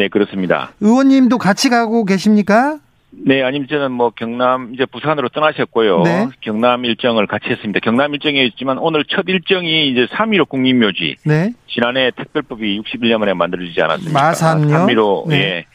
[0.01, 0.73] 네, 그렇습니다.
[0.81, 2.79] 의원님도 같이 가고 계십니까?
[3.11, 6.03] 네, 아니면 저는 뭐 경남 이제 부산으로 떠나셨고요.
[6.05, 6.29] 네.
[6.41, 7.81] 경남 일정을 같이 했습니다.
[7.81, 11.17] 경남 일정이었지만 오늘 첫 일정이 이제 3.15 국민묘지.
[11.27, 11.53] 네.
[11.69, 14.19] 지난해 특별법이 61년 만에 만들어지지 않았습니까?
[14.19, 14.69] 마산요.
[14.69, 15.37] 3.15 네.
[15.37, 15.67] 예.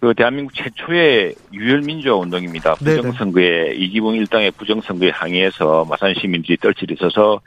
[0.00, 2.76] 그 대한민국 최초의 유혈민주화 운동입니다.
[2.76, 7.42] 부정선거에 이기붕 일당의 부정선거에 항의해서 마산 시민들이 떨치를 있어서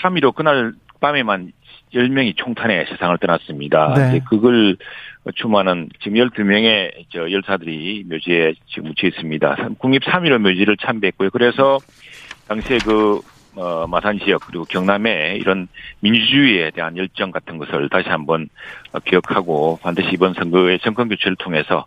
[0.00, 1.52] 3.15 그날 밤에만
[1.94, 3.94] 10명이 총탄에 세상을 떠났습니다.
[3.94, 4.20] 네.
[4.28, 4.76] 그걸
[5.34, 9.68] 추모하는 지금 12명의 저 열사들이 묘지에 지금 묻혀 있습니다.
[9.78, 11.30] 국립 3.15 묘지를 참배했고요.
[11.30, 11.78] 그래서
[12.48, 13.20] 당시에 그
[13.56, 15.68] 어, 마산 지역 그리고 경남에 이런
[16.00, 18.48] 민주주의에 대한 열정 같은 것을 다시 한번
[19.04, 21.86] 기억하고 반드시 이번 선거의 정권 교체를 통해서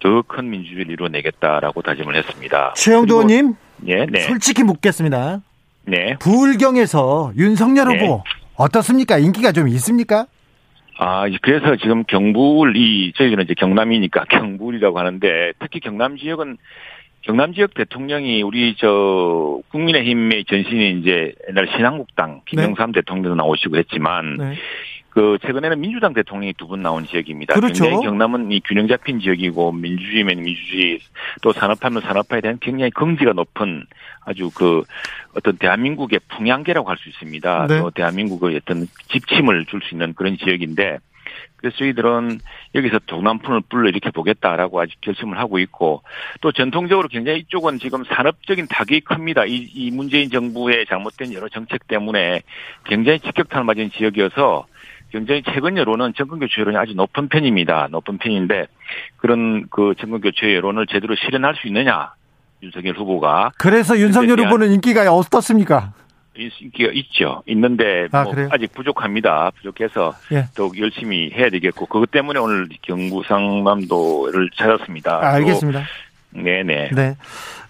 [0.00, 2.74] 더 큰 민주주의를 이루어내겠다라고 다짐을 했습니다.
[2.76, 3.54] 최영도 의원님,
[3.86, 4.20] 예, 네.
[4.20, 5.40] 솔직히 묻겠습니다.
[5.86, 6.16] 네.
[6.20, 7.98] 부울경에서 윤석열 네.
[7.98, 8.22] 후보
[8.56, 9.18] 어떻습니까?
[9.18, 10.26] 인기가 좀 있습니까?
[10.98, 16.58] 아, 그래서 지금 경북이 저희는 이제 경남이니까 경북이라고 하는데 특히 경남 지역은
[17.22, 23.00] 경남 지역 대통령이 우리 저 국민의힘의 전신이 이제 옛날 신한국당 김영삼 네.
[23.00, 24.54] 대통령도 나오시고 했지만 네.
[25.10, 27.54] 그 최근에는 민주당 대통령이 두 분 나온 지역입니다.
[27.54, 27.84] 그렇죠.
[27.84, 31.00] 굉장히 경남은 이 균형 잡힌 지역이고 민주주의면 민주주의
[31.42, 33.84] 또 산업하면 산업화에 대한 굉장히 긍지가 높은
[34.28, 34.82] 아주 그
[35.34, 37.66] 어떤 대한민국의 풍향계라고 할 수 있습니다.
[37.68, 37.80] 네.
[37.80, 40.98] 또 대한민국의 어떤 집침을 줄 수 있는 그런 지역인데
[41.56, 42.40] 그래서 저희들은
[42.74, 46.02] 여기서 동남풍을 불러일으켜 보겠다라고 아직 결심을 하고 있고
[46.40, 49.44] 또 전통적으로 굉장히 이쪽은 지금 산업적인 타격이 큽니다.
[49.44, 52.42] 이, 이 문재인 정부의 잘못된 여러 정책 때문에
[52.84, 54.66] 굉장히 직격탄을 맞은 지역이어서
[55.10, 57.88] 굉장히 최근 여론은 정권 교체 여론이 아주 높은 편입니다.
[57.90, 58.66] 높은 편인데
[59.16, 62.12] 그런 그 정권 교체 여론을 제대로 실현할 수 있느냐
[62.62, 65.92] 윤석열 후보가 그래서 윤석열 후보는 인기가 어떻습니까?
[66.34, 67.42] 인기가 있죠.
[67.46, 69.50] 있는데 아, 뭐 아직 부족합니다.
[69.56, 70.46] 부족해서 예.
[70.54, 75.16] 더욱 열심히 해야 되겠고 그것 때문에 오늘 경부상남도를 찾았습니다.
[75.16, 75.82] 아, 알겠습니다.
[76.30, 76.90] 네네.
[76.90, 77.16] 네.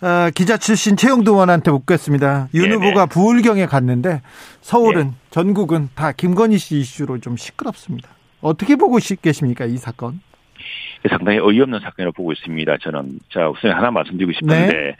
[0.01, 2.49] 어, 기자 출신 최영도 의원한테 묻겠습니다.
[2.55, 2.75] 윤 네네.
[2.75, 4.21] 후보가 부울경에 갔는데
[4.61, 5.13] 서울은 네.
[5.31, 8.11] 전국은 다 김건희 씨 이슈로 좀 시끄럽습니다.
[8.41, 10.21] 어떻게 보고 계십니까 이 사건?
[11.09, 12.77] 상당히 어이없는 사건이라고 보고 있습니다.
[12.79, 14.97] 저는 자 우선 하나 말씀드리고 싶은데 네.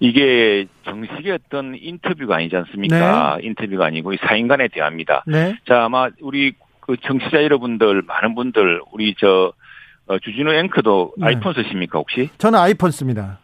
[0.00, 3.36] 이게 정식의 어떤 인터뷰가 아니지 않습니까?
[3.40, 3.46] 네.
[3.46, 5.24] 인터뷰가 아니고 사인간의 대화입니다.
[5.26, 5.56] 네.
[5.66, 9.52] 자 아마 우리 그 청취자 여러분들 많은 분들 우리 저
[10.06, 11.26] 어, 주진우 앵커도 네.
[11.26, 12.28] 아이폰 쓰십니까 혹시?
[12.38, 13.38] 저는 아이폰 씁니다.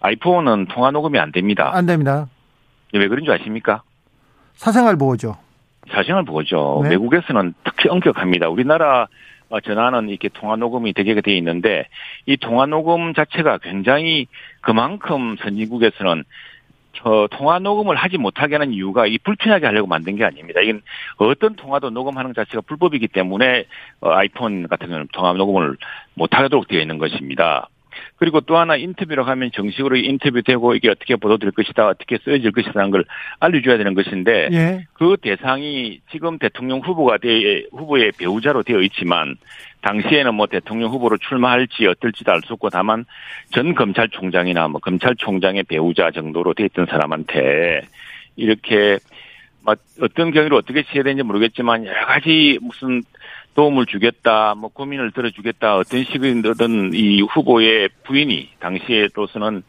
[0.00, 1.70] 아이폰은 통화 녹음이 안 됩니다.
[1.72, 2.28] 안 됩니다.
[2.92, 3.82] 왜 그런 줄 아십니까?
[4.54, 5.36] 사생활 보호죠.
[5.90, 6.80] 사생활 보호죠.
[6.84, 6.90] 네.
[6.90, 8.48] 외국에서는 특히 엄격합니다.
[8.48, 9.08] 우리나라 어,
[9.58, 11.88] 전화는 이렇게 통화 녹음이 되게 돼 있는데
[12.26, 14.28] 이 통화 녹음 자체가 굉장히
[14.60, 16.24] 그만큼 선진국에서는
[16.92, 20.60] 저 통화 녹음을 하지 못하게 하는 이유가 이 불편하게 하려고 만든 게 아닙니다.
[20.60, 20.82] 이건
[21.16, 23.64] 어떤 통화도 녹음하는 자체가 불법이기 때문에
[24.00, 25.76] 어, 아이폰 같은 경우는 통화 녹음을
[26.14, 27.68] 못하도록 되어 있는 것입니다.
[28.16, 33.04] 그리고 또 하나 인터뷰로 하면 정식으로 인터뷰되고 이게 어떻게 보도될 것이다, 어떻게 쓰여질 것이다는 걸
[33.38, 34.86] 알려줘야 되는 것인데 예.
[34.92, 39.36] 그 대상이 지금 대통령 후보가 되 후보의 배우자로 되어 있지만
[39.82, 43.04] 당시에는 뭐 대통령 후보로 출마할지 어떨지도 알 수 없고 다만
[43.50, 47.82] 전 검찰총장이나 뭐 검찰총장의 배우자 정도로 되어 있던 사람한테
[48.36, 48.98] 이렇게
[49.64, 53.02] 뭐 어떤 경위로 어떻게 취해야 되는지 모르겠지만 여러 가지 무슨
[53.54, 59.62] 도움을 주겠다, 뭐 고민을 들어주겠다, 어떤 식이든 이 후보의 부인이 당시에또서는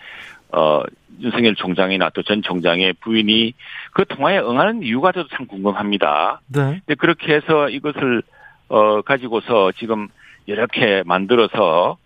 [0.54, 0.84] 어
[1.22, 3.54] 윤석열 총장이나 또 전 총장의 부인이
[3.94, 6.42] 그 통화에 응하는 이유가 저도 참 궁금합니다.
[6.48, 6.82] 네.
[6.86, 8.22] 근데 그렇게 해서 이것을
[8.68, 10.08] 어 가지고서 지금
[10.46, 11.98] 이렇게 만들어서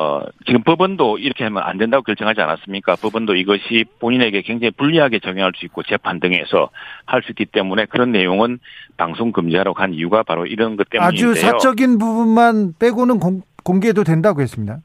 [0.00, 2.96] 어, 지금 법원도 이렇게 하면 안 된다고 결정하지 않았습니까?
[2.96, 6.70] 법원도 이것이 본인에게 굉장히 불리하게 적용할 수 있고 재판 등에서
[7.04, 8.60] 할 수 있기 때문에 그런 내용은
[8.96, 11.30] 방송 금지하라고 한 이유가 바로 이런 것 때문인데요.
[11.32, 14.78] 아주 사적인 부분만 빼고는 공, 공개도 된다고 했습니다.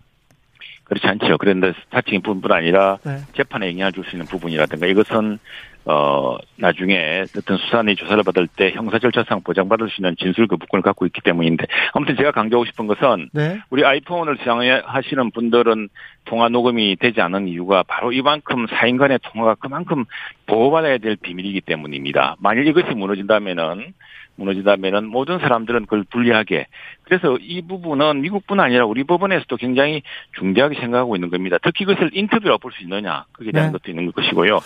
[0.86, 1.38] 그렇지 않죠.
[1.38, 3.18] 그런데 사적인 부분뿐 아니라 네.
[3.36, 5.40] 재판에 영향을 줄 수 있는 부분이라든가 이것은
[5.88, 11.06] 어, 나중에 어떤 수사관이 조사를 받을 때 형사 절차상 보장받을 수 있는 진술 거부권을 갖고
[11.06, 13.60] 있기 때문인데 아무튼 제가 강조하고 싶은 것은 네.
[13.70, 15.90] 우리 아이폰을 사용하시는 분들은
[16.26, 20.06] 통화 녹음이 되지 않은 이유가 바로 이만큼 사인 간의 통화가 그만큼
[20.48, 22.36] 보호받아야 될 비밀이기 때문입니다.
[22.40, 23.94] 만일 이것이 무너진다면은
[24.36, 26.68] 무너지다면은 모든 사람들은 그걸 불리하게
[27.03, 30.03] 그래서 이 부분은 미국뿐 아니라 우리 법원에서도 굉장히
[30.38, 31.57] 중대하게 생각하고 있는 겁니다.
[31.62, 33.78] 특히 그것을 인터뷰로 볼수 있느냐 그게 대한 네.
[33.78, 34.60] 것도 있는 것이고요.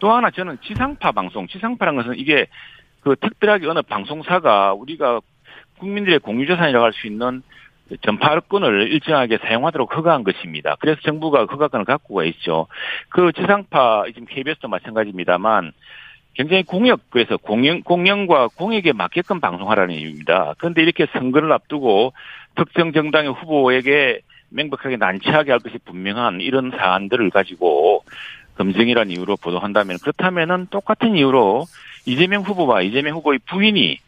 [0.00, 2.46] 또 하나 저는 지상파 방송 지상파라는 것은 이게
[3.00, 5.20] 그 특별하게 어느 방송사가 우리가
[5.78, 7.42] 국민들의 공유재산이라고 할 수 있는
[8.02, 10.76] 전파권을 일정하게 사용하도록 허가한 것입니다.
[10.80, 12.66] 그래서 정부가 허가권을 갖고 있죠.
[13.08, 15.72] 그 지상파 지금 KBS도 마찬가지입니다만
[16.36, 20.54] 굉장히 공역 그래서 공영 공영과 공익에 맞게끔 방송하라는 이유입니다.
[20.58, 22.12] 그런데 이렇게 선거를 앞두고
[22.56, 28.04] 특정 정당의 후보에게 명백하게 난처하게 할 것이 분명한 이런 사안들을 가지고
[28.58, 31.64] 검증이라는 이유로 보도한다면 그렇다면은 똑같은 이유로
[32.04, 33.98] 이재명 후보와 이재명 후보의 부인이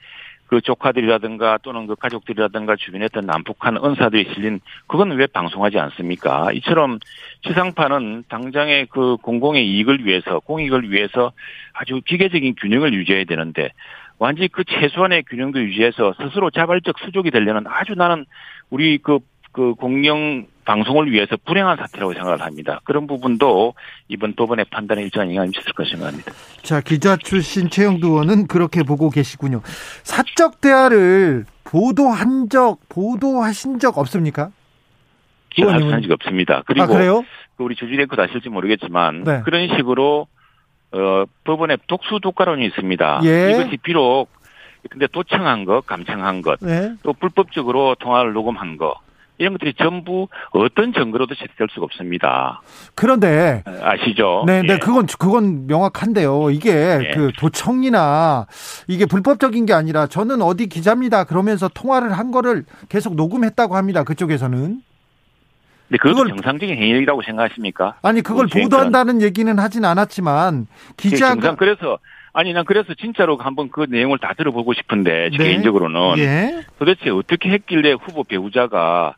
[0.48, 6.50] 그 조카들이라든가 또는 그 가족들이라든가 주변에 있던 남북한 은사들이 실린 그건 왜 방송하지 않습니까?
[6.52, 6.98] 이처럼
[7.46, 11.32] 지상파는 당장의 그 공공의 이익을 위해서 공익을 위해서
[11.72, 13.70] 아주 기계적인 균형을 유지해야 되는데
[14.18, 18.24] 완전히 그 최소한의 균형도 유지해서 스스로 자발적 수족이 되려는 아주 나는
[18.70, 19.20] 우리 그
[19.58, 22.80] 그 공영 방송을 위해서 불행한 사태라고 생각을 합니다.
[22.84, 23.72] 그런 부분도
[24.08, 26.30] 이번 법원의 판단에 일정한 영향이 있을 것이 생각합니다.
[26.60, 29.62] 자, 기자 출신 최영두 의원은 그렇게 보고 계시군요.
[30.02, 34.50] 사적 대화를 보도한 적, 보도하신 적 없습니까?
[35.48, 36.62] 기사한 적 없습니다.
[36.66, 37.22] 그리고 아?
[37.56, 39.40] 그 우리 조지랭크도 아실지 모르겠지만 네.
[39.46, 40.26] 그런 식으로
[40.92, 43.20] 어, 법원에 독수 독가론이 있습니다.
[43.24, 43.52] 예.
[43.52, 44.28] 이것이 비록
[44.90, 46.92] 근데 도청한 것, 감청한 것, 네.
[47.02, 48.94] 또 불법적으로 통화를 녹음한 것,
[49.38, 52.60] 이런 것들이 전부 어떤 증거로도 채택될 수가 없습니다.
[52.94, 54.44] 그런데 아시죠?
[54.46, 54.78] 네, 네, 예.
[54.78, 56.50] 그건 그건 명확한데요.
[56.50, 57.10] 이게 예.
[57.14, 58.46] 그 도청이나
[58.88, 61.24] 이게 불법적인 게 아니라 저는 어디 기자입니다.
[61.24, 64.04] 그러면서 통화를 한 거를 계속 녹음했다고 합니다.
[64.04, 64.82] 그쪽에서는.
[65.90, 67.94] 네, 그걸 정상적인 행위라고 생각하십니까?
[68.02, 70.66] 아니, 그걸 보도한다는 얘기는 하진 않았지만
[70.98, 71.98] 기자가 그래서
[72.34, 75.36] 아니 난 그래서 진짜로 한번 그 내용을 다 들어보고 싶은데 네.
[75.36, 76.64] 개인적으로는 예.
[76.78, 79.16] 도대체 어떻게 했길래 후보 배우자가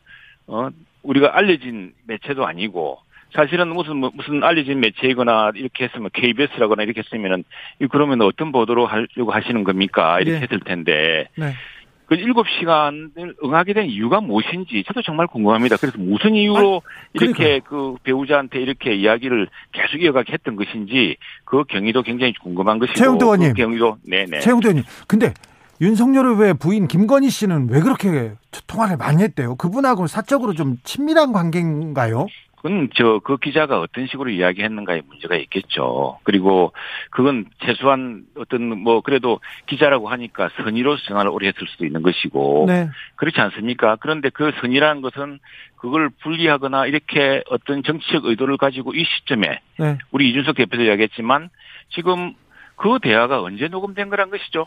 [0.51, 0.69] 어,
[1.03, 2.99] 우리가 알려진 매체도 아니고
[3.35, 7.45] 사실은 무슨 뭐, 무슨 알려진 매체이거나 이렇게 했으면 KBS라거나 이렇게 했으면은
[7.91, 10.21] 그러면 어떤 보도로 하려고 하시는 겁니까?
[10.21, 10.41] 이렇게 네.
[10.43, 11.29] 했을 텐데.
[11.37, 11.55] 네.
[12.07, 15.77] 그 7시간을 응하게 된 이유가 무엇인지 저도 정말 궁금합니다.
[15.77, 22.03] 그래서 무슨 이유로 아, 이렇게 그 배우자한테 이렇게 이야기를 계속 이어가게 했던 것인지 그 경위도
[22.03, 23.49] 굉장히 궁금한 것이고 최영도 의원님.
[23.51, 24.41] 그 경위도 네네.
[24.41, 24.85] 최영도 의원님.
[25.07, 25.33] 근데
[25.81, 28.33] 윤석열 의회 부인 김건희 씨는 왜 그렇게
[28.67, 29.57] 통화를 많이 했대요?
[29.57, 32.27] 그분하고 사적으로 좀 친밀한 관계인가요?
[32.57, 36.19] 그건 저 그 기자가 어떤 식으로 이야기했는가에 문제가 있겠죠.
[36.25, 36.75] 그리고
[37.11, 42.91] 그건 최소한 어떤 뭐 그래도 기자라고 하니까 선의로 생활을 오래 했을 수도 있는 것이고 네.
[43.17, 43.97] 그렇지 않습니까?
[43.97, 45.39] 그런데 그 선의라는 것은
[45.77, 49.97] 그걸 분리하거나 이렇게 어떤 정치적 의도를 가지고 이 시점에 네.
[50.11, 51.49] 우리 이준석 대표도 이야기했지만
[51.89, 52.35] 지금
[52.77, 54.67] 그 대화가 언제 녹음된 거란 것이죠.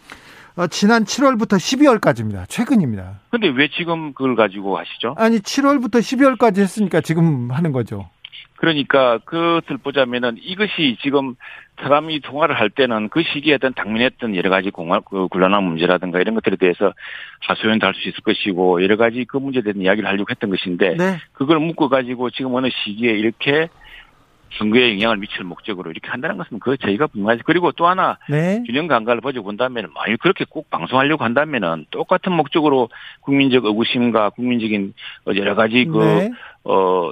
[0.55, 2.47] 어, 지난 7월부터 12월까지입니다.
[2.47, 3.19] 최근입니다.
[3.31, 5.15] 근데 왜 지금 그걸 가지고 하시죠?
[5.17, 8.09] 아니 7월부터 12월까지 했으니까 지금 하는 거죠.
[8.55, 11.35] 그러니까 그것을 보자면은 이것이 지금
[11.81, 16.35] 사람이 통화를 할 때는 그 시기에 어떤 당면했던 여러 가지 공화, 그 곤란한 문제라든가 이런
[16.35, 16.93] 것들에 대해서
[17.41, 21.17] 하소연도 할 수 있을 것이고 여러 가지 그 문제에 대한 이야기를 하려고 했던 것인데 네.
[21.33, 23.67] 그걸 묶어 가지고 지금 어느 시기에 이렇게
[24.57, 27.43] 선거에 영향을 미칠 목적으로 이렇게 한다는 것은 그 저희가 분명하지.
[27.45, 28.63] 그리고 또 하나 네.
[28.65, 32.89] 균형 감각을 버져본다면 만약 그렇게 꼭 방송하려고 한다면은 똑같은 목적으로
[33.21, 34.93] 국민적 의구심과 국민적인
[35.35, 36.31] 여러 가지 그, 네.
[36.63, 37.11] 어,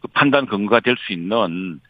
[0.00, 1.80] 그 판단 근거가 될 수 있는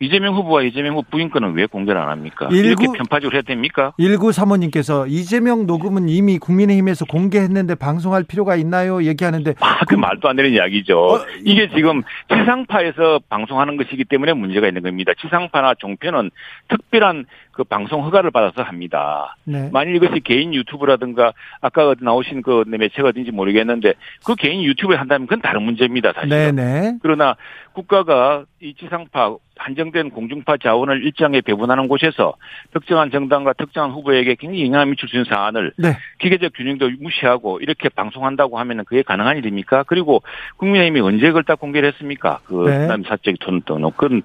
[0.00, 2.48] 이재명 후보와 이재명 후보 부인권은 왜 공개를 안 합니까?
[2.50, 3.92] 19, 이렇게 편파적으로 해야 됩니까?
[3.98, 9.02] 19 사모님께서 이재명 녹음은 이미 국민의힘에서 공개했는데 방송할 필요가 있나요?
[9.02, 10.98] 얘기하는데 아, 그 말도 안 되는 이야기죠.
[10.98, 15.12] 어, 이게 지금 지상파에서 방송하는 것이기 때문에 문제가 있는 겁니다.
[15.20, 16.30] 지상파나 종편은
[16.68, 17.24] 특별한
[17.56, 19.34] 그 방송 허가를 받아서 합니다.
[19.44, 19.70] 네.
[19.72, 23.94] 만일 이것이 개인 유튜브라든가 아까 나오신 그 매체가 어딘지 모르겠는데
[24.26, 26.28] 그 개인 유튜브에 한다면 그건 다른 문제입니다, 사실.
[26.28, 26.98] 네네.
[27.00, 27.34] 그러나
[27.72, 32.34] 국가가 이 지상파 한정된 공중파 자원을 일정에 배분하는 곳에서
[32.74, 35.96] 특정한 정당과 특정한 후보에게 굉장히 영향을 미칠 수 있는 사안을 네.
[36.18, 39.84] 기계적 균형도 무시하고 이렇게 방송한다고 하면 그게 가능한 일입니까?
[39.84, 40.22] 그리고
[40.58, 42.40] 국민의힘이 언제 그걸 다 공개를 했습니까?
[42.44, 42.86] 그 네.
[43.08, 44.22] 사적 돈 떠놓 그건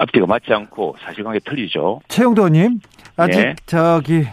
[0.00, 2.00] 앞뒤가 맞지 않고 사실관계 틀리죠.
[2.08, 2.80] 최영도 의원님
[3.16, 3.54] 아직 네.
[3.66, 4.26] 저기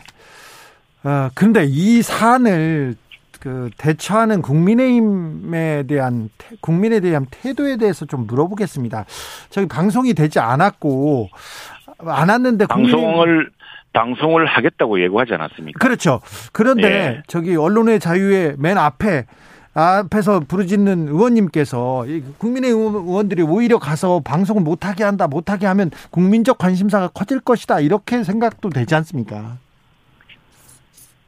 [1.04, 2.96] 어 근데 이 사안을
[3.42, 6.30] 그 대처하는 국민의힘에 대한
[6.62, 9.06] 국민에 대한 태도에 대해서 좀 물어보겠습니다.
[9.50, 11.30] 저기 방송이 되지 않았고
[12.00, 13.50] 않았는데 방송을
[13.92, 15.80] 방송을 하겠다고 예고하지 않았습니까?
[15.80, 16.22] 그렇죠.
[16.54, 17.24] 그런데 예.
[17.28, 19.26] 저기 언론의 자유의 맨 앞에
[19.78, 22.06] 앞에서 부르짖는 의원님께서
[22.40, 28.70] 국민의 의원들이 오히려 가서 방송을 못하게 한다, 못하게 하면 국민적 관심사가 커질 것이다 이렇게 생각도
[28.70, 29.58] 되지 않습니까?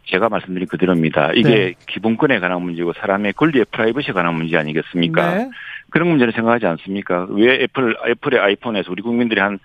[0.06, 1.34] 제가 말씀드린 그대로입니다.
[1.34, 1.74] 이게 네.
[1.88, 5.36] 기본권에 관한 문제고 사람의 권리의 프라이버시에 관한 문제 아니겠습니까?
[5.36, 5.50] 네.
[5.92, 7.28] 그런 문제를 생각하지 않습니까?
[7.30, 9.60] 왜 애플, 애플의 아이폰에서 우리 국민들이 한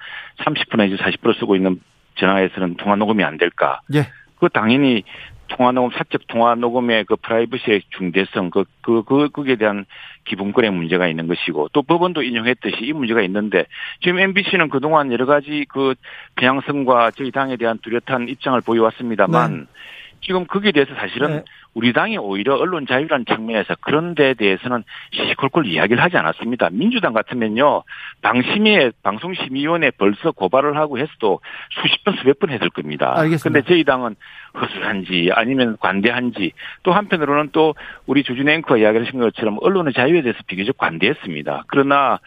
[0.44, 1.80] 30% 내지 40% 쓰고 있는
[2.16, 3.80] 전화에서는 통화 녹음이 안 될까?
[3.94, 4.08] 예.
[4.38, 5.04] 그 당연히
[5.56, 9.86] 통화 녹음 사적 통화 녹음의 그 프라이버시의 중대성 그 그그 거기에 대한
[10.24, 13.66] 기본권의 문제가 있는 것이고 또 법원도 인용했듯이 이 문제가 있는데
[14.00, 15.94] 지금 MBC는 그동안 여러 가지 그
[16.36, 19.64] 편향성과 저희 당에 대한 뚜렷한 입장을 보여왔습니다만 네.
[20.22, 21.44] 지금 거기에 대해서 사실은 네.
[21.74, 26.70] 우리 당이 오히려 언론 자유라는 측면에서 그런 데에 대해서는 시시콜콜 이야기를 하지 않았습니다.
[26.70, 27.82] 민주당 같으면요.
[28.22, 31.40] 방심위에 방송심의위원회 벌써 고발을 하고 해서도
[31.70, 33.12] 수십 번 수백 번 했을 겁니다.
[33.16, 33.42] 알겠습니다.
[33.42, 34.14] 근데 저희 당은
[34.58, 36.52] 허술한지 아니면 관대한지
[36.84, 37.74] 또 한편으로는 또
[38.06, 41.64] 우리 주진 앵커가 이야기하신 것처럼 언론의 자유에 대해서 비교적 관대했습니다.
[41.66, 42.20] 그러나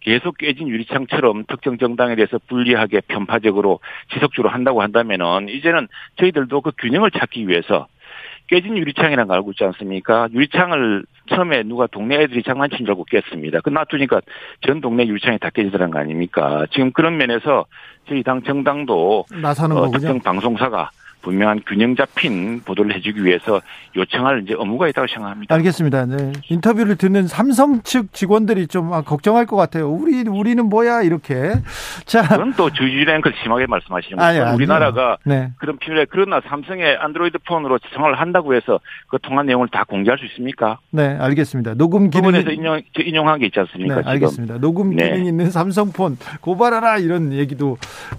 [0.00, 3.80] 계속 깨진 유리창처럼 특정 정당에 대해서 불리하게 편파적으로
[4.12, 7.86] 지속적으로 한다고 한다면은 이제는 저희들도 그 균형을 찾기 위해서
[8.50, 10.28] 깨진 유리창이라는 걸 알고 있지 않습니까?
[10.32, 13.60] 유리창을 처음에 누가 동네 애들이 장난친 줄 알고 깼습니다.
[13.60, 14.20] 그 놔두니까
[14.66, 16.66] 전 동네 유리창이 다 깨지더란 거 아닙니까?
[16.72, 17.66] 지금 그런 면에서
[18.08, 20.90] 저희 당 정당도 나서는 어, 특정 방송사가
[21.22, 23.60] 분명한 균형 잡힌 보도를 해주기 위해서
[23.96, 25.54] 요청할 이제 의무가 있다고 생각합니다.
[25.54, 26.06] 알겠습니다.
[26.06, 26.32] 네.
[26.48, 29.90] 인터뷰를 듣는 삼성 측 직원들이 좀 아, 걱정할 것 같아요.
[29.90, 31.52] 우리 우리는 뭐야 이렇게.
[32.04, 34.54] 자, 그건 또 주주랭크 심하게 말씀하시는 거죠.
[34.54, 35.50] 우리나라가 네.
[35.58, 36.06] 그런 필요해.
[36.10, 40.78] 그러나 삼성의 안드로이드 폰으로 생활을 한다고 해서 그 통화 내용을 다 공개할 수 있습니까?
[40.90, 41.74] 네, 알겠습니다.
[41.74, 44.02] 녹음 기능 에서 인용 인용한 게 있지 않습니까?
[44.02, 44.58] 네, 알겠습니다.
[44.58, 45.10] 녹음 네.
[45.10, 47.76] 기능 있는 삼성폰 고발하라 이런 얘기도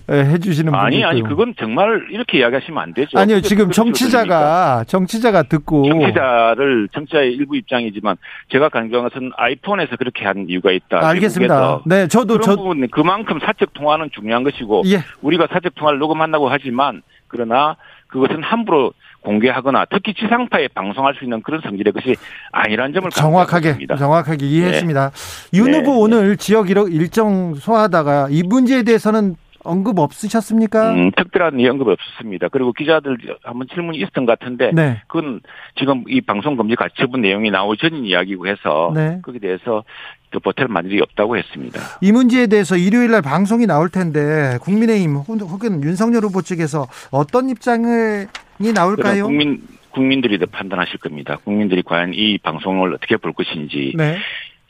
[0.09, 3.17] 해주시는 분이 아니 아니 그건 정말 이렇게 이야기하시면 안 되죠.
[3.17, 8.17] 아니요 지금 정치자가 정치자가 듣고 정치자를 정치자의 일부 입장이지만
[8.51, 11.05] 제가 강조한 것은 아이폰에서 그렇게 한 이유가 있다.
[11.07, 11.81] 알겠습니다.
[11.85, 15.03] 네, 저도 그런 저 부분 그만큼 사적 통화는 중요한 것이고 예.
[15.21, 17.75] 우리가 사적 통화를 녹음한다고 하지만 그러나
[18.07, 22.15] 그것은 함부로 공개하거나 특히 지상파에 방송할 수 있는 그런 성질의 것이
[22.51, 25.11] 아니라는 점을 정확하게 정확하게 이해했습니다.
[25.11, 25.57] 네.
[25.57, 26.17] 윤 후보 네.
[26.17, 30.91] 오늘 지역 일정 소화하다가 이 문제에 대해서는 언급 없으셨습니까?
[30.91, 32.49] 음, 특별한 언급 없었습니다.
[32.49, 35.01] 그리고 기자들 한번 질문이 있었던 것 같은데 네.
[35.07, 35.41] 그건
[35.77, 39.19] 지금 이 방송 금지 가처분 내용이 나오 전 이야기고 해서 네.
[39.21, 39.83] 거기에 대해서
[40.31, 41.79] 또 보탤 만일이 없다고 했습니다.
[42.01, 48.27] 이 문제에 대해서 일요일 날 방송이 나올 텐데 국민의힘 혹은 윤석열 후보 측에서 어떤 입장이
[48.73, 49.25] 나올까요?
[49.25, 49.61] 국민
[49.91, 51.37] 국민들이 판단하실 겁니다.
[51.43, 54.17] 국민들이 과연 이 방송을 어떻게 볼 것인지 네.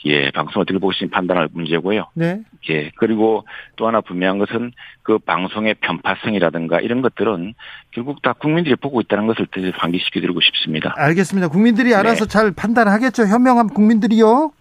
[0.05, 2.07] 예, 방송 어떻게 보고 있는지 판단할 문제고요.
[2.15, 2.41] 네.
[2.69, 3.45] 예, 그리고
[3.75, 4.71] 또 하나 분명한 것은
[5.03, 7.53] 그 방송의 편파성이라든가 이런 것들은
[7.91, 10.93] 결국 다 국민들이 보고 있다는 것을 환기시켜드리고 싶습니다.
[10.97, 11.49] 알겠습니다.
[11.49, 12.29] 국민들이 알아서 네.
[12.29, 13.27] 잘 판단하겠죠.
[13.27, 14.51] 현명한 국민들이요.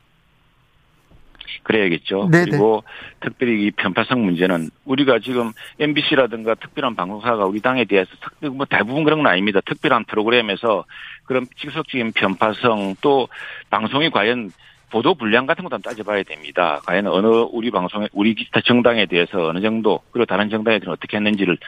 [1.63, 2.29] 그래야겠죠.
[2.31, 2.45] 네네.
[2.47, 2.83] 그리고
[3.21, 9.05] 특별히 이 편파성 문제는 우리가 지금 MBC라든가 특별한 방송사가 우리 당에 대해서 특별 뭐 대부분
[9.05, 9.61] 그런 건 아닙니다.
[9.65, 10.85] 특별한 프로그램에서
[11.25, 13.29] 그런 지속적인 편파성 또
[13.69, 14.51] 방송이 과연
[14.91, 16.81] 보도 분량 같은 것도 한번 따져봐야 됩니다.
[16.85, 21.17] 과연 어느 우리 방송에 우리 기타 정당에 대해서 어느 정도 그리고 다른 정당에 대해서 어떻게
[21.17, 21.59] 했는지를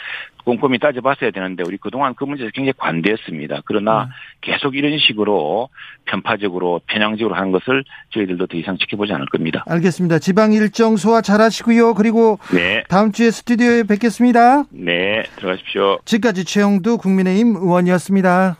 [0.44, 3.62] 꼼꼼히 따져봤어야 되는데 우리 그동안 그 문제에서 굉장히 관대했습니다.
[3.64, 4.08] 그러나 음.
[4.40, 5.68] 계속 이런 식으로
[6.06, 9.64] 편파적으로 편향적으로 하는 것을 저희들도 더 이상 지켜보지 않을 겁니다.
[9.68, 10.18] 알겠습니다.
[10.18, 11.94] 지방 일정 소화 잘하시고요.
[11.94, 12.82] 그리고 네.
[12.88, 14.64] 다음 주에 스튜디오에 뵙겠습니다.
[14.70, 15.98] 네, 들어가십시오.
[16.04, 18.56] 지금까지 최영두 국민의힘 의원이었습니다.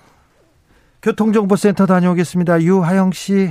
[1.02, 2.62] 교통정보센터 다녀오겠습니다.
[2.62, 3.50] 유하영 씨.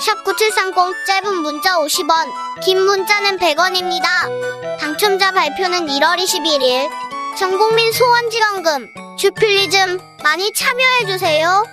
[0.00, 2.30] 샵9730 짧은 문자 50원,
[2.62, 4.80] 긴 문자는 100원입니다.
[4.80, 6.90] 당첨자 발표는 1월 21일.
[7.38, 11.64] 전국민 소원지원금, 주필리즘 많이 참여해주세요.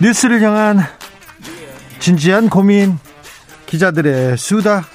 [0.00, 0.80] 뉴스를 향한
[1.98, 2.98] 진지한 고민,
[3.66, 4.86] 기자들의 수다.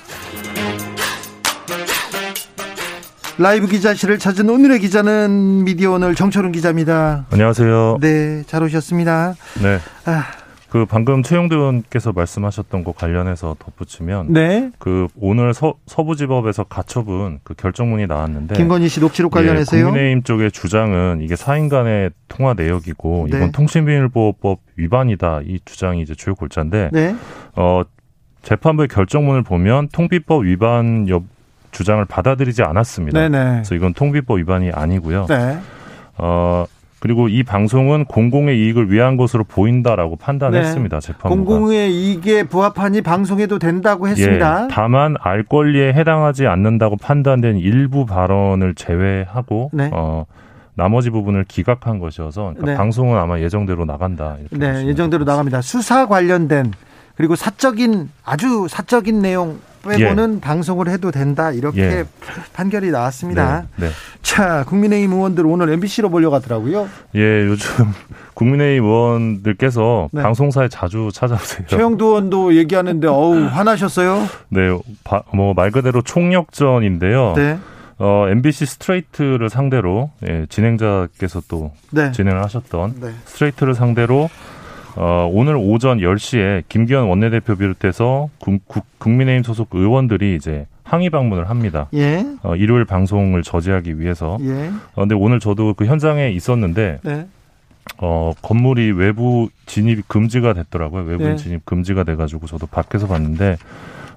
[3.39, 7.25] 라이브 기자실을 찾은 오늘의 기자는 미디어 오늘 정철은 기자입니다.
[7.31, 7.99] 안녕하세요.
[8.01, 9.33] 네, 잘 오셨습니다.
[9.63, 9.79] 네.
[10.03, 10.25] 아.
[10.67, 14.71] 그 방금 최영도 의원께서 말씀하셨던 것 관련해서 덧붙이면 네.
[14.77, 19.79] 그 오늘 서, 서부지법에서 가처분 그 결정문이 나왔는데 김건희 씨 녹취록 관련해서요.
[19.79, 23.37] 예, 국민의힘 쪽의 주장은 이게 사인 간의 통화 내역이고 네.
[23.37, 27.15] 이건 통신비밀보호법 위반이다 이 주장이 이제 주요 골자인데 네.
[27.55, 27.83] 어
[28.43, 31.23] 재판부의 결정문을 보면 통비법 위반 여,
[31.71, 33.19] 주장을 받아들이지 않았습니다.
[33.19, 33.51] 네네.
[33.51, 35.25] 그래서 이건 통비법 위반이 아니고요.
[35.27, 35.57] 네.
[36.17, 36.65] 어
[36.99, 40.99] 그리고 이 방송은 공공의 이익을 위한 것으로 보인다라고 판단했습니다.
[40.99, 41.07] 네.
[41.07, 41.29] 재판부가.
[41.29, 44.63] 공공의 이익에 부합하니 방송해도 된다고 했습니다.
[44.63, 49.89] 예, 다만 알 권리에 해당하지 않는다고 판단된 일부 발언을 제외하고 네.
[49.93, 50.25] 어
[50.75, 52.75] 나머지 부분을 기각한 것이어서 그러니까 네.
[52.75, 54.35] 방송은 아마 예정대로 나간다.
[54.51, 55.61] 네, 예정대로 나갑니다.
[55.61, 56.73] 수사 관련된
[57.15, 60.39] 그리고 사적인 아주 사적인 내용 빼고는 예.
[60.41, 62.05] 방송을 해도 된다 이렇게 예.
[62.53, 63.65] 판결이 나왔습니다.
[63.77, 63.87] 네.
[63.87, 63.93] 네.
[64.21, 66.87] 자, 국민의힘 의원들 오늘 MBC로 몰려가더라고요.
[67.15, 67.67] 예, 요즘
[68.33, 70.21] 국민의힘 의원들께서 네.
[70.21, 71.67] 방송사에 자주 찾아오세요.
[71.67, 74.27] 최형두 의원도 얘기하는데 어우 화나셨어요?
[74.49, 74.69] 네,
[75.33, 77.33] 뭐 말 그대로 총력전인데요.
[77.35, 77.57] 네.
[78.01, 82.11] 어, MBC 스트레이트를 상대로 예, 진행자께서 또 네.
[82.13, 83.09] 진행을 하셨던 네.
[83.25, 84.29] 스트레이트를 상대로
[84.99, 91.49] 어, 오늘 오전 10시에 김기현 원내대표 비롯해서 국, 국, 국민의힘 소속 의원들이 이제 항의 방문을
[91.49, 91.87] 합니다.
[91.93, 92.25] 예.
[92.43, 94.37] 어, 일요일 방송을 저지하기 위해서.
[94.41, 94.69] 예.
[94.95, 97.27] 어, 근데 오늘 저도 그 현장에 있었는데 네.
[97.99, 101.03] 어, 건물이 외부 진입이 금지가 됐더라고요.
[101.03, 101.37] 외부 네.
[101.37, 103.55] 진입 금지가 돼 가지고 저도 밖에서 봤는데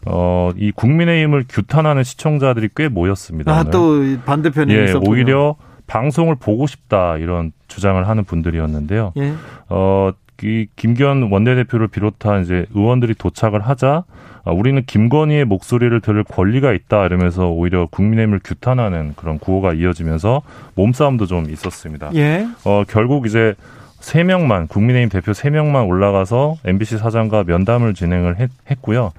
[0.06, 3.56] 어, 이 국민의힘을 규탄하는 시청자들이 꽤 모였습니다.
[3.56, 5.08] 아, 또 반대편에 예, 있었군요.
[5.08, 5.54] 오히려
[5.86, 9.12] 방송을 보고 싶다 이런 주장을 하는 분들이었는데요.
[9.18, 9.32] 예.
[9.68, 10.10] 어,
[10.42, 14.04] 이 김기현 원내대표를 비롯한 이제 의원들이 도착을 하자
[14.44, 20.42] 아, 우리는 김건희의 목소리를 들을 권리가 있다 이러면서 오히려 국민의힘을 규탄하는 그런 구호가 이어지면서
[20.74, 22.10] 몸싸움도 좀 있었습니다.
[22.14, 22.46] 예.
[22.64, 23.54] 어, 결국 이제
[24.00, 29.12] 세 명만 국민의힘 대표 세 명만 올라가서 MBC 사장과 면담을 진행을 했, 했고요.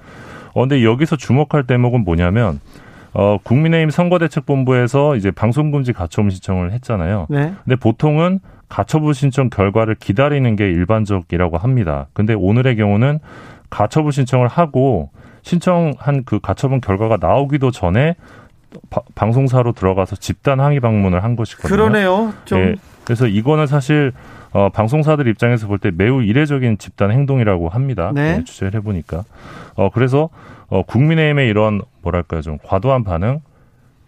[0.52, 2.60] 어, 근데 여기서 주목할 대목은 뭐냐면
[3.14, 7.28] 어, 국민의힘 선거대책본부에서 이제 방송금지 가처분 신청을 했잖아요.
[7.30, 7.54] 네.
[7.64, 12.06] 근데 보통은 가처분 신청 결과를 기다리는 게 일반적이라고 합니다.
[12.12, 13.18] 근데 오늘의 경우는
[13.70, 15.10] 가처분 신청을 하고
[15.42, 18.14] 신청한 그 가처분 결과가 나오기도 전에
[18.90, 21.68] 바, 방송사로 들어가서 집단 항의 방문을 한 것이거든요.
[21.68, 22.32] 그러네요.
[22.44, 22.74] 좀 예,
[23.04, 24.12] 그래서 이거는 사실
[24.52, 28.12] 어, 방송사들 입장에서 볼 때 매우 이례적인 집단 행동이라고 합니다.
[28.14, 28.38] 네.
[28.38, 29.24] 네, 취재를 해보니까.
[29.74, 30.28] 어, 그래서
[30.68, 33.40] 어, 국민의힘의 이런 뭐랄까요 좀 과도한 반응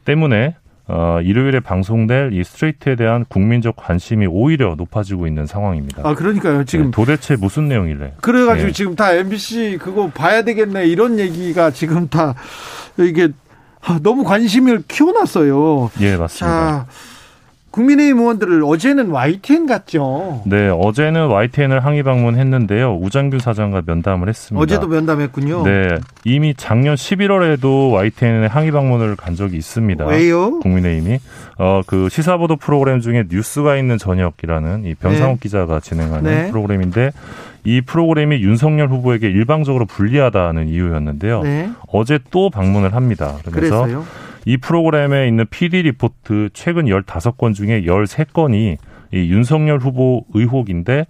[0.05, 0.55] 때문에
[0.89, 6.03] 어, 일요일에 방송될 이 스트레이트에 대한 국민적 관심이 오히려 높아지고 있는 상황입니다.
[6.05, 6.65] 아, 그러니까요.
[6.65, 8.15] 지금 네, 도대체 무슨 내용일래?
[8.21, 8.73] 그래가지고 네.
[8.73, 12.35] 지금 다 MBC 그거 봐야 되겠네 이런 얘기가 지금 다
[12.99, 13.29] 이게
[14.03, 15.91] 너무 관심을 키워놨어요.
[16.01, 16.47] 예, 맞습니다.
[16.47, 16.87] 자,
[17.77, 20.43] 국민의힘 의원들을 어제는 YTN 갔죠.
[20.47, 22.97] 네, 어제는 YTN을 항의 방문했는데요.
[23.03, 24.63] 우장균 사장과 면담을 했습니다.
[24.63, 25.63] 어제도 면담했군요.
[25.65, 30.07] 네, 이미 작년 11월에도 YTN에 항의 방문을 간 적이 있습니다.
[30.07, 30.59] 왜요?
[30.61, 31.19] 국민의힘이
[31.59, 35.43] 어 그 시사보도 프로그램 중에 뉴스가 있는 저녁이라는 이 변상욱 네.
[35.43, 36.51] 기자가 진행하는 네.
[36.51, 37.13] 프로그램인데
[37.65, 41.43] 이 프로그램이 윤석열 후보에게 일방적으로 불리하다는 이유였는데요.
[41.43, 41.71] 네.
[41.89, 43.35] 어제 또 방문을 합니다.
[43.45, 44.05] 그래서 그랬어요?
[44.47, 48.77] 이 프로그램에 있는 PD 리포트 최근 15건 중에 13건이
[49.13, 51.05] 이 윤석열 후보 의혹인데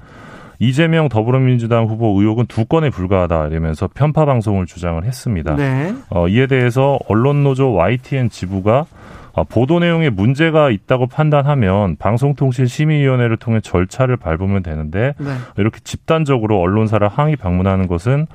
[0.59, 5.55] 이재명 더불어민주당 후보 의혹은 두 건에 불과하다 이러면서 편파 방송을 주장을 했습니다.
[5.55, 5.95] 네.
[6.09, 8.87] 어, 이에 대해서 언론노조 YTN 지부가
[9.35, 15.27] 어, 보도 내용에 문제가 있다고 판단하면 방송통신심의위원회를 통해 절차를 밟으면 되는데 네.
[15.59, 18.27] 이렇게 집단적으로 언론사를 항의 방문하는 것은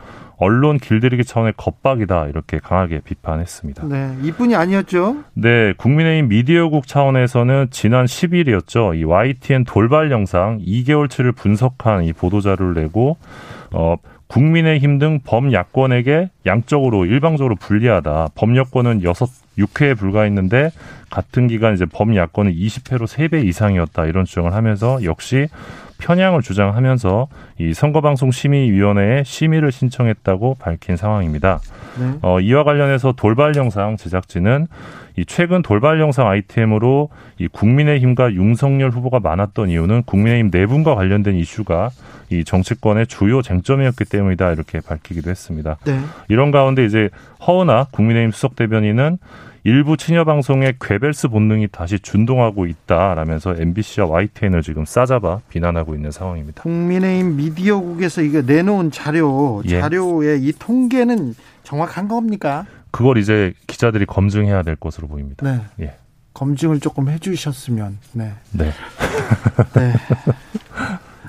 [0.42, 3.86] 언론 길들이기 차원의 겁박이다 이렇게 강하게 비판했습니다.
[3.88, 5.18] 네, 이뿐이 아니었죠?
[5.36, 9.00] 네, 국민의힘 미디어국 차원에서는 지난 10일이었죠.
[9.00, 13.18] 이 YTN 돌발 영상 2개월치를 분석한 이 보도 자료를 내고
[13.72, 18.30] 어 국민의힘 등 범야권에게 양적으로 일방적으로 불리하다.
[18.34, 19.14] 범여권은 6,
[19.60, 20.72] 6회에 불과했는데
[21.12, 24.06] 같은 기간 이제 범야권은 20회로 3배 이상이었다.
[24.08, 25.50] 이런 주장을 하면서 역시
[26.02, 27.28] 편향을 주장하면서
[27.60, 31.60] 이 선거방송심의위원회에 심의를 신청했다고 밝힌 상황입니다.
[32.00, 32.18] 네.
[32.22, 34.68] 어, 이와 관련해서 돌발 영상 제작진은
[35.18, 41.90] 이 최근 돌발 영상 아이템으로 이 국민의힘과 윤석열 후보가 많았던 이유는 국민의힘 내분과 관련된 이슈가
[42.30, 45.78] 이 정치권의 주요 쟁점이었기 때문이다 이렇게 밝히기도 했습니다.
[45.86, 46.00] 네.
[46.30, 47.10] 이런 가운데 이제
[47.46, 49.18] 허은아 국민의힘 수석 대변인은
[49.64, 56.64] 일부 친여 방송의 괴벨스 본능이 다시 준동하고 있다라면서 MBC와 YTN을 지금 싸잡아 비난하고 있는 상황입니다.
[56.64, 59.80] 국민의힘 미디어국에서 이거 내놓은 자료 예.
[59.80, 62.66] 자료의 이 통계는 정확한 겁니까?
[62.90, 65.46] 그걸 이제 기자들이 검증해야 될 것으로 보입니다.
[65.46, 65.62] 네.
[65.86, 65.96] 예.
[66.34, 68.00] 검증을 조금 해주셨으면.
[68.14, 68.34] 네.
[68.52, 68.72] 네.
[69.76, 69.94] 네.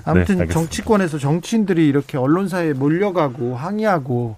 [0.05, 4.37] 아무튼 네, 정치권에서 정치인들이 이렇게 언론사에 몰려가고 항의하고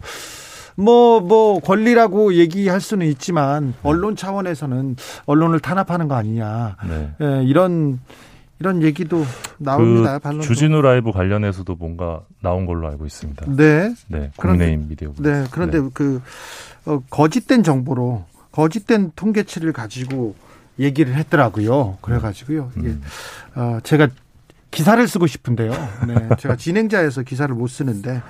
[0.76, 4.96] 뭐, 뭐, 권리라고 얘기할 수는 있지만, 언론 차원에서는
[5.26, 6.76] 언론을 탄압하는 거 아니냐.
[6.88, 7.14] 네.
[7.20, 8.00] 예, 이런,
[8.58, 9.24] 이런 얘기도
[9.58, 10.18] 나옵니다.
[10.18, 13.46] 그 주진우 라이브 관련해서도 뭔가 나온 걸로 알고 있습니다.
[13.56, 13.94] 네.
[14.08, 14.30] 네.
[14.36, 15.12] 국민의힘 미디어.
[15.18, 15.44] 네.
[15.50, 15.88] 그런데 네.
[15.92, 16.22] 그,
[16.86, 20.34] 어, 거짓된 정보로, 거짓된 통계치를 가지고
[20.78, 21.98] 얘기를 했더라고요.
[22.00, 22.70] 그래가지고요.
[22.76, 22.80] 음.
[22.80, 24.08] 이게, 어, 제가
[24.74, 25.70] 기사를 쓰고 싶은데요.
[26.06, 28.22] 네, 제가 진행자에서 기사를 못 쓰는데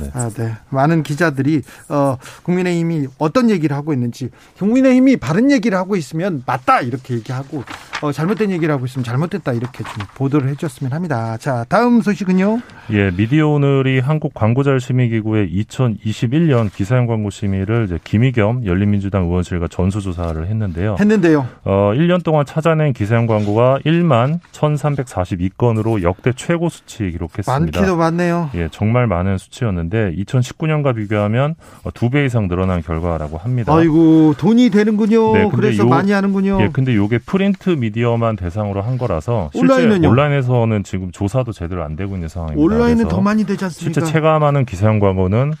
[0.00, 0.10] 네.
[0.12, 0.54] 아, 네.
[0.68, 7.14] 많은 기자들이 어, 국민의힘이 어떤 얘기를 하고 있는지 국민의힘이 바른 얘기를 하고 있으면 맞다 이렇게
[7.14, 7.64] 얘기하고
[8.02, 11.38] 어, 잘못된 얘기를 하고 있으면 잘못됐다 이렇게 좀 보도를 해줬으면 합니다.
[11.38, 12.60] 자, 다음 소식은요.
[12.92, 20.46] 예, 미디어 오늘이 한국 광고자 심의기구의 2021년 기사형 광고 심의를 이제 김희겸 열린민주당 의원실과 전수조사를
[20.46, 20.96] 했는데요.
[21.00, 21.46] 했는데요.
[21.64, 27.50] 어, 1년 동안 찾아낸 기사형 광고가 1만 1,342건으로 역대 최고 수치 기록했습니다.
[27.58, 28.50] 많기도 많네요.
[28.54, 31.54] 예, 정말 많은 수치였는데 2019년과 비교하면
[31.94, 33.74] 두 배 이상 늘어난 결과라고 합니다.
[33.74, 35.32] 아이고 돈이 되는군요.
[35.34, 36.58] 네, 그래서 요, 많이 하는군요.
[36.60, 40.08] 예, 근데 요게 프린트 미 디어만 대상으로 한 거라서 실제 온라인은요?
[40.10, 42.62] 온라인에서는 지금 조사도 제대로 안 되고 있는 상황입니다.
[42.64, 44.00] 온라인은 더 많이 되지 않습니까?
[44.00, 45.52] 실제 체감하는 기사형 광고는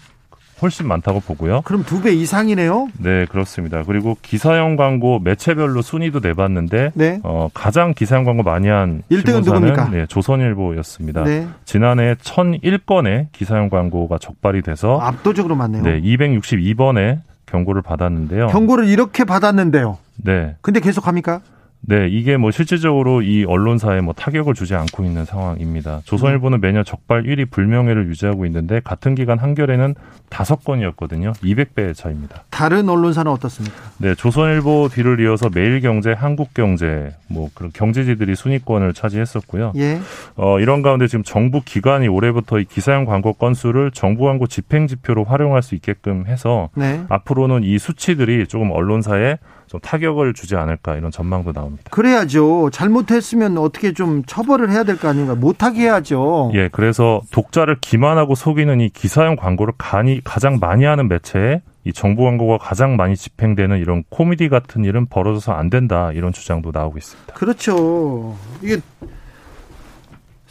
[0.62, 1.60] 훨씬 많다고 보고요.
[1.66, 2.88] 그럼 두 배 이상이네요?
[2.98, 3.82] 네, 그렇습니다.
[3.86, 7.20] 그리고 기사형 광고 매체별로 순위도 내봤는데 네.
[7.24, 9.90] 어, 가장 기사형 광고 많이 한 1등은 누굽니까?
[9.90, 11.24] 네, 조선일보였습니다.
[11.24, 11.46] 네.
[11.66, 15.82] 지난해 1001건의 기사형 광고가 적발이 돼서 압도적으로 많네요.
[15.82, 18.46] 네, 262번의 경고를 받았는데요.
[18.48, 19.98] 경고를 이렇게 받았는데요.
[20.24, 20.56] 네.
[20.62, 21.40] 근데 계속 합니까?
[21.88, 26.00] 네, 이게 뭐 실질적으로 이 언론사에 뭐 타격을 주지 않고 있는 상황입니다.
[26.04, 29.94] 조선일보는 매년 적발 1위 불명예를 유지하고 있는데 같은 기간 한겨레는
[30.28, 31.32] 다섯 건이었거든요.
[31.34, 32.42] 200배 차입니다.
[32.50, 33.76] 다른 언론사는 어떻습니까?
[33.98, 39.72] 네, 조선일보 뒤를 이어서 매일경제, 한국경제 뭐 그런 경제지들이 순위권을 차지했었고요.
[39.76, 40.00] 예.
[40.34, 45.22] 어, 이런 가운데 지금 정부 기관이 올해부터 이 기사형 광고 건수를 정부 광고 집행 지표로
[45.22, 47.04] 활용할 수 있게끔 해서 네.
[47.08, 49.38] 앞으로는 이 수치들이 조금 언론사에
[49.68, 51.84] 좀 타격을 주지 않을까 이런 전망도 나옵니다.
[51.90, 52.70] 그래야죠.
[52.70, 55.34] 잘못했으면 어떻게 좀 처벌을 해야 될 거 아닌가.
[55.34, 56.52] 못하게 해야죠.
[56.54, 62.24] 예, 그래서 독자를 기만하고 속이는 이 기사형 광고를 간이 가장 많이 하는 매체에 이 정부
[62.24, 67.34] 광고가 가장 많이 집행되는 이런 코미디 같은 일은 벌어져서 안 된다 이런 주장도 나오고 있습니다.
[67.34, 68.36] 그렇죠.
[68.62, 68.78] 이게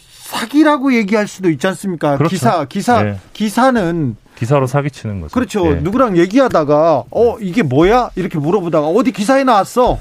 [0.08, 2.18] 사기라고 얘기할 수도 있지 않습니까?
[2.18, 2.32] 그렇죠.
[2.36, 3.18] 기사 기사 네.
[3.34, 5.34] 기사는 기사로 사기치는 거죠.
[5.34, 5.64] 그렇죠.
[5.74, 5.82] 네.
[5.82, 10.00] 누구랑 얘기하다가 어 이게 뭐야 이렇게 물어보다가 어디 기사에 나왔어.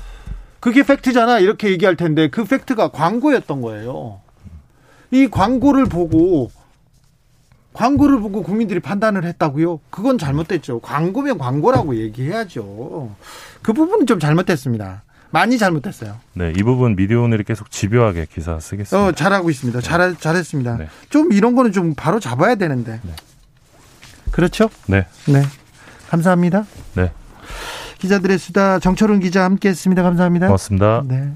[0.60, 4.20] 그게 팩트잖아 이렇게 얘기할 텐데 그 팩트가 광고였던 거예요.
[5.10, 6.50] 이 광고를 보고
[7.74, 9.80] 광고를 보고 국민들이 판단을 했다고요?
[9.90, 10.80] 그건 잘못됐죠.
[10.80, 13.14] 광고면 광고라고 얘기해야죠.
[13.62, 15.02] 그 부분은 좀 잘못됐습니다.
[15.30, 16.14] 많이 잘못했어요.
[16.34, 19.08] 네, 이 부분 미디어 오늘이 계속 집요하게 기사 쓰겠습니다.
[19.08, 19.80] 어, 잘하고 있습니다.
[19.80, 20.76] 잘 잘했습니다.
[20.76, 20.88] 네.
[21.10, 23.00] 좀 이런 거는 좀 바로 잡아야 되는데.
[23.02, 23.12] 네.
[24.34, 24.68] 그렇죠?
[24.88, 25.06] 네.
[25.28, 25.42] 네.
[26.08, 26.64] 감사합니다.
[26.94, 27.12] 네.
[27.98, 30.02] 기자들의 수다 정철훈 기자 함께했습니다.
[30.02, 30.46] 감사합니다.
[30.48, 31.04] 고맙습니다.
[31.06, 31.32] 네.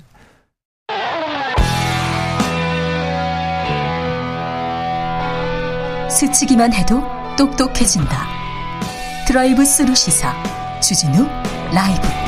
[6.11, 7.01] 스치기만 해도
[7.37, 8.27] 똑똑해진다.
[9.29, 10.35] 드라이브 스루 시사
[10.81, 11.25] 주진우
[11.73, 12.28] 라이브.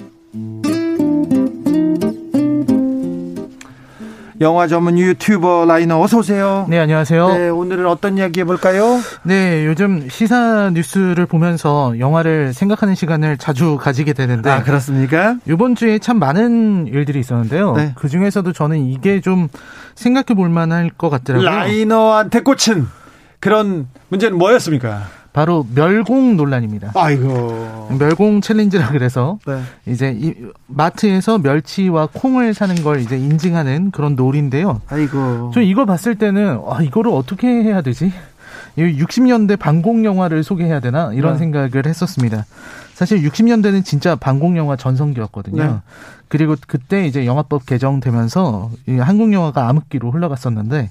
[4.41, 6.65] 영화 전문 유튜버 라이너 어서 오세요.
[6.67, 7.27] 네, 안녕하세요.
[7.27, 8.99] 네, 오늘은 어떤 이야기 해볼까요?
[9.21, 14.49] 네, 요즘 시사 뉴스를 보면서 영화를 생각하는 시간을 자주 가지게 되는데.
[14.49, 15.35] 아, 그렇습니까?
[15.47, 17.73] 이번 주에 참 많은 일들이 있었는데요.
[17.73, 17.93] 네.
[17.95, 19.47] 그 중에서도 저는 이게 좀
[19.93, 21.47] 생각해 볼 만할 것 같더라고요.
[21.47, 22.87] 라이너한테 꽂힌
[23.39, 25.03] 그런 문제는 뭐였습니까?
[25.33, 26.91] 바로 멸공 논란입니다.
[26.95, 27.87] 아이고.
[27.97, 29.61] 멸공 챌린지라 그래서 네.
[29.85, 30.33] 이제 이
[30.67, 34.81] 마트에서 멸치와 콩을 사는 걸 이제 인증하는 그런 놀인데요.
[34.89, 35.51] 아이고.
[35.53, 38.11] 저 이걸 봤을 때는 아 이거를 어떻게 해야 되지?
[38.77, 41.39] 60년대 반공 영화를 소개해야 되나 이런 네.
[41.39, 42.45] 생각을 했었습니다.
[42.93, 45.63] 사실 60년대는 진짜 반공 영화 전성기였거든요.
[45.63, 45.75] 네.
[46.27, 50.89] 그리고 그때 이제 영화법 개정되면서 한국 영화가 암흑기로 흘러갔었는데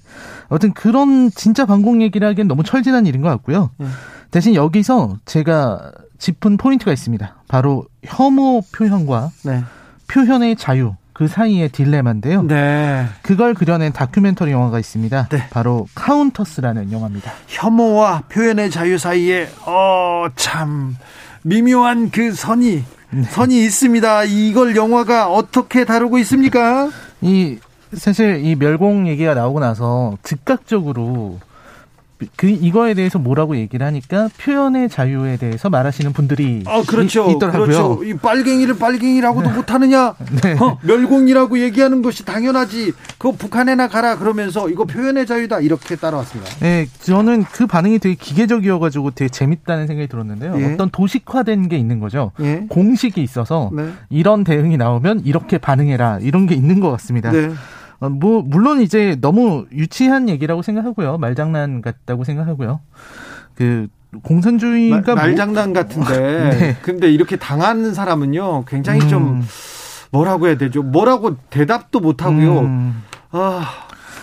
[0.51, 3.71] 아무튼 그런 진짜 반공 얘기를 하기엔 너무 철 지난 일인 것 같고요.
[3.79, 3.87] 네.
[4.31, 7.35] 대신 여기서 제가 짚은 포인트가 있습니다.
[7.49, 9.65] 바로 혐오 표현과 네.
[10.09, 12.43] 표현의 자유 그 사이의 딜레마인데요.
[12.45, 13.07] 네.
[13.23, 15.29] 그걸 그려낸 다큐멘터리 영화가 있습니다.
[15.31, 15.49] 네.
[15.51, 17.33] 바로 카운터스라는 영화입니다.
[17.49, 20.97] 혐오와 표현의 자유 사이에 어 참
[21.43, 23.23] 미묘한 그 선이 네.
[23.23, 24.25] 선이 있습니다.
[24.25, 26.91] 이걸 영화가 어떻게 다루고 있습니까?
[27.23, 27.59] 이
[27.95, 31.41] 사실 이 멸공 얘기가 나오고 나서 즉각적으로
[32.37, 37.31] 그 이거에 대해서 뭐라고 얘기를 하니까 표현의 자유에 대해서 말하시는 분들이 아 그렇죠.
[37.31, 37.67] 이, 있더라고요.
[37.67, 38.05] 그렇죠.
[38.05, 39.55] 이 빨갱이를 빨갱이라고도 네.
[39.55, 40.15] 못하느냐?
[40.43, 40.57] 네.
[40.61, 42.93] 어, 멸공이라고 얘기하는 것이 당연하지.
[43.19, 46.51] 그거 북한에나 가라 그러면서 이거 표현의 자유다 이렇게 따라왔습니다.
[46.61, 50.61] 네, 저는 그 반응이 되게 기계적이어가지고 되게 재밌다는 생각이 들었는데요.
[50.61, 50.73] 예.
[50.73, 52.33] 어떤 도식화된 게 있는 거죠.
[52.41, 52.67] 예.
[52.69, 53.91] 공식이 있어서 네.
[54.09, 57.31] 이런 대응이 나오면 이렇게 반응해라 이런 게 있는 것 같습니다.
[57.31, 57.51] 네.
[58.01, 61.19] 어, 뭐 물론 이제 너무 유치한 얘기라고 생각하고요.
[61.19, 62.81] 말장난 같다고 생각하고요.
[63.55, 63.89] 그
[64.23, 65.83] 공산주의가 말, 장난 뭐...
[65.83, 66.77] 같은데 네.
[66.83, 69.09] 근데 이렇게 당하는 사람은요 굉장히 음.
[69.09, 69.47] 좀
[70.11, 73.03] 뭐라고 해야 되죠 뭐라고 대답도 못 하고요 음.
[73.31, 73.65] 아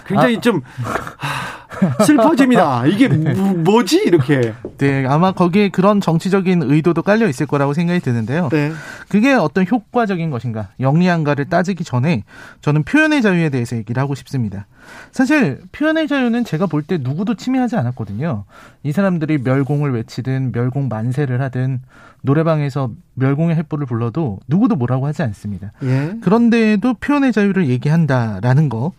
[0.06, 0.42] 굉장히 아.
[0.42, 0.62] 좀
[2.06, 2.86] 슬퍼집니다.
[2.88, 4.54] 이게 뭐, 지 이렇게.
[4.78, 8.50] 네, 아마 거기에 그런 정치적인 의도도 깔려 있을 거라고 생각이 드는데요.
[8.50, 8.72] 네.
[9.10, 12.24] 그게 어떤 효과적인 것인가, 영리한가를 따지기 전에
[12.62, 14.68] 저는 표현의 자유에 대해서 얘기를 하고 싶습니다.
[15.12, 18.46] 사실 표현의 자유는 제가 볼 때 누구도 침해하지 않았거든요.
[18.84, 21.82] 이 사람들이 멸공을 외치든 멸공 만세를 하든
[22.28, 25.72] 노래방에서 멸공의 횃불을 불러도 누구도 뭐라고 하지 않습니다.
[25.84, 26.14] 예.
[26.22, 28.92] 그런데도 표현의 자유를 얘기한다라는 거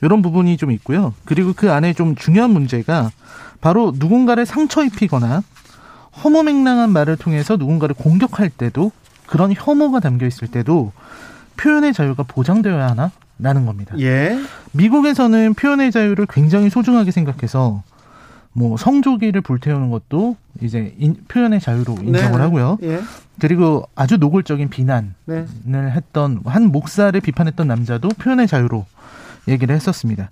[0.00, 1.12] 이런 부분이 좀 있고요.
[1.24, 3.10] 그리고 그 안에 좀 중요한 문제가
[3.60, 5.42] 바로 누군가를 상처 입히거나
[6.22, 8.92] 허무맹랑한 말을 통해서 누군가를 공격할 때도
[9.26, 10.92] 그런 혐오가 담겨 있을 때도
[11.56, 13.10] 표현의 자유가 보장되어야 하나?
[13.38, 13.94] 라는 겁니다.
[13.98, 14.38] 예.
[14.72, 17.82] 미국에서는 표현의 자유를 굉장히 소중하게 생각해서
[18.56, 22.36] 뭐 성조기를 불태우는 것도 이제 인, 표현의 자유로 인정을 네.
[22.38, 22.78] 하고요.
[22.84, 23.00] 예.
[23.38, 25.46] 그리고 아주 노골적인 비난을 네.
[25.90, 28.86] 했던 한 목사를 비판했던 남자도 표현의 자유로
[29.46, 30.30] 얘기를 했었습니다.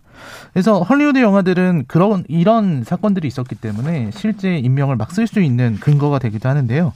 [0.54, 6.18] 그래서 헐리우드 영화들은 그런 이런 사건들이 있었기 때문에 실제 인명을 막 쓸 수 있는 근거가
[6.18, 6.94] 되기도 하는데요.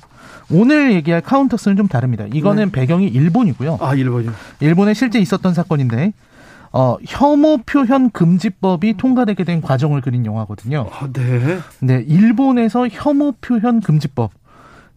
[0.51, 2.25] 오늘 얘기할 카운터스는 좀 다릅니다.
[2.33, 2.73] 이거는 네.
[2.73, 3.79] 배경이 일본이고요.
[3.83, 4.33] 아, 일본이요.
[4.61, 6.15] 일본에 실제 있었던 사건인데
[6.73, 10.89] 어, 혐오 표현 금지법이 통과되게 된 과정을 그린 영화거든요.
[10.93, 11.59] 아, 네.
[11.81, 14.31] 네, 일본에서 혐오 표현 금지법.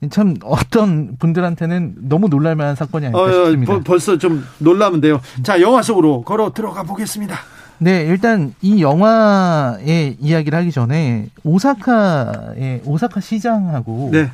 [0.10, 3.73] 참 어떤 분들한테는 너무 놀랄만한 사건이 아닐까 어, 싶습니다.
[3.73, 5.22] 버, 벌써 좀 놀라면 돼요.
[5.43, 7.38] 자, 영화 속으로 걸어 들어가 보겠습니다.
[7.77, 14.30] 네, 일단 이 영화의 이야기를 하기 전에 오사카의 오사카 시장하고 네.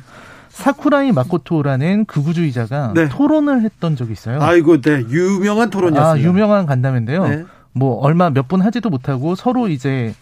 [0.62, 3.08] 사쿠라이 마코토라는 극우주의자가 네.
[3.08, 4.40] 토론을 했던 적이 있어요.
[4.42, 5.04] 아이고, 네.
[5.08, 6.12] 유명한 토론이었어요.
[6.12, 7.28] 아, 유명한 간담회인데요.
[7.28, 7.44] 네.
[7.72, 10.14] 뭐 얼마 몇 분 하지도 못하고 서로 이제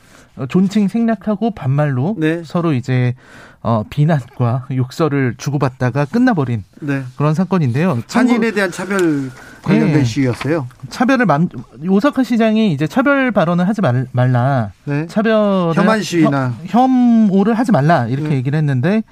[0.50, 2.42] 존칭 생략하고 반말로 네.
[2.44, 3.14] 서로 이제
[3.62, 7.02] 어, 비난과 욕설을 주고받다가 끝나버린 네.
[7.16, 8.02] 그런 사건인데요.
[8.12, 9.30] 한인에 대한 차별
[9.62, 10.04] 관련된 네.
[10.04, 10.66] 시위였어요.
[10.90, 11.48] 차별을 맘,
[11.88, 15.06] 오사카 시장이 이제 차별 발언을 하지 말, 라 네.
[15.06, 18.34] 차별 혐한 시위나 혐, 오를 하지 말라 이렇게 네.
[18.36, 19.02] 얘기를 했는데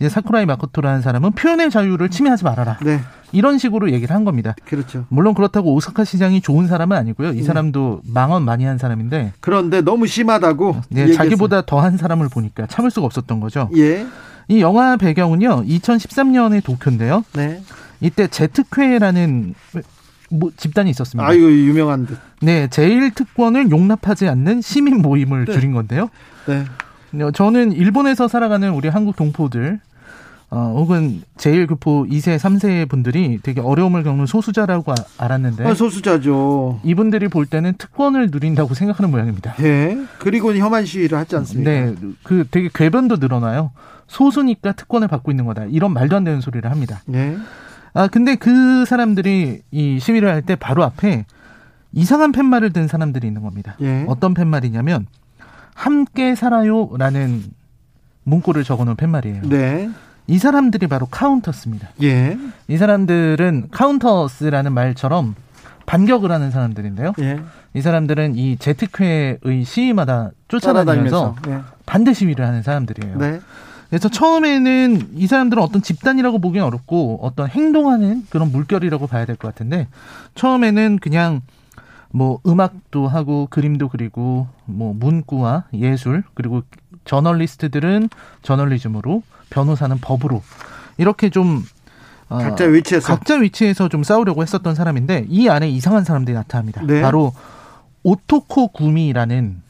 [0.00, 2.78] 이제 사쿠라이 마코토라는 사람은 표현의 자유를 침해하지 말아라.
[2.82, 3.00] 네.
[3.32, 4.56] 이런 식으로 얘기를 한 겁니다.
[4.64, 5.04] 그렇죠.
[5.10, 7.32] 물론 그렇다고 오사카 시장이 좋은 사람은 아니고요.
[7.32, 7.42] 이 네.
[7.42, 9.34] 사람도 망언 많이 한 사람인데.
[9.40, 10.80] 그런데 너무 심하다고.
[10.88, 13.68] 네, 자기보다 더한 사람을 보니까 참을 수가 없었던 거죠.
[13.76, 14.06] 예.
[14.48, 17.22] 이 영화 배경은요, 2013년의 도쿄인데요.
[17.34, 17.62] 네.
[18.00, 19.54] 이때 제트쾌라는
[20.30, 21.28] 뭐 집단이 있었습니다.
[21.28, 22.18] 아유 유명한 듯.
[22.40, 25.52] 네, 제일 특권을 용납하지 않는 시민 모임을 네.
[25.52, 26.08] 줄인 건데요.
[26.46, 26.64] 네.
[27.34, 29.80] 저는 일본에서 살아가는 우리 한국 동포들
[30.52, 35.64] 어, 혹은 제1교포 2세, 3세 분들이 되게 어려움을 겪는 소수자라고 아, 알았는데.
[35.64, 36.80] 아, 소수자죠.
[36.82, 39.54] 이분들이 볼 때는 특권을 누린다고 생각하는 모양입니다.
[39.60, 39.96] 예.
[40.18, 41.70] 그리고 혐한 시위를 하지 않습니까?
[41.70, 41.94] 네.
[42.24, 43.70] 그 되게 궤변도 늘어나요.
[44.08, 45.66] 소수니까 특권을 받고 있는 거다.
[45.66, 47.00] 이런 말도 안 되는 소리를 합니다.
[47.14, 47.36] 예.
[47.94, 51.26] 아, 근데 그 사람들이 이 시위를 할 때 바로 앞에
[51.92, 53.76] 이상한 팻말을 든 사람들이 있는 겁니다.
[53.82, 54.04] 예.
[54.08, 55.06] 어떤 팻말이냐면,
[55.74, 57.42] 함께 살아요라는
[58.24, 59.42] 문구를 적어 놓은 팻말이에요.
[59.48, 59.90] 네.
[60.30, 61.88] 이 사람들이 바로 카운터스입니다.
[62.04, 62.38] 예.
[62.68, 65.34] 이 사람들은 카운터스라는 말처럼
[65.86, 67.14] 반격을 하는 사람들인데요.
[67.18, 67.40] 예.
[67.74, 71.58] 이 사람들은 이 제트쾌의 시위마다 쫓아다니면서 예.
[71.84, 73.18] 반대 시위를 하는 사람들이에요.
[73.18, 73.40] 네.
[73.88, 79.48] 그래서 처음에는 이 사람들은 어떤 집단이라고 보기는 어렵고 어떤 행동하는 그런 물결이라고 봐야 될 것
[79.48, 79.88] 같은데
[80.36, 81.40] 처음에는 그냥
[82.12, 86.62] 뭐 음악도 하고 그림도 그리고 뭐 문구와 예술 그리고
[87.04, 88.10] 저널리스트들은
[88.42, 90.42] 저널리즘으로 변호사는 법으로
[90.98, 91.64] 이렇게 좀
[92.28, 96.82] 어, 각자 위치에서 각자 위치에서 좀 싸우려고 했었던 사람인데 이 안에 이상한 사람들이 나타납니다.
[96.86, 97.02] 네.
[97.02, 97.32] 바로
[98.02, 99.62] 오토코 구미라는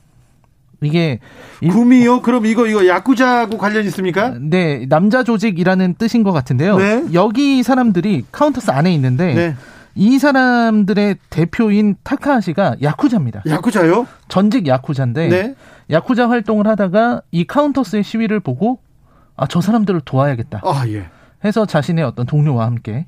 [0.82, 1.18] 이게
[1.60, 2.22] 구미요?
[2.22, 4.34] 그럼 이거 이거 야쿠자하고 관련 있습니까?
[4.40, 6.76] 네, 남자 조직이라는 뜻인 것 같은데요.
[6.78, 7.04] 네.
[7.12, 9.56] 여기 사람들이 카운터스 안에 있는데 네.
[9.94, 13.42] 이 사람들의 대표인 타카하시가 야쿠자입니다.
[13.46, 14.06] 야쿠자요?
[14.28, 15.54] 전직 야쿠자인데 네.
[15.90, 18.78] 야쿠자 활동을 하다가 이 카운터스의 시위를 보고
[19.36, 20.60] 아, 저 사람들을 도와야겠다.
[20.64, 21.08] 아, 예.
[21.44, 23.06] 해서 자신의 어떤 동료와 함께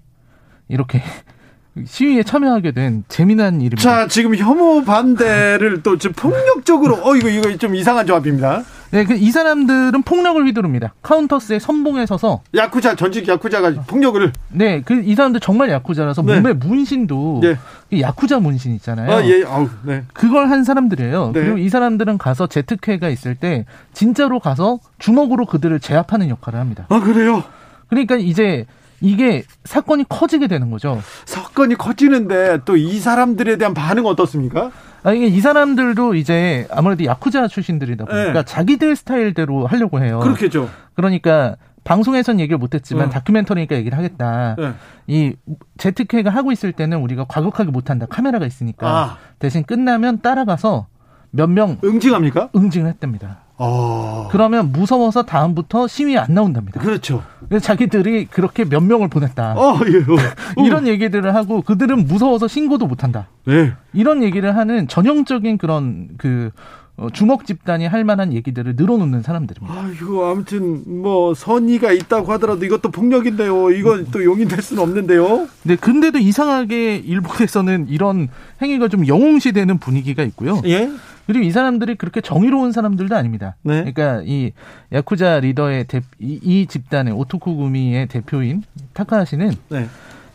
[0.68, 1.02] 이렇게
[1.84, 3.82] 시위에 참여하게 된 재미난 일입니다.
[3.82, 8.62] 자, 지금 혐오 반대를 또 지금 폭력적으로, 어, 이거, 이거 좀 이상한 조합입니다.
[8.92, 10.92] 네, 그이 사람들은 폭력을 휘두릅니다.
[11.00, 12.42] 카운터스의 선봉에 서서.
[12.54, 14.32] 야쿠자, 전직 야쿠자가 폭력을.
[14.50, 16.36] 네, 그 이 사람들 정말 야쿠자라서 네.
[16.36, 17.40] 몸에 문신도.
[17.42, 17.56] 네.
[18.00, 19.10] 야쿠자 문신 있잖아요.
[19.10, 20.04] 아, 예, 아우, 네.
[20.12, 21.32] 그걸 한 사람들이에요.
[21.32, 21.40] 네.
[21.40, 23.64] 그리고 이 사람들은 가서 제트쾌가 있을 때
[23.94, 26.84] 진짜로 가서 주먹으로 그들을 제압하는 역할을 합니다.
[26.90, 27.42] 아, 그래요?
[27.88, 28.66] 그러니까 이제
[29.00, 31.00] 이게 사건이 커지게 되는 거죠.
[31.24, 34.70] 사건이 커지는데 또 이 사람들에 대한 반응 어떻습니까?
[35.04, 38.44] 아, 이게 이 사람들도 이제 아무래도 야쿠자 출신들이다 보니까 네.
[38.44, 40.20] 자기들 스타일대로 하려고 해요.
[40.20, 40.68] 그렇겠죠.
[40.94, 43.10] 그러니까 방송에선 얘기를 못했지만 어.
[43.10, 44.54] 다큐멘터리니까 얘기를 하겠다.
[44.56, 44.72] 네.
[45.08, 45.34] 이
[45.78, 48.06] 제트케가 하고 있을 때는 우리가 과격하게 못한다.
[48.08, 49.18] 카메라가 있으니까 아.
[49.40, 50.86] 대신 끝나면 따라가서
[51.32, 52.50] 몇 명 응징합니까?
[52.54, 53.40] 응징을 했답니다.
[53.62, 54.28] 어...
[54.30, 56.80] 그러면 무서워서 다음부터 시위 안 나온답니다.
[56.80, 57.22] 그렇죠.
[57.48, 59.54] 그래서 자기들이 그렇게 몇 명을 보냈다.
[59.54, 59.98] 어, 예.
[59.98, 60.16] 어.
[60.64, 63.28] 이런 얘기들을 하고 그들은 무서워서 신고도 못 한다.
[63.44, 63.72] 네.
[63.92, 66.50] 이런 얘기를 하는 전형적인 그런 그
[66.96, 69.74] 어, 주먹 집단이 할 만한 얘기들을 늘어놓는 사람들입니다.
[69.74, 73.70] 아, 이거 아무튼 뭐 선의가 있다고 하더라도 이것도 폭력인데요.
[73.70, 75.48] 이건 또 용인될 수는 없는데요.
[75.62, 78.28] 네, 근데도 이상하게 일본에서는 이런
[78.60, 80.60] 행위가 좀 영웅시되는 분위기가 있고요.
[80.66, 80.90] 예.
[81.26, 83.56] 그리고 이 사람들이 그렇게 정의로운 사람들도 아닙니다.
[83.62, 83.92] 네.
[83.92, 84.52] 그러니까 이
[84.92, 88.62] 야쿠자 리더의 대, 이, 이 집단의 오토쿠 구미의 대표인
[88.92, 89.88] 타카하시는 네.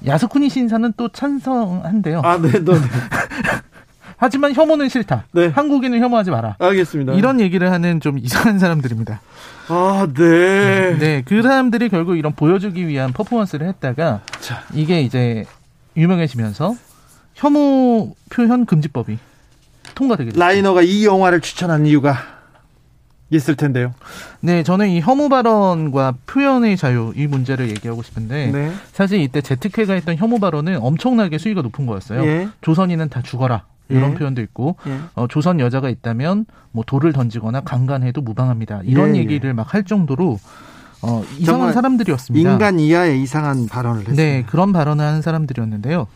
[0.05, 2.21] 야스쿠니 신사는 또 찬성한대요.
[2.23, 2.59] 아, 네, 네.
[2.63, 2.73] 네.
[4.19, 5.25] 하지만 혐오는 싫다.
[5.31, 5.47] 네.
[5.47, 6.55] 한국인을 혐오하지 마라.
[6.59, 7.13] 알겠습니다.
[7.13, 9.21] 이런 얘기를 하는 좀 이상한 사람들입니다.
[9.69, 10.97] 아, 네.
[10.97, 14.63] 네, 그 사람들이 결국 이런 보여주기 위한 퍼포먼스를 했다가 자.
[14.73, 15.45] 이게 이제
[15.95, 16.75] 유명해지면서
[17.35, 19.19] 혐오 표현 금지법이
[19.97, 20.39] 통과되게 됐죠.
[20.39, 22.15] 라이너가 이 영화를 추천한 이유가
[23.29, 23.93] 있을 텐데요.
[24.39, 28.71] 네, 저는 이 혐오 발언과 표현의 자유 이 문제를 얘기하고 싶은데 네.
[28.93, 32.25] 사실 이때 제트케가 했던 혐오 발언은 엄청나게 수위가 높은 거였어요.
[32.25, 32.47] 예.
[32.61, 33.63] 조선인은 다 죽어라.
[33.89, 34.15] 이런 예.
[34.15, 34.97] 표현도 있고 예.
[35.15, 38.81] 어, 조선 여자가 있다면 뭐 돌을 던지거나 강간해도 무방합니다.
[38.85, 39.23] 이런 예, 예.
[39.23, 40.39] 얘기를 막 할 정도로
[41.01, 42.51] 어, 이상한 사람들이었습니다.
[42.51, 44.23] 인간 이하의 이상한 발언을 했습니다.
[44.23, 46.07] 네, 그런 발언을 하는 사람들이었는데요.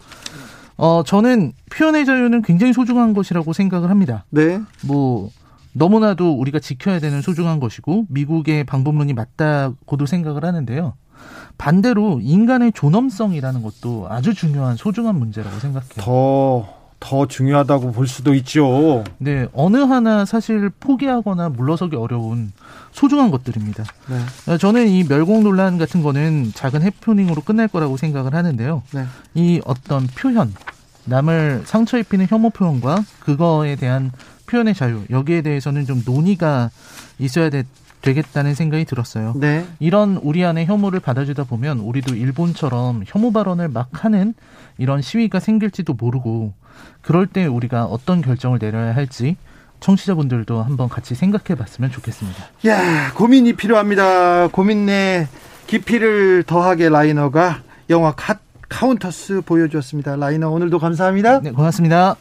[0.81, 4.25] 어, 저는 표현의 자유는 굉장히 소중한 것이라고 생각을 합니다.
[4.31, 4.59] 네.
[4.83, 5.29] 뭐,
[5.73, 10.95] 너무나도 우리가 지켜야 되는 소중한 것이고, 미국의 방법론이 맞다고도 생각을 하는데요.
[11.59, 15.97] 반대로 인간의 존엄성이라는 것도 아주 중요한 소중한 문제라고 생각해요.
[15.97, 19.03] 더, 더 중요하다고 볼 수도 있죠.
[19.17, 22.53] 네, 어느 하나 사실 포기하거나 물러서기 어려운
[22.91, 23.83] 소중한 것들입니다.
[24.07, 24.57] 네.
[24.57, 28.83] 저는 이 멸공 논란 같은 거는 작은 해프닝으로 끝날 거라고 생각을 하는데요.
[28.93, 29.05] 네.
[29.33, 30.53] 이 어떤 표현,
[31.05, 34.11] 남을 상처 입히는 혐오 표현과 그거에 대한
[34.45, 36.69] 표현의 자유 여기에 대해서는 좀 논의가
[37.17, 37.63] 있어야 돼,
[38.03, 39.33] 되겠다는 생각이 들었어요.
[39.37, 39.65] 네.
[39.79, 44.35] 이런 우리 안에 혐오를 받아주다 보면 우리도 일본처럼 혐오 발언을 막 하는
[44.77, 46.53] 이런 시위가 생길지도 모르고
[47.01, 49.37] 그럴 때 우리가 어떤 결정을 내려야 할지
[49.79, 52.43] 청취자분들도 한번 같이 생각해 봤으면 좋겠습니다.
[52.67, 54.47] 야, 고민이 필요합니다.
[54.49, 55.27] 고민의
[55.67, 58.37] 깊이를 더하게 라이너가 영화 카,
[58.69, 60.15] 카운터스 보여주었습니다.
[60.15, 61.41] 라이너 오늘도 감사합니다.
[61.41, 62.15] 네, 고맙습니다.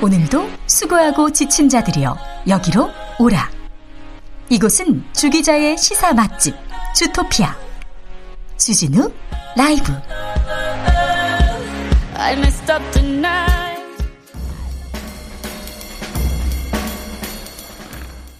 [0.00, 2.16] 오늘도 수고하고 지친 자들이여
[2.48, 3.48] 여기로 오라.
[4.50, 6.54] 이곳은 주기자의 시사 맛집
[6.94, 7.63] 주토피아
[8.56, 9.10] 주진우
[9.56, 9.92] 라이브.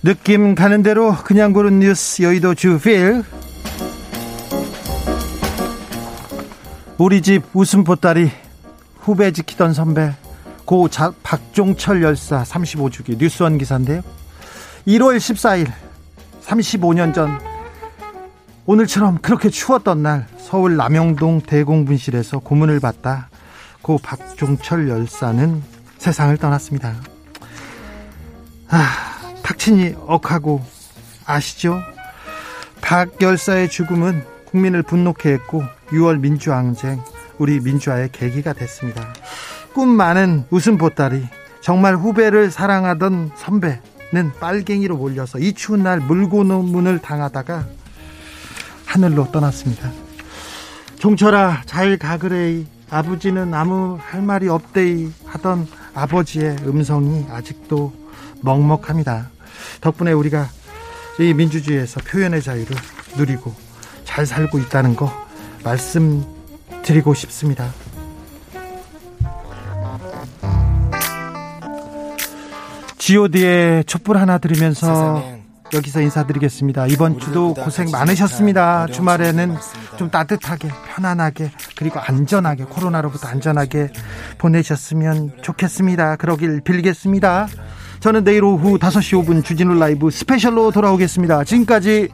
[0.03, 3.25] 느낌 가는 대로 그냥 고른 뉴스 여의도 주필
[6.99, 8.31] 우리 집 웃음 보따리
[9.01, 10.15] 후배 지키던 선배
[10.65, 14.03] 고 자, 박종철 열사 35주기 뉴스원 기사인데요.
[14.87, 15.71] 1월 14일
[16.45, 17.39] 35년 전
[18.67, 23.29] 오늘처럼 그렇게 추웠던 날 서울 남영동 대공분실에서 고문을 받다
[23.83, 25.63] 고 박종철 열사는
[25.99, 26.95] 세상을 떠났습니다.
[28.71, 28.89] 아,
[29.43, 30.63] 탁친이 억하고
[31.27, 31.79] 아시죠?
[32.81, 37.03] 박 열사의 죽음은 국민을 분노케 했고 6월 민주항쟁
[37.37, 39.13] 우리 민주화의 계기가 됐습니다.
[39.75, 41.29] 꿈 많은 웃음 보따리
[41.61, 47.67] 정말 후배를 사랑하던 선배는 빨갱이로 몰려서 이 추운 날 물고문을 당하다가
[48.95, 49.91] 하늘로 떠났습니다.
[51.01, 57.93] 종철아 잘 가그레이 아버지는 아무 할 말이 없대이 하던 아버지의 음성이 아직도
[58.41, 59.31] 먹먹합니다.
[59.81, 60.49] 덕분에 우리가
[61.19, 62.77] 이 민주주의에서 표현의 자유를
[63.17, 63.53] 누리고
[64.05, 65.13] 잘 살고 있다는 거
[65.65, 67.73] 말씀드리고 싶습니다.
[72.99, 76.87] god의 촛불 하나 들으면서 여기서 인사드리겠습니다.
[76.89, 78.87] 이번 주도 고생 많으셨습니다.
[78.89, 79.57] 주말에는
[79.97, 83.91] 좀 따뜻하게, 편안하게, 그리고 안전하게, 코로나로부터 안전하게
[84.39, 86.17] 보내셨으면 좋겠습니다.
[86.17, 87.49] 그러길 빌겠습니다.
[88.01, 91.45] 저는 내일 오후 5시 5분 주진우 라이브 스페셜로 돌아오겠습니다.
[91.45, 92.11] 지금까지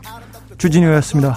[0.56, 1.36] 주진우였습니다.